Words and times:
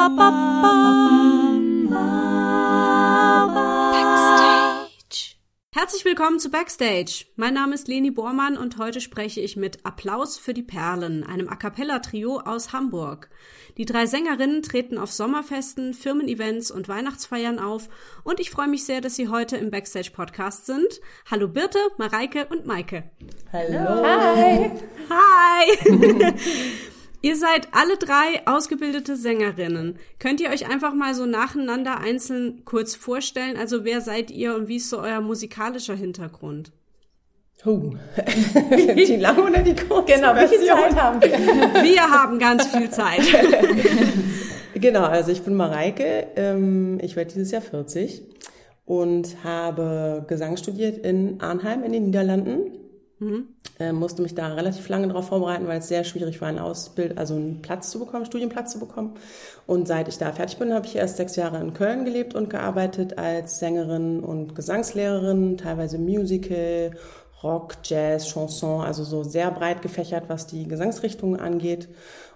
Backstage. 0.00 0.16
Herzlich 5.74 6.06
willkommen 6.06 6.38
zu 6.38 6.50
Backstage. 6.50 7.26
Mein 7.36 7.52
Name 7.52 7.74
ist 7.74 7.86
Leni 7.86 8.10
Bormann 8.10 8.56
und 8.56 8.78
heute 8.78 9.02
spreche 9.02 9.42
ich 9.42 9.58
mit 9.58 9.84
Applaus 9.84 10.38
für 10.38 10.54
die 10.54 10.62
Perlen, 10.62 11.22
einem 11.22 11.50
A 11.50 11.56
cappella 11.56 11.98
Trio 11.98 12.40
aus 12.40 12.72
Hamburg. 12.72 13.28
Die 13.76 13.84
drei 13.84 14.06
Sängerinnen 14.06 14.62
treten 14.62 14.96
auf 14.96 15.12
Sommerfesten, 15.12 15.92
Firmen-Events 15.92 16.70
und 16.70 16.88
Weihnachtsfeiern 16.88 17.58
auf 17.58 17.90
und 18.24 18.40
ich 18.40 18.48
freue 18.48 18.68
mich 18.68 18.86
sehr, 18.86 19.02
dass 19.02 19.16
sie 19.16 19.28
heute 19.28 19.58
im 19.58 19.70
Backstage 19.70 20.12
Podcast 20.14 20.64
sind. 20.64 21.02
Hallo 21.30 21.46
Birte, 21.46 21.78
Mareike 21.98 22.46
und 22.46 22.64
Maike. 22.64 23.10
Hallo. 23.52 24.02
Hi. 24.02 24.70
Hi. 25.10 26.34
Ihr 27.22 27.36
seid 27.36 27.68
alle 27.72 27.98
drei 27.98 28.46
ausgebildete 28.46 29.16
Sängerinnen. 29.16 29.98
Könnt 30.18 30.40
ihr 30.40 30.50
euch 30.50 30.70
einfach 30.70 30.94
mal 30.94 31.14
so 31.14 31.26
nacheinander 31.26 32.00
einzeln 32.00 32.64
kurz 32.64 32.94
vorstellen? 32.94 33.58
Also 33.58 33.84
wer 33.84 34.00
seid 34.00 34.30
ihr 34.30 34.54
und 34.54 34.68
wie 34.68 34.76
ist 34.76 34.88
so 34.88 35.00
euer 35.00 35.20
musikalischer 35.20 35.94
Hintergrund? 35.94 36.72
Huh. 37.62 37.94
die 38.70 39.16
lange 39.16 39.42
oder 39.42 39.60
die 39.60 39.74
kurze 39.74 40.14
Genau, 40.14 40.34
wie 40.34 40.48
viel 40.48 40.66
Zeit 40.66 40.96
haben 40.96 41.20
wir? 41.20 41.30
Wir 41.82 42.10
haben 42.10 42.38
ganz 42.38 42.66
viel 42.68 42.88
Zeit. 42.88 43.20
genau, 44.74 45.02
also 45.02 45.30
ich 45.30 45.42
bin 45.42 45.56
Mareike, 45.56 46.28
ähm, 46.36 46.98
ich 47.02 47.16
werde 47.16 47.34
dieses 47.34 47.50
Jahr 47.50 47.60
40 47.60 48.22
und 48.86 49.44
habe 49.44 50.24
Gesang 50.26 50.56
studiert 50.56 51.04
in 51.04 51.38
Arnheim 51.42 51.84
in 51.84 51.92
den 51.92 52.04
Niederlanden 52.04 52.80
Mhm. 53.20 53.48
Äh, 53.80 53.92
musste 53.94 54.20
mich 54.20 54.34
da 54.34 54.48
relativ 54.48 54.88
lange 54.90 55.08
darauf 55.08 55.28
vorbereiten, 55.28 55.66
weil 55.66 55.78
es 55.78 55.88
sehr 55.88 56.04
schwierig 56.04 56.40
war, 56.42 56.48
einen 56.48 56.58
Ausbild, 56.58 57.16
also 57.16 57.34
einen 57.34 57.62
Platz 57.62 57.90
zu 57.90 57.98
bekommen, 57.98 58.26
Studienplatz 58.26 58.72
zu 58.72 58.78
bekommen. 58.78 59.14
Und 59.66 59.88
seit 59.88 60.06
ich 60.06 60.18
da 60.18 60.32
fertig 60.32 60.58
bin, 60.58 60.74
habe 60.74 60.86
ich 60.86 60.96
erst 60.96 61.16
sechs 61.16 61.34
Jahre 61.34 61.60
in 61.60 61.72
Köln 61.72 62.04
gelebt 62.04 62.34
und 62.34 62.50
gearbeitet 62.50 63.16
als 63.16 63.58
Sängerin 63.58 64.20
und 64.20 64.54
Gesangslehrerin, 64.54 65.56
teilweise 65.56 65.98
Musical, 65.98 66.90
Rock, 67.42 67.76
Jazz, 67.82 68.28
Chanson, 68.28 68.82
also 68.82 69.02
so 69.02 69.22
sehr 69.22 69.50
breit 69.50 69.80
gefächert, 69.80 70.24
was 70.28 70.46
die 70.46 70.68
Gesangsrichtungen 70.68 71.40
angeht. 71.40 71.88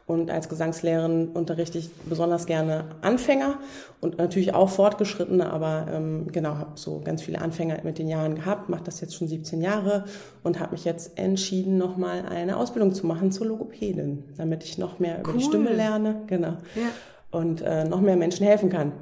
Und 0.06 0.30
als 0.30 0.50
Gesangslehrerin 0.50 1.28
unterrichte 1.28 1.78
ich 1.78 1.90
besonders 2.08 2.44
gerne 2.44 2.84
Anfänger 3.00 3.58
und 4.02 4.18
natürlich 4.18 4.52
auch 4.52 4.68
Fortgeschrittene, 4.68 5.50
aber 5.50 5.86
ähm, 5.90 6.26
genau, 6.30 6.56
habe 6.56 6.72
so 6.74 7.00
ganz 7.02 7.22
viele 7.22 7.40
Anfänger 7.40 7.78
mit 7.84 7.98
den 7.98 8.08
Jahren 8.08 8.34
gehabt, 8.34 8.68
mache 8.68 8.84
das 8.84 9.00
jetzt 9.00 9.14
schon 9.14 9.28
17 9.28 9.62
Jahre 9.62 10.04
und 10.42 10.60
habe 10.60 10.72
mich 10.72 10.84
jetzt 10.84 11.16
entschieden, 11.18 11.78
nochmal 11.78 12.26
eine 12.26 12.58
Ausbildung 12.58 12.92
zu 12.92 13.06
machen 13.06 13.32
zur 13.32 13.46
Logopädin, 13.46 14.24
damit 14.36 14.62
ich 14.62 14.76
noch 14.76 14.98
mehr 14.98 15.20
über 15.20 15.32
die 15.32 15.42
Stimme 15.42 15.72
lerne, 15.72 16.20
genau, 16.26 16.58
ja. 16.74 16.90
und 17.30 17.62
äh, 17.62 17.84
noch 17.84 18.02
mehr 18.02 18.16
Menschen 18.16 18.46
helfen 18.46 18.68
kann 18.68 18.92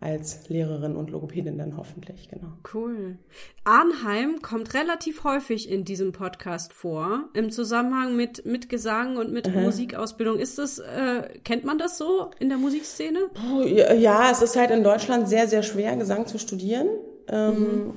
als 0.00 0.48
Lehrerin 0.48 0.96
und 0.96 1.10
Logopädin 1.10 1.58
dann 1.58 1.76
hoffentlich, 1.76 2.28
genau. 2.30 2.52
Cool. 2.72 3.18
Arnheim 3.64 4.40
kommt 4.40 4.72
relativ 4.72 5.24
häufig 5.24 5.70
in 5.70 5.84
diesem 5.84 6.12
Podcast 6.12 6.72
vor, 6.72 7.28
im 7.34 7.50
Zusammenhang 7.50 8.16
mit, 8.16 8.46
mit 8.46 8.70
Gesang 8.70 9.18
und 9.18 9.30
mit 9.30 9.48
Aha. 9.48 9.60
Musikausbildung. 9.60 10.38
Ist 10.38 10.58
das, 10.58 10.78
äh, 10.78 11.28
kennt 11.44 11.64
man 11.64 11.76
das 11.76 11.98
so 11.98 12.30
in 12.38 12.48
der 12.48 12.56
Musikszene? 12.56 13.18
Ja, 13.98 14.30
es 14.30 14.40
ist 14.40 14.56
halt 14.56 14.70
in 14.70 14.82
Deutschland 14.82 15.28
sehr, 15.28 15.46
sehr 15.46 15.62
schwer, 15.62 15.94
Gesang 15.96 16.26
zu 16.26 16.38
studieren. 16.38 16.88
Ähm, 17.28 17.58
mhm 17.58 17.92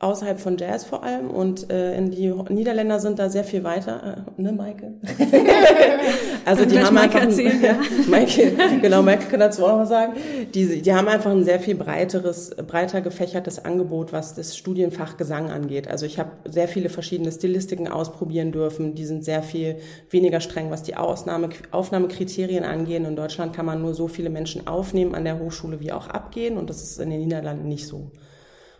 außerhalb 0.00 0.40
von 0.40 0.56
Jazz 0.56 0.84
vor 0.84 1.04
allem 1.04 1.30
und 1.30 1.70
äh, 1.70 1.94
in 1.94 2.10
die 2.10 2.32
Niederländer 2.48 3.00
sind 3.00 3.18
da 3.18 3.28
sehr 3.28 3.44
viel 3.44 3.64
weiter, 3.64 4.24
äh, 4.38 4.42
ne 4.42 4.50
Maike? 4.50 4.94
also 6.46 6.64
die 6.64 6.80
haben 6.80 6.94
Maike 6.94 7.20
einfach, 7.20 7.28
erzählen, 7.28 7.62
ja. 7.62 7.78
Maike, 8.08 8.52
genau, 8.80 9.02
Maike 9.02 9.26
kann 9.26 9.40
dazu 9.40 9.62
auch 9.62 9.72
noch 9.72 9.80
was 9.80 9.90
sagen. 9.90 10.14
Die, 10.54 10.80
die 10.80 10.94
haben 10.94 11.06
einfach 11.06 11.30
ein 11.30 11.44
sehr 11.44 11.60
viel 11.60 11.74
breiteres, 11.74 12.50
breiter 12.66 13.02
gefächertes 13.02 13.62
Angebot, 13.62 14.14
was 14.14 14.34
das 14.34 14.56
Studienfach 14.56 15.18
Gesang 15.18 15.50
angeht. 15.50 15.86
Also 15.86 16.06
ich 16.06 16.18
habe 16.18 16.30
sehr 16.46 16.66
viele 16.66 16.88
verschiedene 16.88 17.30
Stilistiken 17.30 17.86
ausprobieren 17.86 18.52
dürfen. 18.52 18.94
Die 18.94 19.04
sind 19.04 19.22
sehr 19.22 19.42
viel 19.42 19.76
weniger 20.08 20.40
streng, 20.40 20.70
was 20.70 20.82
die 20.82 20.96
Ausnahme, 20.96 21.50
Aufnahmekriterien 21.72 22.64
angehen. 22.64 23.04
In 23.04 23.16
Deutschland 23.16 23.54
kann 23.54 23.66
man 23.66 23.82
nur 23.82 23.92
so 23.92 24.08
viele 24.08 24.30
Menschen 24.30 24.66
aufnehmen 24.66 25.14
an 25.14 25.24
der 25.24 25.38
Hochschule 25.38 25.80
wie 25.80 25.92
auch 25.92 26.08
abgehen 26.08 26.56
und 26.56 26.70
das 26.70 26.82
ist 26.82 27.00
in 27.00 27.10
den 27.10 27.20
Niederlanden 27.20 27.68
nicht 27.68 27.86
so. 27.86 28.10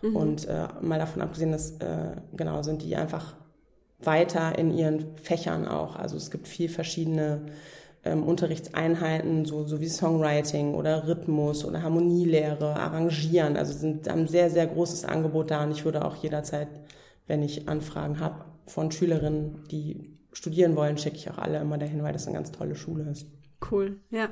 Mhm. 0.03 0.17
Und 0.17 0.49
äh, 0.49 0.69
mal 0.81 0.99
davon 0.99 1.23
abgesehen, 1.23 1.53
dass 1.53 1.73
äh, 1.79 2.17
genau 2.37 2.63
sind 2.63 2.83
die 2.83 2.97
einfach 2.97 3.35
weiter 4.03 4.59
in 4.59 4.71
ihren 4.71 5.17
Fächern 5.17 5.69
auch. 5.69 5.97
Also 5.97 6.17
es 6.17 6.31
gibt 6.31 6.49
viel 6.49 6.69
verschiedene 6.69 7.43
ähm, 8.05 8.23
Unterrichtseinheiten, 8.23 9.45
so, 9.45 9.65
so 9.65 9.81
wie 9.81 9.89
Songwriting 9.89 10.75
oder 10.75 11.07
Rhythmus 11.07 11.65
oder 11.65 11.83
Harmonielehre, 11.83 12.77
Arrangieren. 12.77 13.57
Also 13.57 13.75
sind 13.75 14.09
haben 14.09 14.27
sehr, 14.27 14.51
sehr 14.51 14.67
großes 14.67 15.05
Angebot 15.05 15.51
da 15.51 15.65
und 15.65 15.73
ich 15.73 15.85
würde 15.85 16.05
auch 16.05 16.17
jederzeit, 16.17 16.69
wenn 17.27 17.43
ich 17.43 17.69
Anfragen 17.69 18.21
habe 18.21 18.45
von 18.67 18.91
Schülerinnen, 18.91 19.65
die 19.71 20.17
studieren 20.33 20.77
wollen, 20.77 20.97
schicke 20.97 21.17
ich 21.17 21.31
auch 21.31 21.39
alle 21.39 21.59
immer 21.59 21.77
dahin, 21.77 22.03
weil 22.03 22.13
das 22.13 22.27
eine 22.27 22.37
ganz 22.37 22.53
tolle 22.53 22.75
Schule 22.75 23.05
ist. 23.11 23.27
Cool, 23.71 23.99
ja. 24.11 24.29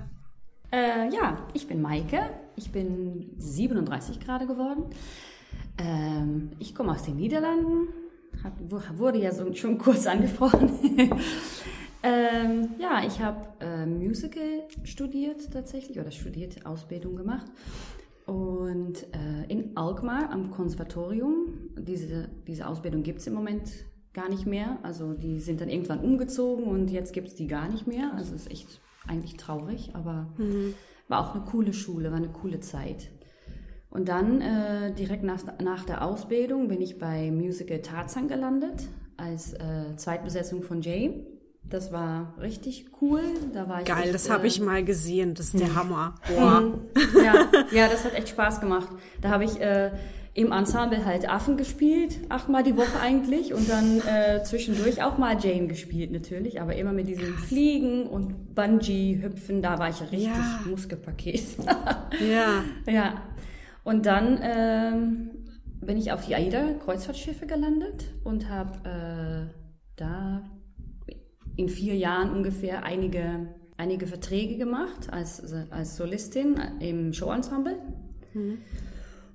Äh, 0.70 1.12
ja, 1.14 1.46
ich 1.54 1.66
bin 1.66 1.80
Maike. 1.82 2.20
Ich 2.56 2.70
bin 2.70 3.30
37 3.38 4.20
gerade 4.20 4.46
geworden. 4.46 4.84
Ähm, 5.78 6.50
ich 6.58 6.74
komme 6.74 6.92
aus 6.92 7.02
den 7.02 7.16
Niederlanden, 7.16 7.88
hat, 8.42 8.52
wurde 8.98 9.18
ja 9.18 9.32
so, 9.32 9.52
schon 9.54 9.78
kurz 9.78 10.06
angesprochen. 10.06 10.70
ähm, 12.02 12.70
ja, 12.78 13.02
ich 13.06 13.20
habe 13.20 13.46
äh, 13.60 13.86
Musical 13.86 14.64
studiert 14.84 15.52
tatsächlich 15.52 15.98
oder 15.98 16.10
studiert, 16.10 16.66
Ausbildung 16.66 17.16
gemacht. 17.16 17.46
Und 18.26 19.04
äh, 19.14 19.50
in 19.50 19.76
Alkmaar 19.76 20.30
am 20.30 20.50
Konservatorium, 20.50 21.70
diese, 21.78 22.28
diese 22.46 22.66
Ausbildung 22.66 23.02
gibt 23.02 23.20
es 23.20 23.26
im 23.26 23.32
Moment 23.32 23.70
gar 24.12 24.28
nicht 24.28 24.46
mehr. 24.46 24.78
Also 24.82 25.14
die 25.14 25.40
sind 25.40 25.60
dann 25.60 25.70
irgendwann 25.70 26.00
umgezogen 26.00 26.64
und 26.64 26.90
jetzt 26.90 27.12
gibt 27.12 27.28
es 27.28 27.34
die 27.36 27.46
gar 27.46 27.68
nicht 27.68 27.86
mehr. 27.86 28.12
Also 28.14 28.34
es 28.34 28.42
ist 28.42 28.50
echt 28.50 28.80
eigentlich 29.06 29.36
traurig, 29.36 29.90
aber 29.94 30.28
mhm. 30.36 30.74
war 31.08 31.20
auch 31.20 31.34
eine 31.34 31.44
coole 31.44 31.72
Schule, 31.72 32.10
war 32.10 32.18
eine 32.18 32.28
coole 32.28 32.60
Zeit. 32.60 33.10
Und 33.90 34.08
dann 34.08 34.40
äh, 34.40 34.92
direkt 34.92 35.22
nach, 35.22 35.42
nach 35.62 35.84
der 35.84 36.04
Ausbildung 36.04 36.68
bin 36.68 36.80
ich 36.80 36.98
bei 36.98 37.30
Musical 37.30 37.80
Tarzan 37.80 38.28
gelandet 38.28 38.88
als 39.16 39.54
äh, 39.54 39.96
Zweitbesetzung 39.96 40.62
von 40.62 40.82
Jay. 40.82 41.26
Das 41.64 41.92
war 41.92 42.34
richtig 42.40 42.86
cool. 43.00 43.22
Da 43.52 43.68
war 43.68 43.80
ich 43.80 43.86
Geil, 43.86 44.04
echt, 44.04 44.14
das 44.14 44.30
habe 44.30 44.46
ich 44.46 44.60
mal 44.60 44.84
gesehen. 44.84 45.34
Das 45.34 45.46
ist 45.46 45.60
der 45.60 45.74
Hammer. 45.74 46.14
Boah. 46.26 46.78
ja, 47.22 47.34
ja, 47.72 47.88
das 47.88 48.04
hat 48.04 48.14
echt 48.14 48.30
Spaß 48.30 48.60
gemacht. 48.60 48.88
Da 49.20 49.30
habe 49.30 49.44
ich 49.44 49.60
äh, 49.60 49.90
im 50.32 50.52
Ensemble 50.52 51.04
halt 51.04 51.28
Affen 51.28 51.56
gespielt, 51.56 52.20
achtmal 52.28 52.62
die 52.62 52.76
Woche 52.76 53.00
eigentlich 53.02 53.52
und 53.52 53.68
dann 53.68 54.00
äh, 54.00 54.42
zwischendurch 54.44 55.02
auch 55.02 55.18
mal 55.18 55.36
Jane 55.38 55.66
gespielt 55.66 56.12
natürlich, 56.12 56.60
aber 56.60 56.76
immer 56.76 56.92
mit 56.92 57.08
diesem 57.08 57.36
Fliegen 57.36 58.06
und 58.06 58.54
Bungee-Hüpfen, 58.54 59.62
da 59.62 59.78
war 59.78 59.88
ich 59.90 60.00
richtig 60.00 60.26
ja. 60.26 60.60
Muskelpaket. 60.64 61.42
ja. 62.20 62.62
Ja, 62.86 63.14
und 63.88 64.04
dann 64.04 64.38
ähm, 64.42 65.30
bin 65.80 65.96
ich 65.96 66.12
auf 66.12 66.26
die 66.26 66.34
AIDA-Kreuzfahrtschiffe 66.34 67.46
gelandet 67.46 68.04
und 68.22 68.50
habe 68.50 68.78
äh, 68.84 69.54
da 69.96 70.44
in 71.56 71.70
vier 71.70 71.96
Jahren 71.96 72.30
ungefähr 72.30 72.84
einige, 72.84 73.48
einige 73.78 74.06
Verträge 74.06 74.58
gemacht 74.58 75.10
als, 75.10 75.42
als 75.70 75.96
Solistin 75.96 76.60
im 76.80 77.14
Showensemble. 77.14 77.76
Mhm. 78.34 78.58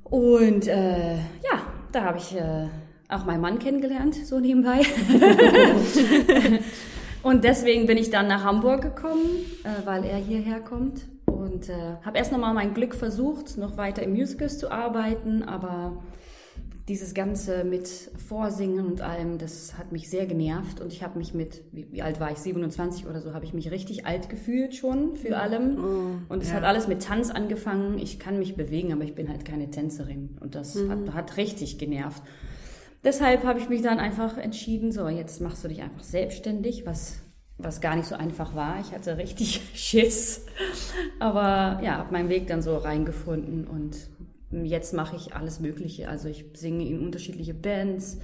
Und 0.04 0.68
äh, 0.68 1.16
ja, 1.16 1.74
da 1.92 2.04
habe 2.04 2.20
ich 2.20 2.36
äh, 2.36 2.68
auch 3.10 3.26
meinen 3.26 3.42
Mann 3.42 3.58
kennengelernt, 3.58 4.14
so 4.14 4.40
nebenbei. 4.40 4.82
und 7.24 7.44
deswegen 7.44 7.88
bin 7.88 7.98
ich 7.98 8.12
dann 8.12 8.28
nach 8.28 8.44
Hamburg 8.44 8.84
gekommen, 8.84 9.26
äh, 9.64 9.84
weil 9.88 10.06
er 10.06 10.18
hierher 10.18 10.60
kommt. 10.60 11.02
Und 11.54 11.70
äh, 11.70 11.98
habe 12.04 12.18
erst 12.18 12.32
nochmal 12.32 12.54
mein 12.54 12.74
Glück 12.74 12.96
versucht, 12.96 13.58
noch 13.58 13.78
weiter 13.78 14.02
im 14.02 14.14
Musicals 14.14 14.58
zu 14.58 14.72
arbeiten, 14.72 15.44
aber 15.44 16.04
dieses 16.88 17.14
Ganze 17.14 17.64
mit 17.64 17.88
Vorsingen 18.28 18.88
und 18.88 19.02
allem, 19.02 19.38
das 19.38 19.78
hat 19.78 19.92
mich 19.92 20.10
sehr 20.10 20.26
genervt 20.26 20.82
und 20.82 20.92
ich 20.92 21.04
habe 21.04 21.18
mich 21.18 21.34
mit, 21.34 21.62
wie, 21.72 21.88
wie, 21.92 22.02
alt 22.02 22.20
war 22.20 22.32
ich, 22.32 22.40
27 22.40 23.06
oder 23.08 23.22
so, 23.22 23.34
habe 23.34 23.46
ich 23.46 23.54
mich 23.54 23.72
richtig 23.72 24.06
alt 24.06 24.30
gefühlt 24.30 24.76
schon 24.76 25.16
für 25.16 25.38
allem. 25.38 25.78
Oh, 25.78 26.34
und 26.34 26.42
es 26.42 26.50
ja. 26.50 26.56
hat 26.56 26.64
alles 26.64 26.88
mit 26.88 27.04
Tanz 27.04 27.30
angefangen. 27.30 28.00
Ich 28.00 28.20
kann 28.20 28.40
mich 28.40 28.56
bewegen, 28.56 28.92
aber 28.92 29.04
ich 29.04 29.16
bin 29.16 29.30
halt 29.30 29.46
keine 29.46 29.70
Tänzerin 29.70 30.38
und 30.42 30.56
das 30.56 30.76
mhm. 30.76 30.90
hat, 30.90 31.14
hat 31.14 31.38
richtig 31.38 31.78
genervt. 31.78 32.24
Deshalb 33.04 33.44
habe 33.44 33.60
ich 33.60 33.70
mich 33.70 33.82
dann 33.82 34.00
einfach 34.00 34.38
entschieden, 34.38 34.92
so 34.92 35.08
jetzt 35.08 35.40
machst 35.40 35.64
du 35.64 35.68
dich 35.68 35.82
einfach 35.82 36.04
selbstständig, 36.04 36.86
was 36.86 37.23
was 37.58 37.82
gar 37.82 37.96
nicht 37.96 38.08
so 38.08 38.16
einfach 38.16 38.56
war. 38.56 38.80
Ich 38.80 38.92
hatte 38.92 39.18
richtig 39.18 39.62
Schiss, 39.74 40.46
aber 41.20 41.82
ja, 41.84 41.98
habe 41.98 42.12
meinen 42.12 42.30
Weg 42.30 42.48
dann 42.48 42.62
so 42.62 42.78
reingefunden 42.78 43.68
und 43.68 44.10
jetzt 44.64 44.94
mache 44.94 45.16
ich 45.16 45.36
alles 45.36 45.60
Mögliche. 45.60 46.10
Also 46.10 46.30
ich 46.30 46.46
singe 46.54 46.86
in 46.86 47.00
unterschiedliche 47.00 47.54
Bands, 47.54 48.20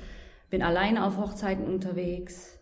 bin 0.49 0.61
alleine 0.61 1.05
auf 1.05 1.17
Hochzeiten 1.17 1.65
unterwegs, 1.65 2.59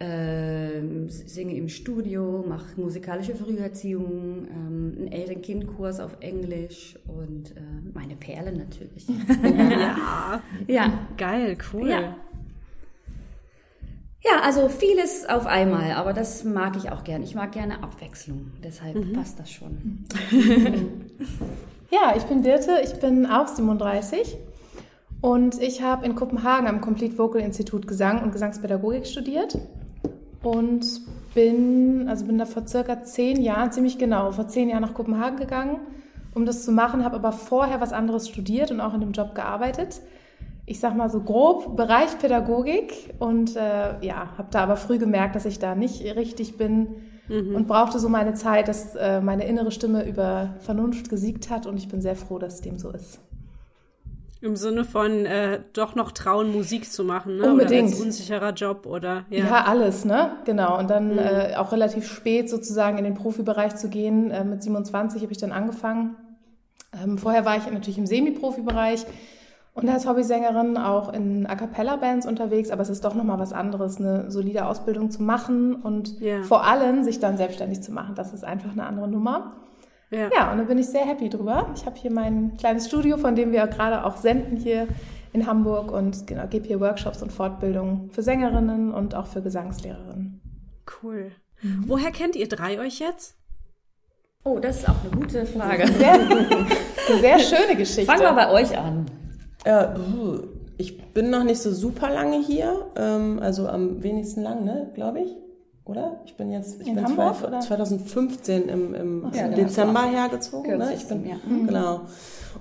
ähm, 0.00 1.08
singe 1.08 1.56
im 1.56 1.68
Studio, 1.68 2.44
mache 2.46 2.80
musikalische 2.80 3.34
Früherziehung, 3.34 4.46
ähm, 4.50 4.94
einen 4.96 5.12
Eltern-Kind-Kurs 5.12 6.00
auf 6.00 6.16
Englisch 6.20 6.98
und 7.06 7.56
äh, 7.56 7.60
meine 7.92 8.16
Perlen 8.16 8.56
natürlich. 8.56 9.06
ja. 9.42 10.42
ja. 10.66 11.08
Geil, 11.16 11.56
cool. 11.72 11.88
Ja. 11.88 12.16
Ja, 14.24 14.40
also 14.42 14.68
vieles 14.68 15.26
auf 15.28 15.46
einmal, 15.46 15.92
aber 15.92 16.12
das 16.14 16.44
mag 16.44 16.76
ich 16.76 16.90
auch 16.90 17.04
gern. 17.04 17.22
Ich 17.22 17.34
mag 17.34 17.52
gerne 17.52 17.82
Abwechslung, 17.82 18.52
deshalb 18.62 18.94
Mhm. 18.96 19.12
passt 19.12 19.38
das 19.38 19.50
schon. 19.50 20.04
Ja, 21.90 22.14
ich 22.16 22.24
bin 22.24 22.42
Birte, 22.42 22.72
ich 22.82 22.94
bin 22.94 23.24
auch 23.26 23.46
37 23.46 24.36
und 25.20 25.60
ich 25.62 25.80
habe 25.82 26.04
in 26.04 26.16
Kopenhagen 26.16 26.66
am 26.66 26.80
Complete 26.80 27.16
Vocal 27.18 27.40
Institut 27.40 27.86
Gesang 27.86 28.20
und 28.22 28.32
Gesangspädagogik 28.32 29.06
studiert 29.06 29.56
und 30.42 30.84
bin, 31.34 32.08
also 32.08 32.24
bin 32.24 32.38
da 32.38 32.46
vor 32.46 32.66
circa 32.66 33.04
zehn 33.04 33.40
Jahren, 33.40 33.70
ziemlich 33.70 33.96
genau, 33.96 34.32
vor 34.32 34.48
zehn 34.48 34.68
Jahren 34.70 34.82
nach 34.82 34.94
Kopenhagen 34.94 35.36
gegangen, 35.38 35.76
um 36.34 36.46
das 36.46 36.64
zu 36.64 36.72
machen, 36.72 37.04
habe 37.04 37.14
aber 37.16 37.30
vorher 37.30 37.80
was 37.80 37.92
anderes 37.92 38.28
studiert 38.28 38.72
und 38.72 38.80
auch 38.80 38.94
in 38.94 39.00
dem 39.00 39.12
Job 39.12 39.36
gearbeitet. 39.36 40.00
Ich 40.66 40.80
sag 40.80 40.96
mal 40.96 41.10
so 41.10 41.20
grob 41.20 41.76
Bereich 41.76 42.18
Pädagogik 42.18 43.14
und 43.18 43.54
äh, 43.56 44.00
ja, 44.00 44.32
habe 44.38 44.48
da 44.50 44.62
aber 44.62 44.76
früh 44.76 44.98
gemerkt, 44.98 45.36
dass 45.36 45.44
ich 45.44 45.58
da 45.58 45.74
nicht 45.74 46.02
richtig 46.16 46.56
bin 46.56 46.96
und 47.28 47.66
brauchte 47.66 47.98
so 47.98 48.10
meine 48.10 48.34
Zeit, 48.34 48.68
dass 48.68 48.94
äh, 48.96 49.20
meine 49.22 49.46
innere 49.46 49.70
Stimme 49.70 50.06
über 50.06 50.54
Vernunft 50.60 51.08
gesiegt 51.08 51.48
hat 51.48 51.66
und 51.66 51.78
ich 51.78 51.88
bin 51.88 52.02
sehr 52.02 52.16
froh, 52.16 52.38
dass 52.38 52.60
dem 52.60 52.78
so 52.78 52.90
ist. 52.90 53.18
Im 54.42 54.56
Sinne 54.56 54.84
von 54.84 55.24
äh, 55.24 55.60
doch 55.72 55.94
noch 55.94 56.12
trauen, 56.12 56.52
Musik 56.52 56.92
zu 56.92 57.02
machen, 57.02 57.38
ne? 57.38 57.50
Unbedingt. 57.50 57.84
Oder 57.84 57.92
als 57.92 58.00
unsicherer 58.00 58.52
Job 58.52 58.84
oder 58.84 59.24
Ja, 59.30 59.46
ja. 59.46 59.64
alles, 59.64 60.04
ne? 60.04 60.32
Genau. 60.44 60.78
Und 60.78 60.90
dann 60.90 61.16
äh, 61.16 61.54
auch 61.56 61.72
relativ 61.72 62.06
spät 62.06 62.50
sozusagen 62.50 62.98
in 62.98 63.04
den 63.04 63.14
Profibereich 63.14 63.76
zu 63.76 63.88
gehen. 63.88 64.30
Äh, 64.30 64.44
mit 64.44 64.62
27 64.62 65.22
habe 65.22 65.32
ich 65.32 65.38
dann 65.38 65.50
angefangen. 65.50 66.16
Ähm, 67.02 67.16
vorher 67.16 67.46
war 67.46 67.56
ich 67.56 67.64
natürlich 67.72 67.96
im 67.96 68.06
Semi-Profi-Bereich 68.06 69.06
und 69.74 69.88
als 69.88 70.06
Hobbysängerin 70.06 70.76
auch 70.78 71.12
in 71.12 71.46
A 71.46 71.56
Cappella-Bands 71.56 72.26
unterwegs, 72.26 72.70
aber 72.70 72.82
es 72.82 72.88
ist 72.88 73.04
doch 73.04 73.14
nochmal 73.14 73.38
was 73.38 73.52
anderes, 73.52 73.98
eine 73.98 74.30
solide 74.30 74.66
Ausbildung 74.66 75.10
zu 75.10 75.22
machen 75.22 75.74
und 75.74 76.20
Ja. 76.20 76.42
vor 76.42 76.64
allem 76.64 77.02
sich 77.04 77.18
dann 77.20 77.36
selbstständig 77.36 77.82
zu 77.82 77.92
machen. 77.92 78.14
Das 78.14 78.32
ist 78.32 78.44
einfach 78.44 78.70
eine 78.72 78.86
andere 78.86 79.08
Nummer. 79.08 79.56
ja. 80.10 80.28
Ja, 80.34 80.52
und 80.52 80.58
da 80.58 80.64
bin 80.64 80.78
ich 80.78 80.86
sehr 80.86 81.04
happy 81.04 81.28
drüber. 81.28 81.66
Ich 81.74 81.86
habe 81.86 81.96
hier 81.96 82.12
mein 82.12 82.56
kleines 82.56 82.86
Studio, 82.86 83.16
von 83.18 83.34
dem 83.34 83.50
wir 83.52 83.66
gerade 83.66 84.04
auch 84.04 84.16
senden 84.16 84.56
hier 84.56 84.86
in 85.32 85.46
Hamburg 85.48 85.90
und 85.90 86.28
genau, 86.28 86.46
gebe 86.46 86.66
hier 86.68 86.78
Workshops 86.78 87.20
und 87.20 87.32
Fortbildungen 87.32 88.10
für 88.10 88.22
Sängerinnen 88.22 88.94
und 88.94 89.16
auch 89.16 89.26
für 89.26 89.42
Gesangslehrerinnen. 89.42 90.40
Cool. 91.02 91.32
Woher 91.86 92.12
kennt 92.12 92.36
ihr 92.36 92.48
drei 92.48 92.78
euch 92.78 93.00
jetzt? 93.00 93.34
Oh, 94.44 94.58
das 94.60 94.80
ist 94.80 94.88
auch 94.88 94.94
eine 95.02 95.10
gute 95.20 95.44
Frage. 95.46 95.88
Sehr, 95.88 96.12
eine 97.08 97.18
sehr 97.20 97.38
schöne 97.40 97.74
Geschichte. 97.76 98.04
Fangen 98.04 98.22
wir 98.22 98.32
bei 98.34 98.52
euch 98.52 98.78
an. 98.78 99.06
Äh, 99.64 99.86
ich 100.76 101.12
bin 101.12 101.30
noch 101.30 101.44
nicht 101.44 101.60
so 101.60 101.72
super 101.72 102.10
lange 102.10 102.38
hier, 102.40 102.86
ähm, 102.96 103.38
also 103.40 103.68
am 103.68 104.02
wenigsten 104.02 104.42
lang, 104.42 104.64
ne, 104.64 104.90
glaube 104.94 105.20
ich. 105.20 105.36
Oder? 105.86 106.20
Ich 106.24 106.34
bin 106.36 106.50
jetzt, 106.50 106.80
ich 106.80 106.88
In 106.88 106.94
bin 106.94 107.04
Hamburg, 107.04 107.36
zwei- 107.36 107.48
oder? 107.48 107.60
2015 107.60 108.68
im, 108.70 108.94
im 108.94 109.30
Ja, 109.34 109.44
genau. 109.44 109.56
Dezember 109.56 110.02
hergezogen. 110.04 110.78
Ne? 110.78 110.94
Ich 110.94 111.06
bin, 111.06 111.26
ja. 111.28 111.36
Genau. 111.66 112.00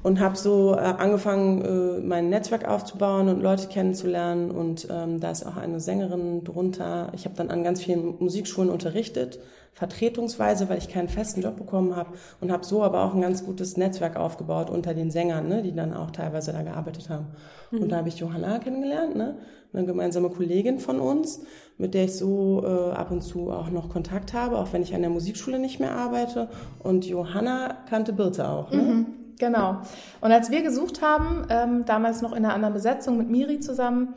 Und 0.02 0.20
habe 0.20 0.36
so 0.36 0.74
äh, 0.74 0.80
angefangen, 0.80 1.62
äh, 1.64 2.02
mein 2.02 2.30
Netzwerk 2.30 2.68
aufzubauen 2.68 3.30
und 3.30 3.42
Leute 3.42 3.68
kennenzulernen. 3.68 4.52
Und 4.52 4.88
ähm, 4.92 5.22
da 5.22 5.32
ist 5.32 5.46
auch 5.46 5.56
eine 5.56 5.80
Sängerin 5.80 6.44
drunter. 6.44 7.12
Ich 7.14 7.24
habe 7.24 7.36
dann 7.36 7.50
an 7.50 7.64
ganz 7.64 7.82
vielen 7.82 8.16
Musikschulen 8.20 8.70
unterrichtet, 8.70 9.40
vertretungsweise, 9.74 10.70
weil 10.70 10.78
ich 10.78 10.90
keinen 10.90 11.10
festen 11.10 11.42
Job 11.42 11.58
bekommen 11.58 11.96
habe. 11.96 12.12
Und 12.42 12.52
habe 12.52 12.66
so 12.66 12.84
aber 12.84 13.04
auch 13.04 13.14
ein 13.14 13.22
ganz 13.22 13.44
gutes 13.44 13.78
Netzwerk 13.78 14.16
aufgebaut 14.16 14.70
unter 14.70 14.94
den 14.94 15.12
Sängern, 15.12 15.48
ne, 15.48 15.64
die 15.64 15.74
dann 15.74 15.94
auch 15.94 16.12
teilweise 16.12 16.54
da 16.54 16.62
gearbeitet 16.62 17.10
haben. 17.10 17.28
Und 17.72 17.90
da 17.92 17.98
habe 17.98 18.10
ich 18.10 18.18
Johanna 18.18 18.60
kennengelernt, 18.60 19.16
ne? 19.16 19.38
eine 19.74 19.86
gemeinsame 19.86 20.30
Kollegin 20.30 20.80
von 20.80 21.00
uns, 21.00 21.42
mit 21.78 21.96
der 21.96 22.06
ich 22.06 22.16
so 22.16 22.64
äh, 22.64 22.92
ab 22.92 23.10
und 23.10 23.22
zu 23.22 23.50
auch 23.50 23.72
noch 23.72 23.90
Kontakt 23.90 24.34
habe, 24.34 24.58
auch 24.58 24.72
wenn 24.72 24.84
ich 24.84 24.94
an 24.94 25.02
der 25.02 25.10
Musikschule 25.10 25.58
nicht 25.58 25.80
mehr 25.80 25.94
arbeite. 25.94 26.50
Und 26.80 27.06
Johanna 27.06 27.78
kannte 27.90 28.14
Birte 28.14 28.48
auch. 28.48 28.72
Ne? 28.72 29.06
Genau. 29.40 29.82
Und 30.22 30.32
als 30.32 30.52
wir 30.52 30.62
gesucht 30.62 31.02
haben, 31.02 31.48
ähm, 31.50 31.86
damals 31.86 32.22
noch 32.22 32.32
in 32.32 32.46
einer 32.46 32.54
anderen 32.54 32.74
Besetzung 32.74 33.18
mit 33.18 33.30
Miri 33.30 33.60
zusammen, 33.60 34.14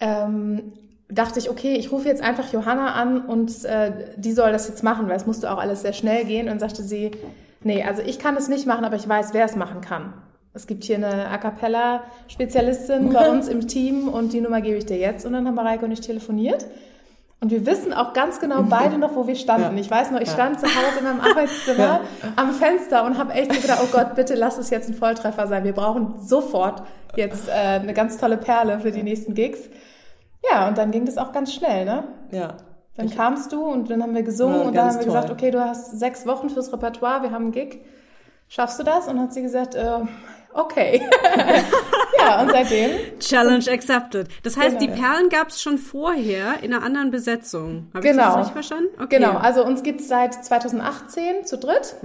ähm, 0.00 0.72
dachte 1.10 1.38
ich, 1.38 1.48
okay, 1.50 1.74
ich 1.74 1.90
rufe 1.90 2.06
jetzt 2.08 2.22
einfach 2.22 2.52
Johanna 2.52 2.92
an 2.94 3.22
und 3.26 3.64
äh, 3.64 3.92
die 4.16 4.32
soll 4.32 4.52
das 4.52 4.68
jetzt 4.68 4.82
machen, 4.82 5.08
weil 5.08 5.16
es 5.16 5.26
musste 5.26 5.50
auch 5.50 5.58
alles 5.58 5.82
sehr 5.82 5.92
schnell 5.94 6.24
gehen. 6.24 6.48
Und 6.48 6.58
sagte 6.60 6.82
sie, 6.82 7.12
nee, 7.62 7.82
also 7.82 8.02
ich 8.02 8.18
kann 8.18 8.36
es 8.36 8.48
nicht 8.48 8.66
machen, 8.66 8.84
aber 8.84 8.96
ich 8.96 9.08
weiß, 9.08 9.32
wer 9.32 9.44
es 9.46 9.56
machen 9.56 9.80
kann. 9.80 10.12
Es 10.54 10.66
gibt 10.66 10.84
hier 10.84 10.96
eine 10.96 11.28
A 11.28 11.38
Cappella-Spezialistin 11.38 13.12
bei 13.12 13.30
uns 13.30 13.48
im 13.48 13.66
Team 13.68 14.08
und 14.08 14.32
die 14.32 14.40
Nummer 14.40 14.60
gebe 14.60 14.76
ich 14.76 14.86
dir 14.86 14.96
jetzt. 14.98 15.24
Und 15.24 15.32
dann 15.32 15.46
haben 15.46 15.54
Mareike 15.54 15.84
und 15.84 15.92
ich 15.92 16.00
telefoniert. 16.00 16.66
Und 17.40 17.52
wir 17.52 17.64
wissen 17.66 17.92
auch 17.92 18.14
ganz 18.14 18.40
genau 18.40 18.64
beide 18.64 18.98
noch, 18.98 19.14
wo 19.14 19.28
wir 19.28 19.36
standen. 19.36 19.76
Ja. 19.76 19.80
Ich 19.80 19.88
weiß 19.90 20.10
noch, 20.10 20.20
ich 20.20 20.26
Ja. 20.26 20.34
stand 20.34 20.58
zu 20.58 20.66
Hause 20.66 20.98
in 20.98 21.04
meinem 21.04 21.20
Arbeitszimmer 21.20 21.78
Ja. 21.78 22.00
am 22.34 22.52
Fenster 22.52 23.04
und 23.04 23.16
habe 23.16 23.32
echt 23.32 23.54
so 23.54 23.60
gedacht, 23.60 23.78
oh 23.84 23.88
Gott, 23.92 24.16
bitte 24.16 24.34
lass 24.34 24.58
es 24.58 24.70
jetzt 24.70 24.88
ein 24.88 24.94
Volltreffer 24.94 25.46
sein. 25.46 25.62
Wir 25.62 25.72
brauchen 25.72 26.14
sofort 26.20 26.82
jetzt 27.14 27.48
äh, 27.48 27.52
eine 27.52 27.94
ganz 27.94 28.18
tolle 28.18 28.36
Perle 28.38 28.80
für 28.80 28.90
die 28.90 29.04
nächsten 29.04 29.34
Gigs. 29.34 29.60
Ja, 30.50 30.68
und 30.68 30.78
dann 30.78 30.90
ging 30.90 31.04
das 31.04 31.18
auch 31.18 31.32
ganz 31.32 31.52
schnell, 31.52 31.84
ne? 31.84 32.04
Ja. 32.30 32.54
Dann 32.96 33.10
kamst 33.10 33.52
du 33.52 33.62
und 33.64 33.90
dann 33.90 34.02
haben 34.02 34.14
wir 34.14 34.22
gesungen 34.24 34.56
Ja, 34.60 34.62
und 34.68 34.74
dann 34.74 34.88
haben 34.88 34.98
wir 34.98 35.04
gesagt, 35.04 35.26
toll. 35.28 35.36
okay, 35.36 35.50
du 35.50 35.60
hast 35.64 35.98
sechs 35.98 36.26
Wochen 36.26 36.50
fürs 36.50 36.72
Repertoire, 36.72 37.22
wir 37.22 37.30
haben 37.30 37.44
einen 37.44 37.52
Gig. 37.52 37.80
Schaffst 38.48 38.78
du 38.80 38.82
das? 38.82 39.06
Und 39.06 39.16
dann 39.16 39.24
hat 39.26 39.34
sie 39.34 39.42
gesagt, 39.42 39.74
äh, 39.74 40.00
okay. 40.54 41.02
ja, 42.18 42.40
und 42.40 42.50
seitdem 42.50 42.90
Challenge 43.20 43.64
accepted. 43.70 44.26
Das 44.42 44.56
heißt, 44.56 44.78
Genau. 44.78 44.94
die 44.94 45.00
Perlen 45.00 45.28
gab 45.28 45.48
es 45.48 45.60
schon 45.62 45.78
vorher 45.78 46.54
in 46.62 46.72
einer 46.74 46.82
anderen 46.84 47.10
Besetzung. 47.10 47.88
Habe 47.94 48.04
ich 48.06 48.10
Genau. 48.12 48.24
das 48.24 48.36
richtig 48.36 48.52
verstanden? 48.52 48.88
Okay. 49.02 49.18
Genau, 49.18 49.36
also 49.36 49.64
uns 49.64 49.82
gibt's 49.82 50.08
seit 50.08 50.34
2018 50.34 51.44
zu 51.44 51.58
dritt. 51.58 51.96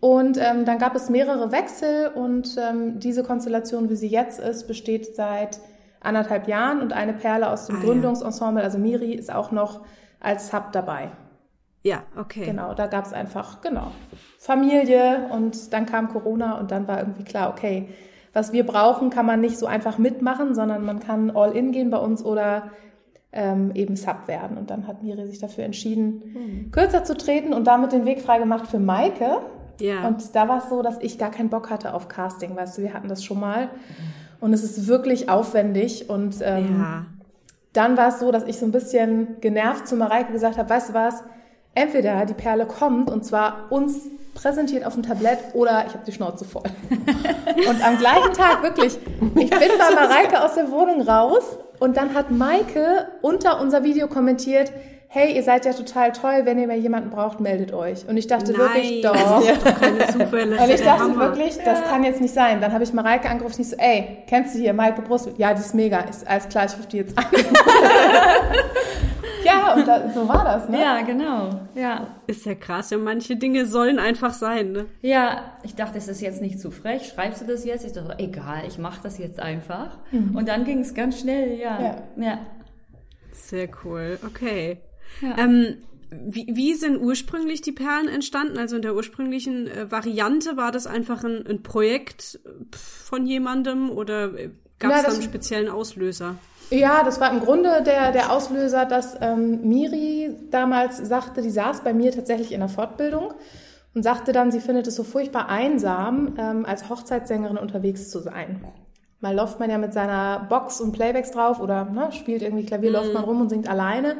Und 0.00 0.36
ähm, 0.38 0.64
dann 0.66 0.78
gab 0.78 0.94
es 0.94 1.08
mehrere 1.08 1.50
Wechsel 1.52 2.08
und 2.14 2.56
ähm, 2.58 3.00
diese 3.00 3.22
Konstellation, 3.24 3.88
wie 3.88 3.96
sie 3.96 4.08
jetzt 4.08 4.38
ist, 4.38 4.68
besteht 4.68 5.16
seit 5.16 5.58
anderthalb 6.06 6.48
Jahren 6.48 6.80
und 6.80 6.92
eine 6.92 7.12
Perle 7.12 7.50
aus 7.50 7.66
dem 7.66 7.76
Ah. 7.76 7.80
Gründungsensemble, 7.80 8.62
also 8.62 8.78
Miri, 8.78 9.12
ist 9.12 9.32
auch 9.32 9.50
noch 9.50 9.80
als 10.20 10.50
Sub 10.50 10.72
dabei. 10.72 11.10
Ja, 11.82 12.02
okay. 12.18 12.44
Genau, 12.44 12.74
da 12.74 12.86
gab's 12.86 13.12
einfach, 13.12 13.60
genau, 13.60 13.92
Familie 14.38 15.28
und 15.30 15.72
dann 15.72 15.86
kam 15.86 16.08
Corona 16.08 16.58
und 16.58 16.70
dann 16.70 16.88
war 16.88 16.98
irgendwie 16.98 17.22
klar, 17.22 17.50
okay, 17.50 17.88
was 18.32 18.52
wir 18.52 18.66
brauchen, 18.66 19.10
kann 19.10 19.24
man 19.24 19.40
nicht 19.40 19.56
so 19.58 19.66
einfach 19.66 19.96
mitmachen, 19.96 20.54
sondern 20.54 20.84
man 20.84 21.00
kann 21.00 21.30
all 21.30 21.52
in 21.52 21.72
gehen 21.72 21.90
bei 21.90 21.98
uns 21.98 22.24
oder 22.24 22.70
ähm, 23.32 23.70
eben 23.74 23.96
Sub 23.96 24.26
werden. 24.28 24.58
Und 24.58 24.70
dann 24.70 24.86
hat 24.86 25.02
Miri 25.02 25.26
sich 25.26 25.38
dafür 25.38 25.64
entschieden, 25.64 26.70
kürzer 26.72 27.04
zu 27.04 27.16
treten 27.16 27.54
und 27.54 27.66
damit 27.66 27.92
den 27.92 28.04
Weg 28.04 28.20
frei 28.20 28.38
gemacht 28.38 28.66
für 28.66 28.78
Maike. 28.78 29.38
Ja. 29.80 30.06
Und 30.06 30.34
da 30.34 30.48
war 30.48 30.58
es 30.58 30.68
so, 30.68 30.82
dass 30.82 30.98
ich 31.00 31.18
gar 31.18 31.30
keinen 31.30 31.50
Bock 31.50 31.70
hatte 31.70 31.94
auf 31.94 32.08
Casting, 32.08 32.56
weißt 32.56 32.78
du, 32.78 32.82
wir 32.82 32.94
hatten 32.94 33.08
das 33.08 33.24
schon 33.24 33.40
mal. 33.40 33.68
Und 34.40 34.52
es 34.52 34.62
ist 34.62 34.86
wirklich 34.86 35.28
aufwendig 35.28 36.10
und 36.10 36.36
ähm, 36.42 36.80
ja. 36.80 37.06
dann 37.72 37.96
war 37.96 38.08
es 38.08 38.20
so, 38.20 38.30
dass 38.30 38.44
ich 38.44 38.58
so 38.58 38.66
ein 38.66 38.72
bisschen 38.72 39.40
genervt 39.40 39.88
zu 39.88 39.96
Mareike 39.96 40.32
gesagt 40.32 40.58
habe, 40.58 40.68
weißt 40.68 40.90
du 40.90 40.94
was, 40.94 41.22
entweder 41.74 42.24
die 42.26 42.34
Perle 42.34 42.66
kommt 42.66 43.10
und 43.10 43.24
zwar 43.24 43.66
uns 43.70 44.00
präsentiert 44.34 44.84
auf 44.84 44.94
dem 44.94 45.02
Tablett 45.02 45.38
oder 45.54 45.84
ich 45.86 45.94
habe 45.94 46.04
die 46.06 46.12
Schnauze 46.12 46.44
voll. 46.44 46.62
und 47.68 47.86
am 47.86 47.98
gleichen 47.98 48.32
Tag 48.34 48.62
wirklich, 48.62 48.98
ich 49.36 49.50
bin 49.50 49.70
bei 49.78 49.94
Mareike 49.94 50.42
aus 50.42 50.54
der 50.54 50.70
Wohnung 50.70 51.02
raus 51.02 51.42
und 51.78 51.96
dann 51.96 52.14
hat 52.14 52.30
Maike 52.30 53.08
unter 53.22 53.60
unser 53.60 53.82
Video 53.82 54.08
kommentiert, 54.08 54.72
hey, 55.16 55.34
ihr 55.34 55.42
seid 55.42 55.64
ja 55.64 55.72
total 55.72 56.12
toll, 56.12 56.42
wenn 56.44 56.58
ihr 56.58 56.66
mal 56.66 56.76
jemanden 56.76 57.08
braucht, 57.08 57.40
meldet 57.40 57.72
euch. 57.72 58.06
Und 58.06 58.18
ich 58.18 58.26
dachte 58.26 58.48
wirklich, 58.48 59.02
Nein, 59.02 59.14
doch. 59.14 59.14
Das 59.14 59.48
ist 59.48 59.66
doch 59.66 59.80
keine 59.80 60.06
Zufälle. 60.08 60.58
Und 60.58 60.70
ich 60.70 60.82
dachte 60.82 61.04
Hammer. 61.04 61.18
wirklich, 61.18 61.56
das 61.64 61.82
kann 61.84 62.04
jetzt 62.04 62.20
nicht 62.20 62.34
sein. 62.34 62.60
Dann 62.60 62.74
habe 62.74 62.84
ich 62.84 62.92
Mareike 62.92 63.30
angerufen, 63.30 63.62
ich 63.62 63.70
so, 63.70 63.76
ey, 63.76 64.18
kennst 64.26 64.54
du 64.54 64.58
hier 64.58 64.74
Maike 64.74 65.00
Brust? 65.00 65.30
Ja, 65.38 65.54
die 65.54 65.60
ist 65.60 65.74
mega. 65.74 66.00
Ist 66.00 66.28
alles 66.28 66.50
klar, 66.50 66.66
ich 66.66 66.76
rufe 66.76 66.88
die 66.88 66.98
jetzt 66.98 67.16
an. 67.16 67.24
ja, 69.44 69.72
und 69.74 69.88
da, 69.88 70.10
so 70.10 70.28
war 70.28 70.44
das, 70.44 70.68
ne? 70.68 70.82
Ja, 70.82 71.00
genau. 71.00 71.60
Ja. 71.74 72.08
Ist 72.26 72.44
ja 72.44 72.54
krass. 72.54 72.90
Ja, 72.90 72.98
manche 72.98 73.36
Dinge 73.36 73.64
sollen 73.64 73.98
einfach 73.98 74.34
sein, 74.34 74.72
ne? 74.72 74.84
Ja, 75.00 75.56
ich 75.62 75.74
dachte, 75.74 75.96
es 75.96 76.08
ist 76.08 76.20
jetzt 76.20 76.42
nicht 76.42 76.60
zu 76.60 76.70
frech. 76.70 77.06
Schreibst 77.14 77.40
du 77.40 77.46
das 77.46 77.64
jetzt? 77.64 77.86
Ich 77.86 77.92
dachte, 77.92 78.16
egal, 78.18 78.64
ich 78.68 78.76
mache 78.76 79.00
das 79.02 79.16
jetzt 79.16 79.40
einfach. 79.40 79.96
Und 80.12 80.46
dann 80.46 80.64
ging 80.64 80.80
es 80.80 80.92
ganz 80.92 81.20
schnell, 81.20 81.58
ja. 81.58 81.80
Ja. 81.80 81.96
ja. 82.22 82.38
Sehr 83.32 83.68
cool. 83.82 84.18
Okay. 84.26 84.76
Ja. 85.20 85.38
Ähm, 85.38 85.76
wie, 86.10 86.46
wie 86.48 86.74
sind 86.74 87.00
ursprünglich 87.00 87.60
die 87.62 87.72
Perlen 87.72 88.08
entstanden? 88.08 88.58
Also 88.58 88.76
in 88.76 88.82
der 88.82 88.94
ursprünglichen 88.94 89.66
äh, 89.66 89.90
Variante 89.90 90.56
war 90.56 90.72
das 90.72 90.86
einfach 90.86 91.24
ein, 91.24 91.46
ein 91.46 91.62
Projekt 91.62 92.40
äh, 92.44 92.48
von 92.76 93.26
jemandem 93.26 93.90
oder 93.90 94.30
gab 94.78 94.90
Na, 94.90 94.96
es 94.98 95.02
da 95.04 95.12
einen 95.12 95.22
speziellen 95.22 95.68
Auslöser? 95.68 96.36
Ja, 96.70 97.04
das 97.04 97.20
war 97.20 97.30
im 97.30 97.40
Grunde 97.40 97.82
der, 97.84 98.10
der 98.12 98.32
Auslöser, 98.32 98.86
dass 98.86 99.16
ähm, 99.20 99.68
Miri 99.68 100.34
damals 100.50 100.96
sagte, 100.96 101.40
die 101.40 101.50
saß 101.50 101.82
bei 101.82 101.94
mir 101.94 102.10
tatsächlich 102.10 102.52
in 102.52 102.60
der 102.60 102.68
Fortbildung 102.68 103.34
und 103.94 104.02
sagte 104.02 104.32
dann, 104.32 104.50
sie 104.50 104.60
findet 104.60 104.86
es 104.88 104.96
so 104.96 105.04
furchtbar 105.04 105.48
einsam, 105.48 106.34
ähm, 106.38 106.64
als 106.66 106.88
Hochzeitssängerin 106.88 107.56
unterwegs 107.56 108.10
zu 108.10 108.20
sein. 108.20 108.64
Mal 109.20 109.34
läuft 109.34 109.60
man 109.60 109.70
ja 109.70 109.78
mit 109.78 109.92
seiner 109.92 110.46
Box 110.48 110.80
und 110.80 110.92
Playbacks 110.92 111.30
drauf 111.30 111.60
oder 111.60 111.84
ne, 111.86 112.10
spielt 112.12 112.42
irgendwie 112.42 112.66
Klavier, 112.66 112.90
läuft 112.90 113.14
man 113.14 113.24
rum 113.24 113.40
und 113.40 113.48
singt 113.48 113.68
alleine. 113.68 114.16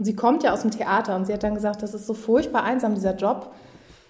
Und 0.00 0.06
sie 0.06 0.16
kommt 0.16 0.42
ja 0.42 0.54
aus 0.54 0.62
dem 0.62 0.70
Theater 0.70 1.14
und 1.14 1.26
sie 1.26 1.34
hat 1.34 1.42
dann 1.42 1.54
gesagt, 1.54 1.82
das 1.82 1.92
ist 1.92 2.06
so 2.06 2.14
furchtbar 2.14 2.64
einsam, 2.64 2.94
dieser 2.94 3.14
Job. 3.14 3.52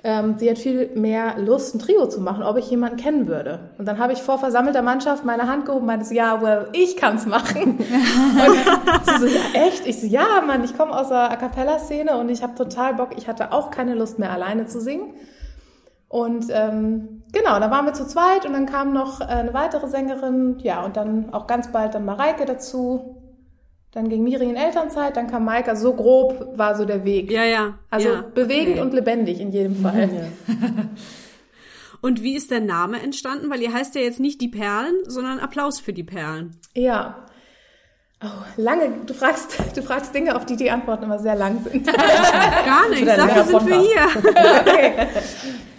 Ähm, 0.04 0.36
sie 0.38 0.48
hat 0.48 0.56
viel 0.56 0.88
mehr 0.94 1.36
Lust, 1.36 1.74
ein 1.74 1.80
Trio 1.80 2.06
zu 2.06 2.20
machen, 2.20 2.44
ob 2.44 2.56
ich 2.56 2.70
jemanden 2.70 2.96
kennen 2.96 3.26
würde. 3.26 3.58
Und 3.76 3.88
dann 3.88 3.98
habe 3.98 4.12
ich 4.12 4.22
vor 4.22 4.38
versammelter 4.38 4.82
Mannschaft 4.82 5.24
meine 5.24 5.48
Hand 5.48 5.66
gehoben 5.66 5.80
und 5.80 5.86
meinte 5.88 6.06
so, 6.06 6.14
ja, 6.14 6.40
well, 6.42 6.68
ich 6.74 6.96
kann's 6.96 7.26
machen. 7.26 7.78
und 7.80 9.04
sie 9.04 9.18
so, 9.18 9.26
ja, 9.26 9.66
echt? 9.66 9.84
Ich 9.84 10.00
so, 10.00 10.06
ja, 10.06 10.42
Mann, 10.46 10.62
ich 10.62 10.78
komme 10.78 10.96
aus 10.96 11.08
der 11.08 11.28
A 11.28 11.34
Cappella-Szene 11.34 12.16
und 12.18 12.28
ich 12.28 12.44
habe 12.44 12.54
total 12.54 12.94
Bock. 12.94 13.08
Ich 13.16 13.26
hatte 13.26 13.50
auch 13.50 13.72
keine 13.72 13.96
Lust 13.96 14.20
mehr, 14.20 14.30
alleine 14.30 14.66
zu 14.66 14.80
singen. 14.80 15.12
Und 16.08 16.46
ähm, 16.50 17.24
genau, 17.32 17.58
da 17.58 17.68
waren 17.72 17.84
wir 17.84 17.94
zu 17.94 18.06
zweit 18.06 18.46
und 18.46 18.52
dann 18.52 18.66
kam 18.66 18.92
noch 18.92 19.20
äh, 19.20 19.24
eine 19.24 19.54
weitere 19.54 19.88
Sängerin, 19.88 20.60
ja, 20.60 20.84
und 20.84 20.96
dann 20.96 21.34
auch 21.34 21.48
ganz 21.48 21.72
bald 21.72 21.96
dann 21.96 22.04
Mareike 22.04 22.44
dazu. 22.44 23.19
Dann 23.92 24.08
ging 24.08 24.22
Miri 24.22 24.48
in 24.48 24.56
Elternzeit, 24.56 25.16
dann 25.16 25.26
kam 25.28 25.44
Maika. 25.44 25.74
So 25.74 25.94
grob 25.94 26.56
war 26.56 26.76
so 26.76 26.84
der 26.84 27.04
Weg. 27.04 27.30
Ja, 27.30 27.44
ja. 27.44 27.78
Also 27.90 28.08
ja. 28.08 28.24
bewegend 28.34 28.74
Okay. 28.74 28.82
und 28.82 28.94
lebendig 28.94 29.40
in 29.40 29.50
jedem 29.50 29.76
Fall. 29.76 30.30
Und 32.02 32.22
wie 32.22 32.34
ist 32.34 32.50
der 32.50 32.60
Name 32.60 33.02
entstanden? 33.02 33.50
Weil 33.50 33.60
ihr 33.60 33.74
heißt 33.74 33.94
ja 33.94 34.00
jetzt 34.00 34.20
nicht 34.20 34.40
die 34.40 34.48
Perlen, 34.48 34.94
sondern 35.06 35.38
Applaus 35.38 35.80
für 35.80 35.92
die 35.92 36.02
Perlen. 36.02 36.56
Ja. 36.74 37.26
Oh, 38.22 38.26
lange, 38.56 38.90
du 39.04 39.12
fragst, 39.12 39.58
du 39.76 39.82
fragst 39.82 40.14
Dinge, 40.14 40.34
auf 40.34 40.46
die 40.46 40.56
die 40.56 40.70
Antworten 40.70 41.04
immer 41.04 41.18
sehr 41.18 41.34
lang 41.34 41.62
sind. 41.62 41.86
Gar 42.64 42.88
nicht. 42.88 43.06
Dafür 43.06 43.44
sind 43.44 43.66
wir 43.66 43.80
hier. 43.80 45.08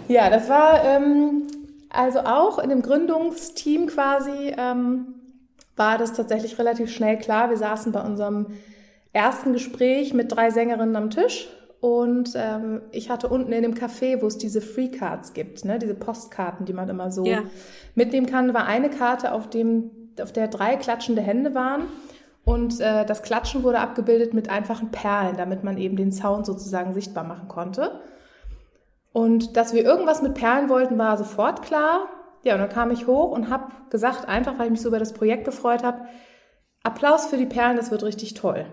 Ja, 0.10 0.30
das 0.30 0.48
war 0.48 0.84
ähm, 0.84 1.48
also 1.90 2.20
auch 2.20 2.60
in 2.60 2.70
dem 2.70 2.82
Gründungsteam 2.84 3.88
quasi 3.88 4.54
ähm, 4.58 5.16
war 5.76 5.98
das 5.98 6.14
tatsächlich 6.14 6.58
relativ 6.60 6.92
schnell 6.92 7.18
klar. 7.18 7.50
Wir 7.50 7.58
saßen 7.58 7.92
bei 7.92 8.02
unserem 8.02 8.48
ersten 9.14 9.54
Gespräch 9.54 10.14
mit 10.14 10.32
drei 10.32 10.52
Sängerinnen 10.52 10.96
am 10.96 11.10
Tisch 11.10 11.50
und 11.82 12.34
ähm, 12.36 12.82
ich 12.92 13.10
hatte 13.10 13.28
unten 13.28 13.52
in 13.52 13.64
dem 13.64 13.74
Café, 13.74 14.22
wo 14.22 14.28
es 14.28 14.38
diese 14.38 14.62
Free 14.62 14.90
Cards 14.90 15.34
gibt, 15.34 15.66
ne, 15.66 15.80
diese 15.80 15.96
Postkarten, 15.96 16.66
die 16.66 16.74
man 16.74 16.90
immer 16.90 17.12
so 17.12 17.26
Ja. 17.26 17.44
mitnehmen 17.96 18.28
kann, 18.28 18.54
war 18.54 18.66
eine 18.68 18.90
Karte, 18.90 19.32
auf 19.34 19.50
dem 19.50 19.92
auf 20.22 20.32
der 20.32 20.48
drei 20.50 20.76
klatschende 20.76 21.22
Hände 21.22 21.56
waren. 21.56 21.84
Und 22.44 22.80
äh, 22.80 23.06
das 23.06 23.24
Klatschen 23.24 23.64
wurde 23.64 23.80
abgebildet 23.80 24.34
mit 24.34 24.50
einfachen 24.50 24.92
Perlen, 24.92 25.38
damit 25.38 25.64
man 25.64 25.78
eben 25.78 25.96
den 25.96 26.12
Sound 26.12 26.46
sozusagen 26.46 26.94
sichtbar 26.94 27.24
machen 27.24 27.48
konnte. 27.48 28.02
Und 29.14 29.58
dass 29.58 29.74
wir 29.74 29.84
irgendwas 29.84 30.22
mit 30.22 30.34
Perlen 30.36 30.70
wollten, 30.70 30.98
war 30.98 31.18
sofort 31.18 31.62
klar. 31.64 32.08
Ja, 32.44 32.56
und 32.56 32.60
dann 32.60 32.70
kam 32.70 32.92
ich 32.92 33.08
hoch 33.08 33.32
und 33.32 33.50
habe 33.50 33.66
gesagt, 33.90 34.28
einfach 34.28 34.58
weil 34.58 34.66
ich 34.66 34.72
mich 34.72 34.82
so 34.82 34.90
über 34.90 35.00
das 35.00 35.14
Projekt 35.14 35.46
gefreut 35.46 35.84
habe, 35.84 36.06
Applaus 36.84 37.28
für 37.28 37.38
die 37.38 37.46
Perlen, 37.46 37.78
das 37.78 37.92
wird 37.92 38.04
richtig 38.04 38.34
toll. 38.34 38.66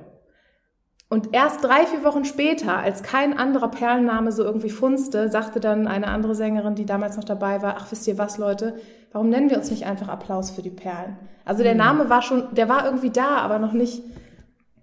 Und 1.11 1.35
erst 1.35 1.65
drei, 1.65 1.87
vier 1.87 2.05
Wochen 2.05 2.27
später, 2.27 2.77
als 2.79 3.03
kein 3.03 3.39
anderer 3.39 3.69
Perlenname 3.69 4.31
so 4.31 4.45
irgendwie 4.45 4.69
funzte, 4.71 5.31
sagte 5.31 5.59
dann 5.59 5.87
eine 5.87 6.09
andere 6.09 6.35
Sängerin, 6.35 6.75
die 6.75 6.85
damals 6.85 7.17
noch 7.17 7.25
dabei 7.25 7.63
war, 7.63 7.77
ach 7.79 7.91
wisst 7.91 8.07
ihr 8.07 8.19
was, 8.19 8.37
Leute, 8.37 8.77
warum 9.13 9.31
nennen 9.31 9.49
wir 9.49 9.57
uns 9.57 9.71
nicht 9.71 9.87
einfach 9.87 10.09
Applaus 10.09 10.51
für 10.51 10.61
die 10.61 10.71
Perlen? 10.71 11.17
Also 11.47 11.63
der 11.63 11.75
Name 11.75 12.11
war 12.11 12.21
schon, 12.21 12.55
der 12.55 12.69
war 12.69 12.85
irgendwie 12.85 13.11
da, 13.11 13.39
aber 13.39 13.59
noch 13.59 13.73
nicht. 13.73 14.03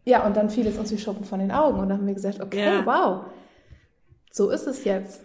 Ja, 0.03 0.25
und 0.25 0.35
dann 0.35 0.49
fiel 0.49 0.65
es 0.65 0.77
uns 0.79 0.91
wie 0.91 0.97
Schuppen 0.97 1.25
von 1.25 1.39
den 1.39 1.51
Augen 1.51 1.79
und 1.79 1.89
dann 1.89 1.99
haben 1.99 2.07
wir 2.07 2.13
gesagt, 2.15 2.41
okay, 2.41 2.77
Ja. 2.77 2.85
wow, 2.85 3.25
so 4.31 4.49
ist 4.49 4.65
es 4.65 4.83
jetzt. 4.83 5.24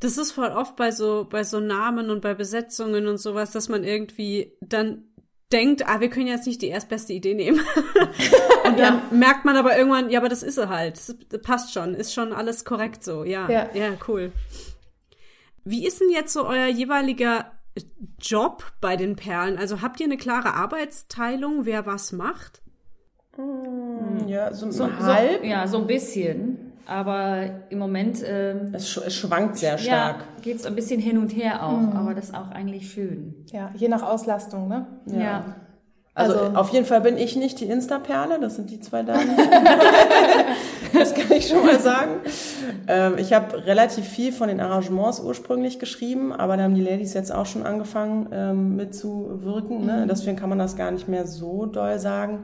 Das 0.00 0.16
ist 0.16 0.32
voll 0.32 0.48
oft 0.48 0.76
bei 0.76 0.90
so, 0.90 1.26
bei 1.28 1.42
so 1.42 1.60
Namen 1.60 2.10
und 2.10 2.20
bei 2.20 2.34
Besetzungen 2.34 3.06
und 3.06 3.18
sowas, 3.18 3.50
dass 3.50 3.68
man 3.68 3.84
irgendwie 3.84 4.52
dann 4.60 5.04
denkt, 5.52 5.88
ah, 5.88 6.00
wir 6.00 6.10
können 6.10 6.26
jetzt 6.26 6.46
nicht 6.46 6.62
die 6.62 6.68
erstbeste 6.68 7.12
Idee 7.12 7.34
nehmen. 7.34 7.60
und 8.64 8.78
dann 8.78 9.00
merkt 9.10 9.44
man 9.44 9.56
aber 9.56 9.76
irgendwann, 9.76 10.10
ja, 10.10 10.20
aber 10.20 10.28
das 10.28 10.42
ist 10.42 10.56
sie 10.56 10.68
halt. 10.68 10.96
Das 10.96 11.16
das 11.28 11.42
passt 11.42 11.72
schon. 11.72 11.94
Ist 11.94 12.12
schon 12.12 12.32
alles 12.32 12.64
korrekt 12.64 13.02
so. 13.02 13.24
Ja. 13.24 13.48
Ja. 13.50 13.68
Ja, 13.74 13.90
cool. 14.06 14.32
Wie 15.64 15.86
ist 15.86 16.00
denn 16.00 16.10
jetzt 16.10 16.32
so 16.32 16.46
euer 16.46 16.66
jeweiliger 16.66 17.52
Job 18.20 18.64
bei 18.80 18.96
den 18.96 19.16
Perlen? 19.16 19.58
Also 19.58 19.82
habt 19.82 20.00
ihr 20.00 20.06
eine 20.06 20.16
klare 20.16 20.54
Arbeitsteilung, 20.54 21.64
wer 21.64 21.86
was 21.86 22.12
macht? 22.12 22.62
Ja, 24.26 24.52
so, 24.52 24.70
So, 24.70 24.90
halb. 24.90 25.40
So, 25.40 25.46
ja, 25.46 25.66
so 25.66 25.78
ein 25.78 25.86
bisschen. 25.86 26.57
Aber 26.88 27.44
im 27.68 27.78
Moment 27.78 28.22
ähm, 28.26 28.72
Es, 28.72 28.88
sch 28.88 28.98
es 29.06 29.14
schwankt 29.14 29.58
sehr 29.58 29.76
stark. 29.76 30.16
ja, 30.20 30.24
geht 30.42 30.56
es 30.56 30.64
ein 30.66 30.74
bisschen 30.74 31.00
hin 31.00 31.18
und 31.18 31.36
her 31.36 31.62
auch. 31.64 31.94
Aber 31.94 32.14
das 32.14 32.26
ist 32.30 32.34
auch 32.34 32.50
eigentlich 32.50 32.90
schön. 32.90 33.34
Ja, 33.52 33.70
je 33.76 33.88
nach 33.88 34.02
Auslastung, 34.02 34.68
ne? 34.68 34.86
Ja. 35.06 35.44
Also, 36.18 36.38
Also- 36.38 36.56
auf 36.56 36.70
jeden 36.70 36.84
Fall 36.84 37.00
bin 37.00 37.16
ich 37.16 37.36
nicht 37.36 37.60
die 37.60 37.66
Insta-Perle, 37.66 38.40
das 38.40 38.56
sind 38.56 38.70
die 38.70 38.80
zwei 38.80 39.02
Damen. 39.04 39.30
das 40.92 41.14
kann 41.14 41.30
ich 41.36 41.48
schon 41.48 41.64
mal 41.64 41.78
sagen. 41.78 42.16
Ähm, 42.88 43.14
ich 43.18 43.32
habe 43.32 43.66
relativ 43.66 44.06
viel 44.06 44.32
von 44.32 44.48
den 44.48 44.60
Arrangements 44.60 45.20
ursprünglich 45.20 45.78
geschrieben, 45.78 46.32
aber 46.32 46.56
da 46.56 46.64
haben 46.64 46.74
die 46.74 46.82
Ladies 46.82 47.14
jetzt 47.14 47.32
auch 47.32 47.46
schon 47.46 47.64
angefangen 47.64 48.28
ähm, 48.32 48.76
mitzuwirken. 48.76 49.86
Ne? 49.86 50.06
Deswegen 50.10 50.36
kann 50.36 50.48
man 50.48 50.58
das 50.58 50.76
gar 50.76 50.90
nicht 50.90 51.08
mehr 51.08 51.26
so 51.26 51.66
doll 51.66 51.98
sagen. 51.98 52.40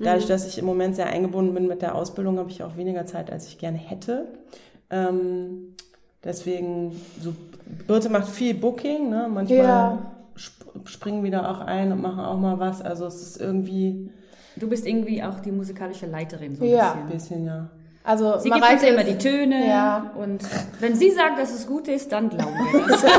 Dadurch, 0.00 0.26
dass 0.26 0.46
ich 0.46 0.58
im 0.58 0.64
Moment 0.64 0.96
sehr 0.96 1.06
eingebunden 1.06 1.54
bin 1.54 1.66
mit 1.68 1.80
der 1.80 1.94
Ausbildung, 1.94 2.38
habe 2.38 2.50
ich 2.50 2.62
auch 2.62 2.76
weniger 2.76 3.06
Zeit, 3.06 3.30
als 3.32 3.46
ich 3.46 3.58
gerne 3.58 3.78
hätte. 3.78 4.26
Ähm, 4.90 5.76
deswegen, 6.22 7.00
so, 7.22 7.32
Birte 7.86 8.08
macht 8.10 8.28
viel 8.28 8.54
Booking, 8.54 9.08
ne? 9.08 9.28
manchmal 9.32 9.58
Ja. 9.58 9.98
Sp 10.36 10.64
springen 10.86 11.22
wieder 11.22 11.48
auch 11.50 11.60
ein 11.60 11.92
und 11.92 12.02
machen 12.02 12.24
auch 12.24 12.36
mal 12.38 12.58
was. 12.58 12.82
Also 12.82 13.06
es 13.06 13.22
ist 13.22 13.40
irgendwie 13.40 14.10
Du 14.56 14.68
bist 14.68 14.86
irgendwie 14.86 15.22
auch 15.22 15.40
die 15.40 15.50
musikalische 15.50 16.06
Leiterin 16.06 16.54
so 16.56 16.64
ein 16.64 16.70
Ja. 16.70 16.92
ein 16.92 17.06
bisschen. 17.06 17.44
bisschen, 17.44 17.46
ja. 17.46 17.70
Also 18.06 18.36
Sie 18.38 18.50
gibt 18.50 18.56
uns 18.56 18.60
Mareike 18.60 18.86
ja 18.86 18.92
immer 18.92 19.04
die 19.04 19.16
Töne. 19.16 19.66
Ja. 19.66 20.10
Und 20.16 20.42
wenn 20.78 20.94
sie 20.94 21.10
sagt, 21.10 21.38
dass 21.38 21.54
es 21.54 21.66
gut 21.66 21.88
ist, 21.88 22.12
dann 22.12 22.28
glauben 22.28 22.52
wir 22.72 22.86
das. 22.86 23.02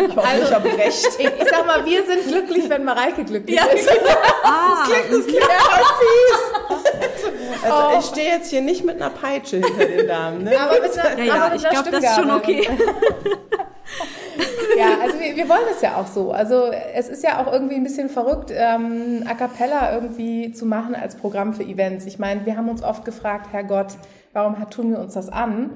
Ich 0.00 0.16
hoffe, 0.16 0.42
ich 0.42 0.52
habe 0.54 0.68
recht. 0.68 1.06
Ich, 1.18 1.26
ich 1.26 1.48
sag 1.50 1.66
mal, 1.66 1.84
wir 1.84 2.02
sind 2.04 2.26
glücklich, 2.28 2.68
wenn 2.68 2.84
Mareike 2.84 3.24
glücklich 3.24 3.58
ist. 3.74 3.88
Ah, 4.44 4.78
Das 4.88 5.26
klingt 5.26 5.42
voll 5.44 5.84
fies. 6.00 7.64
Also 7.70 7.98
ich 7.98 8.04
stehe 8.06 8.30
jetzt 8.36 8.50
hier 8.50 8.62
nicht 8.62 8.84
mit 8.84 8.96
einer 8.96 9.10
Peitsche 9.10 9.56
hinter 9.58 9.84
den 9.86 10.06
Damen. 10.08 10.44
Ne? 10.44 10.58
Aber 10.58 10.80
mit 10.80 10.98
einer, 10.98 11.18
ja, 11.18 11.24
ja, 11.24 11.44
aber 11.46 11.54
ich 11.56 11.68
glaube, 11.68 11.90
das 11.90 12.02
ist 12.04 12.14
schon 12.16 12.30
okay. 12.30 12.68
Ja, 14.78 14.98
also 15.02 15.18
wir, 15.18 15.36
wir 15.36 15.48
wollen 15.48 15.66
es 15.74 15.80
ja 15.82 15.96
auch 15.96 16.06
so. 16.06 16.30
Also 16.32 16.70
es 16.94 17.08
ist 17.08 17.22
ja 17.24 17.42
auch 17.44 17.52
irgendwie 17.52 17.74
ein 17.76 17.82
bisschen 17.84 18.08
verrückt, 18.08 18.52
ähm, 18.54 19.24
A 19.28 19.34
Cappella 19.34 19.92
irgendwie 19.94 20.52
zu 20.52 20.66
machen 20.66 20.94
als 20.94 21.16
Programm 21.16 21.52
für 21.54 21.62
Events. 21.64 22.06
Ich 22.06 22.18
meine, 22.18 22.46
wir 22.46 22.56
haben 22.56 22.68
uns 22.68 22.82
oft 22.82 23.04
gefragt, 23.04 23.52
Herrgott, 23.52 23.94
warum 24.32 24.58
hat- 24.58 24.72
tun 24.72 24.90
wir 24.90 24.98
uns 25.00 25.14
das 25.14 25.28
an? 25.28 25.70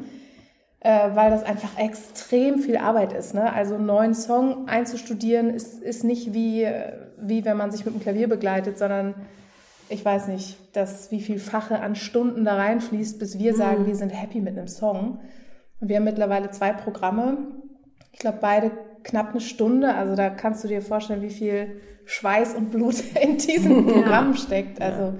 Äh, 0.80 1.10
weil 1.14 1.30
das 1.30 1.44
einfach 1.44 1.78
extrem 1.78 2.58
viel 2.58 2.76
Arbeit 2.76 3.12
ist. 3.12 3.34
Ne? 3.34 3.52
Also 3.52 3.76
einen 3.76 3.86
neuen 3.86 4.14
Song 4.14 4.68
einzustudieren 4.68 5.50
ist, 5.50 5.80
ist 5.80 6.02
nicht 6.02 6.34
wie, 6.34 6.66
wie 7.20 7.44
wenn 7.44 7.56
man 7.56 7.70
sich 7.70 7.84
mit 7.84 7.94
dem 7.94 8.00
Klavier 8.00 8.28
begleitet, 8.28 8.78
sondern 8.78 9.14
ich 9.88 10.04
weiß 10.04 10.26
nicht, 10.28 10.56
dass 10.76 11.10
wie 11.12 11.20
viel 11.20 11.38
Fache 11.38 11.80
an 11.80 11.94
Stunden 11.94 12.44
da 12.44 12.56
reinfließt, 12.56 13.18
bis 13.18 13.38
wir 13.38 13.54
sagen, 13.54 13.86
wir 13.86 13.94
sind 13.94 14.08
happy 14.10 14.40
mit 14.40 14.56
einem 14.58 14.66
Song. 14.68 15.20
Und 15.80 15.88
wir 15.88 15.96
haben 15.96 16.04
mittlerweile 16.04 16.50
zwei 16.50 16.72
Programme. 16.72 17.36
Ich 18.12 18.18
glaube, 18.18 18.38
beide 18.40 18.70
knapp 19.04 19.30
eine 19.30 19.40
Stunde. 19.40 19.94
Also 19.94 20.16
da 20.16 20.30
kannst 20.30 20.64
du 20.64 20.68
dir 20.68 20.82
vorstellen, 20.82 21.22
wie 21.22 21.30
viel 21.30 21.80
Schweiß 22.04 22.54
und 22.54 22.70
Blut 22.70 22.96
in 23.20 23.38
diesen 23.38 23.86
Programmen 23.86 24.36
steckt. 24.36 24.80
Also 24.80 25.14